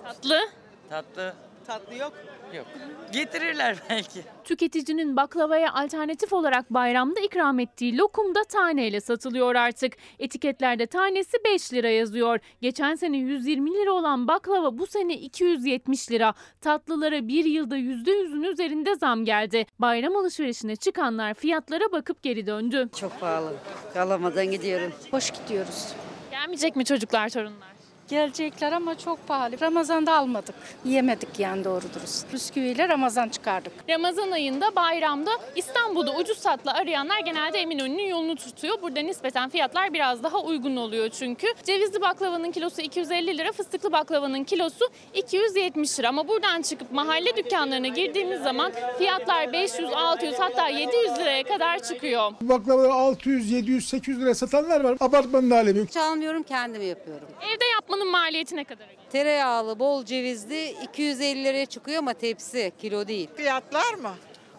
Tatlı. 0.03 0.49
tatlı 0.89 1.33
Tatlı 1.67 1.95
yok. 1.95 2.13
Yok. 2.53 2.65
Getirirler 3.11 3.77
belki. 3.89 4.21
Tüketicinin 4.43 5.15
baklavaya 5.15 5.73
alternatif 5.73 6.33
olarak 6.33 6.69
bayramda 6.69 7.19
ikram 7.19 7.59
ettiği 7.59 7.97
lokum 7.97 8.35
da 8.35 8.43
taneyle 8.43 9.01
satılıyor 9.01 9.55
artık. 9.55 9.93
Etiketlerde 10.19 10.85
tanesi 10.85 11.37
5 11.45 11.73
lira 11.73 11.89
yazıyor. 11.89 12.39
Geçen 12.61 12.95
sene 12.95 13.17
120 13.17 13.71
lira 13.73 13.91
olan 13.91 14.27
baklava 14.27 14.77
bu 14.77 14.87
sene 14.87 15.13
270 15.13 16.11
lira. 16.11 16.33
Tatlılara 16.61 17.27
bir 17.27 17.45
yılda 17.45 17.77
%100'ün 17.77 18.43
üzerinde 18.43 18.95
zam 18.95 19.25
geldi. 19.25 19.65
Bayram 19.79 20.15
alışverişine 20.15 20.75
çıkanlar 20.75 21.33
fiyatlara 21.33 21.91
bakıp 21.91 22.23
geri 22.23 22.47
döndü. 22.47 22.89
Çok 22.99 23.19
pahalı. 23.19 23.53
Kalamadan 23.93 24.45
gidiyorum. 24.51 24.93
Hoş 25.11 25.31
gidiyoruz. 25.31 25.87
Gelmeyecek 26.31 26.75
mi 26.75 26.85
çocuklar 26.85 27.29
torunlar? 27.29 27.69
Gelecekler 28.09 28.71
ama 28.71 28.97
çok 28.97 29.27
pahalı. 29.27 29.61
Ramazan'da 29.61 30.17
almadık. 30.17 30.55
Yemedik 30.85 31.39
yani 31.39 31.63
doğru 31.63 31.81
dürüst. 31.95 32.33
Bisküviyle 32.33 32.89
Ramazan 32.89 33.29
çıkardık. 33.29 33.73
Ramazan 33.89 34.31
ayında 34.31 34.75
bayramda 34.75 35.31
İstanbul'da 35.55 36.15
ucuz 36.15 36.41
tatlı 36.41 36.71
arayanlar 36.71 37.19
genelde 37.19 37.59
Eminönü'nün 37.59 38.07
yolunu 38.07 38.35
tutuyor. 38.35 38.81
Burada 38.81 38.99
nispeten 38.99 39.49
fiyatlar 39.49 39.93
biraz 39.93 40.23
daha 40.23 40.39
uygun 40.39 40.75
oluyor 40.75 41.09
çünkü. 41.09 41.47
Cevizli 41.63 42.01
baklavanın 42.01 42.51
kilosu 42.51 42.81
250 42.81 43.37
lira, 43.37 43.51
fıstıklı 43.51 43.91
baklavanın 43.91 44.43
kilosu 44.43 44.89
270 45.13 45.99
lira. 45.99 46.09
Ama 46.09 46.27
buradan 46.27 46.61
çıkıp 46.61 46.91
mahalle 46.91 47.37
dükkanlarına 47.37 47.87
girdiğimiz 47.87 48.41
zaman 48.41 48.71
fiyatlar 48.97 49.53
500, 49.53 49.89
600 49.93 50.35
hatta 50.39 50.67
700 50.67 51.17
liraya 51.19 51.43
kadar 51.43 51.79
çıkıyor. 51.79 52.31
Baklavaları 52.41 52.93
600, 52.93 53.51
700, 53.51 53.87
800 53.89 54.21
liraya 54.21 54.35
satanlar 54.35 54.81
var. 54.81 54.97
Apartmanın 54.99 55.49
alemi. 55.49 55.87
Çalmıyorum 55.87 56.43
kendim 56.43 56.81
yapıyorum. 56.81 57.27
Evde 57.41 57.65
yapmanın 57.65 57.98
maliyeti 58.05 58.55
ne 58.55 58.63
kadar? 58.63 58.87
Tereyağlı, 59.11 59.79
bol 59.79 60.05
cevizli 60.05 60.69
250 60.83 61.43
liraya 61.43 61.65
çıkıyor 61.65 61.97
ama 61.97 62.13
tepsi 62.13 62.71
kilo 62.81 63.07
değil. 63.07 63.29
Fiyatlar 63.35 63.93
mı? 63.93 64.11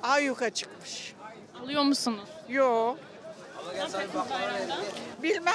Ayyuka 0.03 0.51
çıkmış. 0.51 1.13
Alıyor 1.63 1.83
musunuz? 1.83 2.29
Yok. 2.49 2.99
Bilmem. 5.23 5.55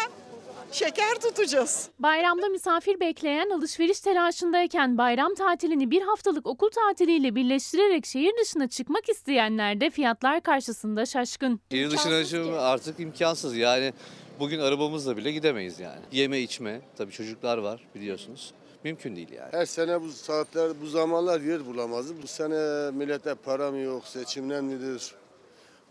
Şeker 0.72 1.16
tutacağız. 1.16 1.90
Bayramda 2.00 2.48
misafir 2.50 3.00
bekleyen 3.00 3.50
alışveriş 3.50 4.00
telaşındayken 4.00 4.98
bayram 4.98 5.36
tatilini 5.36 5.92
bir 5.92 6.02
haftalık 6.02 6.48
okul 6.48 6.70
tatiliyle 6.70 7.36
birleştirerek 7.36 8.06
şehir 8.06 8.32
dışına 8.42 8.68
çıkmak 8.68 9.10
isteyenler 9.10 9.82
de 9.82 9.90
fiyatlar 9.90 10.42
karşısında 10.42 11.06
şaşkın. 11.06 11.60
Şehir 11.72 11.92
dışına 11.92 12.26
çıkmak 12.26 12.60
artık 12.60 13.00
imkansız 13.00 13.58
yani 13.58 13.94
bugün 14.40 14.60
arabamızla 14.60 15.18
bile 15.18 15.32
gidemeyiz 15.32 15.80
yani. 15.80 16.02
Yeme 16.12 16.40
içme 16.40 16.82
tabii 16.98 17.12
çocuklar 17.12 17.58
var 17.58 17.82
biliyorsunuz. 17.96 18.54
mümkün 18.84 19.16
değil 19.16 19.32
yani. 19.32 19.50
Her 19.52 19.66
sene 19.66 20.02
bu 20.02 20.10
saatler, 20.10 20.72
bu 20.82 20.86
zamanlar 20.86 21.42
yer 21.42 21.66
bulamazdı. 21.66 22.14
Bu 22.24 22.28
sene 22.28 22.92
millete 22.92 23.36
para 23.36 23.72
mı 23.72 23.78
yok, 23.78 24.08
seçimden 24.08 24.64
midir, 24.66 25.16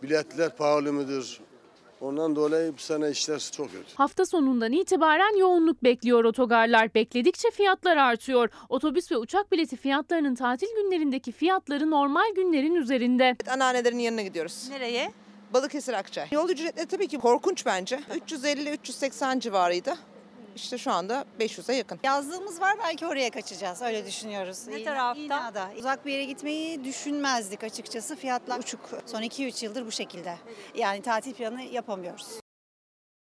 biletler 0.03 0.57
pahalı 0.57 0.93
mıdır? 0.93 1.41
Ondan 2.01 2.37
dolayı 2.37 2.73
bu 2.75 2.79
sene 2.79 3.11
işler 3.11 3.39
çok 3.53 3.67
kötü. 3.73 3.95
Hafta 3.95 4.27
sonundan 4.27 4.73
itibaren 4.73 5.39
yoğunluk 5.39 5.83
bekliyor 5.85 6.25
otogarlar. 6.25 6.95
Bekledikçe 6.95 7.51
fiyatlar 7.51 7.97
artıyor. 7.97 8.49
Otobüs 8.69 9.13
ve 9.13 9.17
uçak 9.17 9.53
bileti 9.53 9.77
fiyatlarının 9.77 10.35
tatil 10.35 10.67
günlerindeki 10.83 11.33
fiyatları 11.33 11.91
normal 11.91 12.35
günlerin 12.37 12.75
üzerinde. 12.75 13.37
Anneannelerin 13.51 13.99
yanına 13.99 14.23
gidiyoruz. 14.23 14.69
Nereye? 14.71 15.13
Balıkesir 15.55 15.93
Akçay. 15.93 16.29
Yol 16.31 16.49
ücretleri 16.49 16.87
tabii 16.87 17.09
ki 17.09 17.19
korkunç 17.19 17.67
bence. 17.67 18.01
350-380 18.29 19.41
civarıydı. 19.41 19.95
İşte 20.57 20.79
şu 20.79 20.93
anda 20.93 21.25
500'e 21.41 21.75
yakın. 21.75 22.01
Yazlığımız 22.05 22.61
var 22.61 22.75
belki 22.85 23.07
oraya 23.07 23.31
kaçacağız 23.31 23.83
öyle 23.83 24.07
düşünüyoruz. 24.07 24.67
Ne 24.69 24.75
İğne- 24.75 24.85
tarafta? 24.85 25.21
İğneada. 25.21 25.69
Uzak 25.79 26.07
bir 26.07 26.13
yere 26.13 26.25
gitmeyi 26.25 26.85
düşünmezdik 26.85 27.65
açıkçası. 27.65 28.17
Fiyatlar 28.17 28.59
uçuk. 28.59 28.81
Son 29.07 29.23
2-3 29.23 29.65
yıldır 29.65 29.87
bu 29.87 29.91
şekilde. 29.93 30.37
Yani 30.75 31.03
tatil 31.03 31.35
planı 31.35 31.63
yapamıyoruz. 31.63 32.27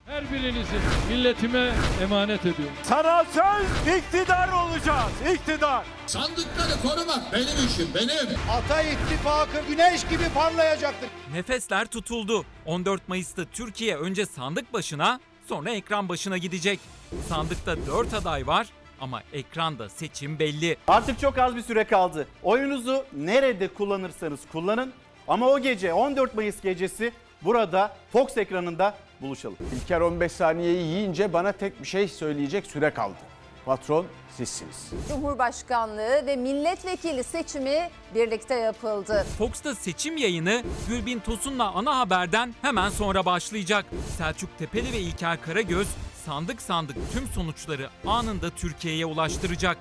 Her 0.08 0.32
birinizi 0.32 0.76
milletime 1.08 1.72
emanet 2.02 2.40
ediyorum. 2.40 2.74
Sana 2.82 3.24
söz 3.24 3.96
iktidar 3.98 4.48
olacağız. 4.48 5.12
İktidar. 5.34 5.84
Sandıkları 6.06 6.82
korumak 6.82 7.32
benim 7.32 7.66
işim 7.66 7.88
benim. 7.94 8.38
Ata 8.50 8.82
ittifakı 8.82 9.66
güneş 9.68 10.08
gibi 10.08 10.24
parlayacaktır. 10.34 11.08
Nefesler 11.32 11.86
tutuldu. 11.86 12.44
14 12.66 13.08
Mayıs'ta 13.08 13.44
Türkiye 13.44 13.96
önce 13.96 14.26
sandık 14.26 14.72
başına 14.72 15.20
sonra 15.48 15.70
ekran 15.70 16.08
başına 16.08 16.38
gidecek. 16.38 16.80
Sandıkta 17.28 17.76
4 17.86 18.14
aday 18.14 18.46
var 18.46 18.66
ama 19.00 19.22
ekranda 19.32 19.88
seçim 19.88 20.38
belli. 20.38 20.76
Artık 20.88 21.20
çok 21.20 21.38
az 21.38 21.56
bir 21.56 21.62
süre 21.62 21.84
kaldı. 21.84 22.26
Oyunuzu 22.42 23.04
nerede 23.12 23.68
kullanırsanız 23.68 24.40
kullanın 24.52 24.92
ama 25.28 25.48
o 25.48 25.58
gece 25.58 25.92
14 25.92 26.34
Mayıs 26.34 26.60
gecesi 26.62 27.12
burada 27.42 27.96
Fox 28.12 28.36
ekranında 28.36 28.94
buluşalım. 29.20 29.56
İlker 29.76 30.00
15 30.00 30.32
saniyeyi 30.32 30.86
yiyince 30.86 31.32
bana 31.32 31.52
tek 31.52 31.80
bir 31.82 31.86
şey 31.86 32.08
söyleyecek 32.08 32.66
süre 32.66 32.90
kaldı. 32.90 33.16
Patron 33.64 34.06
sizsiniz. 34.36 34.90
Cumhurbaşkanlığı 35.08 36.26
ve 36.26 36.36
milletvekili 36.36 37.24
seçimi 37.24 37.90
birlikte 38.14 38.54
yapıldı. 38.54 39.26
Fox'ta 39.38 39.74
seçim 39.74 40.16
yayını 40.16 40.62
Gülbin 40.88 41.18
Tosun'la 41.18 41.72
ana 41.72 41.98
haberden 41.98 42.54
hemen 42.62 42.90
sonra 42.90 43.26
başlayacak. 43.26 43.84
Selçuk 44.18 44.58
Tepeli 44.58 44.92
ve 44.92 44.98
İlker 45.00 45.42
Karagöz 45.42 45.88
sandık 46.26 46.62
sandık 46.62 46.96
tüm 47.12 47.26
sonuçları 47.26 47.88
anında 48.06 48.50
Türkiye'ye 48.50 49.06
ulaştıracak. 49.06 49.76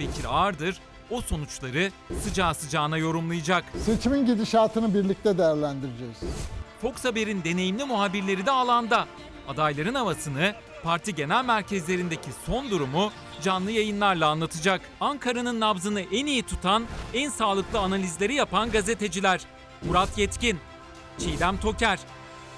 Bekir 0.00 0.24
Ağırdır 0.28 0.80
o 1.10 1.20
sonuçları 1.20 1.90
sıcağı 2.22 2.54
sıcağına 2.54 2.98
yorumlayacak. 2.98 3.64
Seçimin 3.86 4.26
gidişatını 4.26 4.94
birlikte 4.94 5.38
değerlendireceğiz. 5.38 6.16
Fox 6.82 7.04
Haber'in 7.04 7.44
deneyimli 7.44 7.84
muhabirleri 7.84 8.46
de 8.46 8.50
alanda. 8.50 9.08
Adayların 9.48 9.94
havasını, 9.94 10.54
parti 10.82 11.14
genel 11.14 11.44
merkezlerindeki 11.44 12.30
son 12.46 12.70
durumu 12.70 13.12
canlı 13.42 13.70
yayınlarla 13.70 14.28
anlatacak. 14.28 14.80
Ankara'nın 15.00 15.60
nabzını 15.60 16.00
en 16.00 16.26
iyi 16.26 16.42
tutan, 16.42 16.86
en 17.14 17.30
sağlıklı 17.30 17.78
analizleri 17.78 18.34
yapan 18.34 18.70
gazeteciler. 18.70 19.40
Murat 19.82 20.18
Yetkin, 20.18 20.58
Çiğdem 21.18 21.60
Toker, 21.60 21.98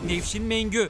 Nevşin 0.07 0.45
Mengü, 0.45 0.89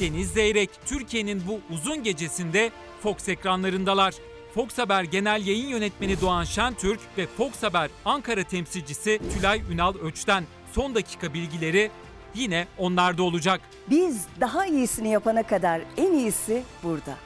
Deniz 0.00 0.32
Zeyrek, 0.32 0.70
Türkiye'nin 0.86 1.42
bu 1.48 1.74
uzun 1.74 2.02
gecesinde 2.02 2.70
Fox 3.02 3.28
ekranlarındalar. 3.28 4.14
Fox 4.54 4.78
Haber 4.78 5.04
Genel 5.04 5.46
Yayın 5.46 5.68
Yönetmeni 5.68 6.20
Doğan 6.20 6.44
Şentürk 6.44 7.00
ve 7.18 7.26
Fox 7.26 7.62
Haber 7.62 7.90
Ankara 8.04 8.42
temsilcisi 8.42 9.20
Tülay 9.34 9.62
Ünal 9.70 9.94
Öç'ten 9.94 10.44
son 10.72 10.94
dakika 10.94 11.34
bilgileri 11.34 11.90
yine 12.34 12.66
onlarda 12.78 13.22
olacak. 13.22 13.60
Biz 13.90 14.26
daha 14.40 14.66
iyisini 14.66 15.08
yapana 15.08 15.42
kadar 15.42 15.80
en 15.96 16.12
iyisi 16.12 16.62
burada. 16.82 17.16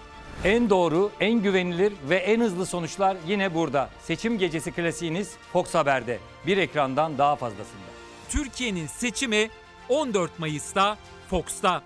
En 0.45 0.71
doğru, 0.71 1.11
en 1.21 1.43
güvenilir 1.43 1.93
ve 2.09 2.17
en 2.17 2.41
hızlı 2.41 2.67
sonuçlar 2.67 3.17
yine 3.27 3.55
burada. 3.55 3.91
Seçim 4.03 4.39
gecesi 4.39 4.73
klasiğiniz 4.73 5.33
Fox 5.53 5.75
Haber'de. 5.75 6.19
Bir 6.47 6.57
ekrandan 6.57 7.19
daha 7.19 7.37
fazlasında. 7.37 7.87
Türkiye'nin 8.29 8.87
seçimi 8.87 9.49
14 9.89 10.39
Mayıs'ta 10.39 10.97
Fox'ta. 11.31 11.83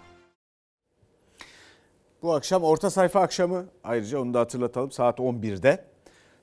Bu 2.22 2.34
akşam 2.34 2.62
orta 2.62 2.90
sayfa 2.90 3.20
akşamı 3.20 3.66
ayrıca 3.84 4.20
onu 4.20 4.34
da 4.34 4.40
hatırlatalım 4.40 4.92
saat 4.92 5.18
11'de. 5.18 5.84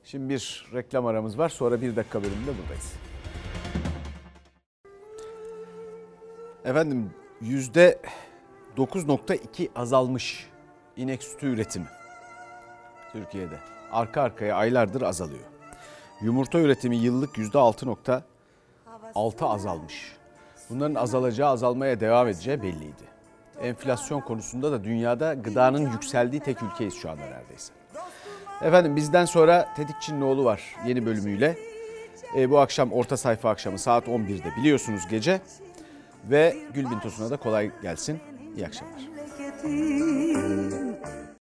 Şimdi 0.03 0.29
bir 0.29 0.65
reklam 0.73 1.05
aramız 1.05 1.37
var 1.37 1.49
sonra 1.49 1.81
bir 1.81 1.95
dakika 1.95 2.23
bölümünde 2.23 2.51
buradayız. 2.61 2.93
Efendim 6.67 7.09
yüzde 7.41 7.99
9.2 8.77 9.69
azalmış 9.75 10.47
inek 10.97 11.23
sütü 11.23 11.47
üretimi 11.47 11.85
Türkiye'de. 13.11 13.55
Arka 13.91 14.21
arkaya 14.21 14.55
aylardır 14.55 15.01
azalıyor. 15.01 15.43
Yumurta 16.21 16.59
üretimi 16.59 16.97
yıllık 16.97 17.37
yüzde 17.37 17.57
6.6 17.57 19.45
azalmış. 19.45 20.15
Bunların 20.69 20.95
azalacağı 20.95 21.49
azalmaya 21.49 21.99
devam 21.99 22.27
edeceği 22.27 22.61
belliydi. 22.61 23.03
Enflasyon 23.61 24.21
konusunda 24.21 24.71
da 24.71 24.83
dünyada 24.83 25.33
gıdanın 25.33 25.91
yükseldiği 25.91 26.41
tek 26.41 26.63
ülkeyiz 26.63 26.93
şu 26.93 27.09
anda 27.09 27.21
neredeyse. 27.21 27.73
Efendim 28.61 28.95
bizden 28.95 29.25
sonra 29.25 29.73
Tetik 29.75 30.01
Çinlioğlu 30.01 30.45
var 30.45 30.75
yeni 30.85 31.05
bölümüyle. 31.05 31.57
E, 32.37 32.49
bu 32.49 32.59
akşam 32.59 32.91
orta 32.91 33.17
sayfa 33.17 33.49
akşamı 33.49 33.79
saat 33.79 34.07
11'de 34.07 34.55
biliyorsunuz 34.59 35.07
gece 35.09 35.41
ve 36.29 36.55
Gülbin 36.73 36.99
Tosun'a 36.99 37.29
da 37.29 37.37
kolay 37.37 37.71
gelsin. 37.81 38.19
İyi 38.55 38.65
akşamlar. 38.65 39.01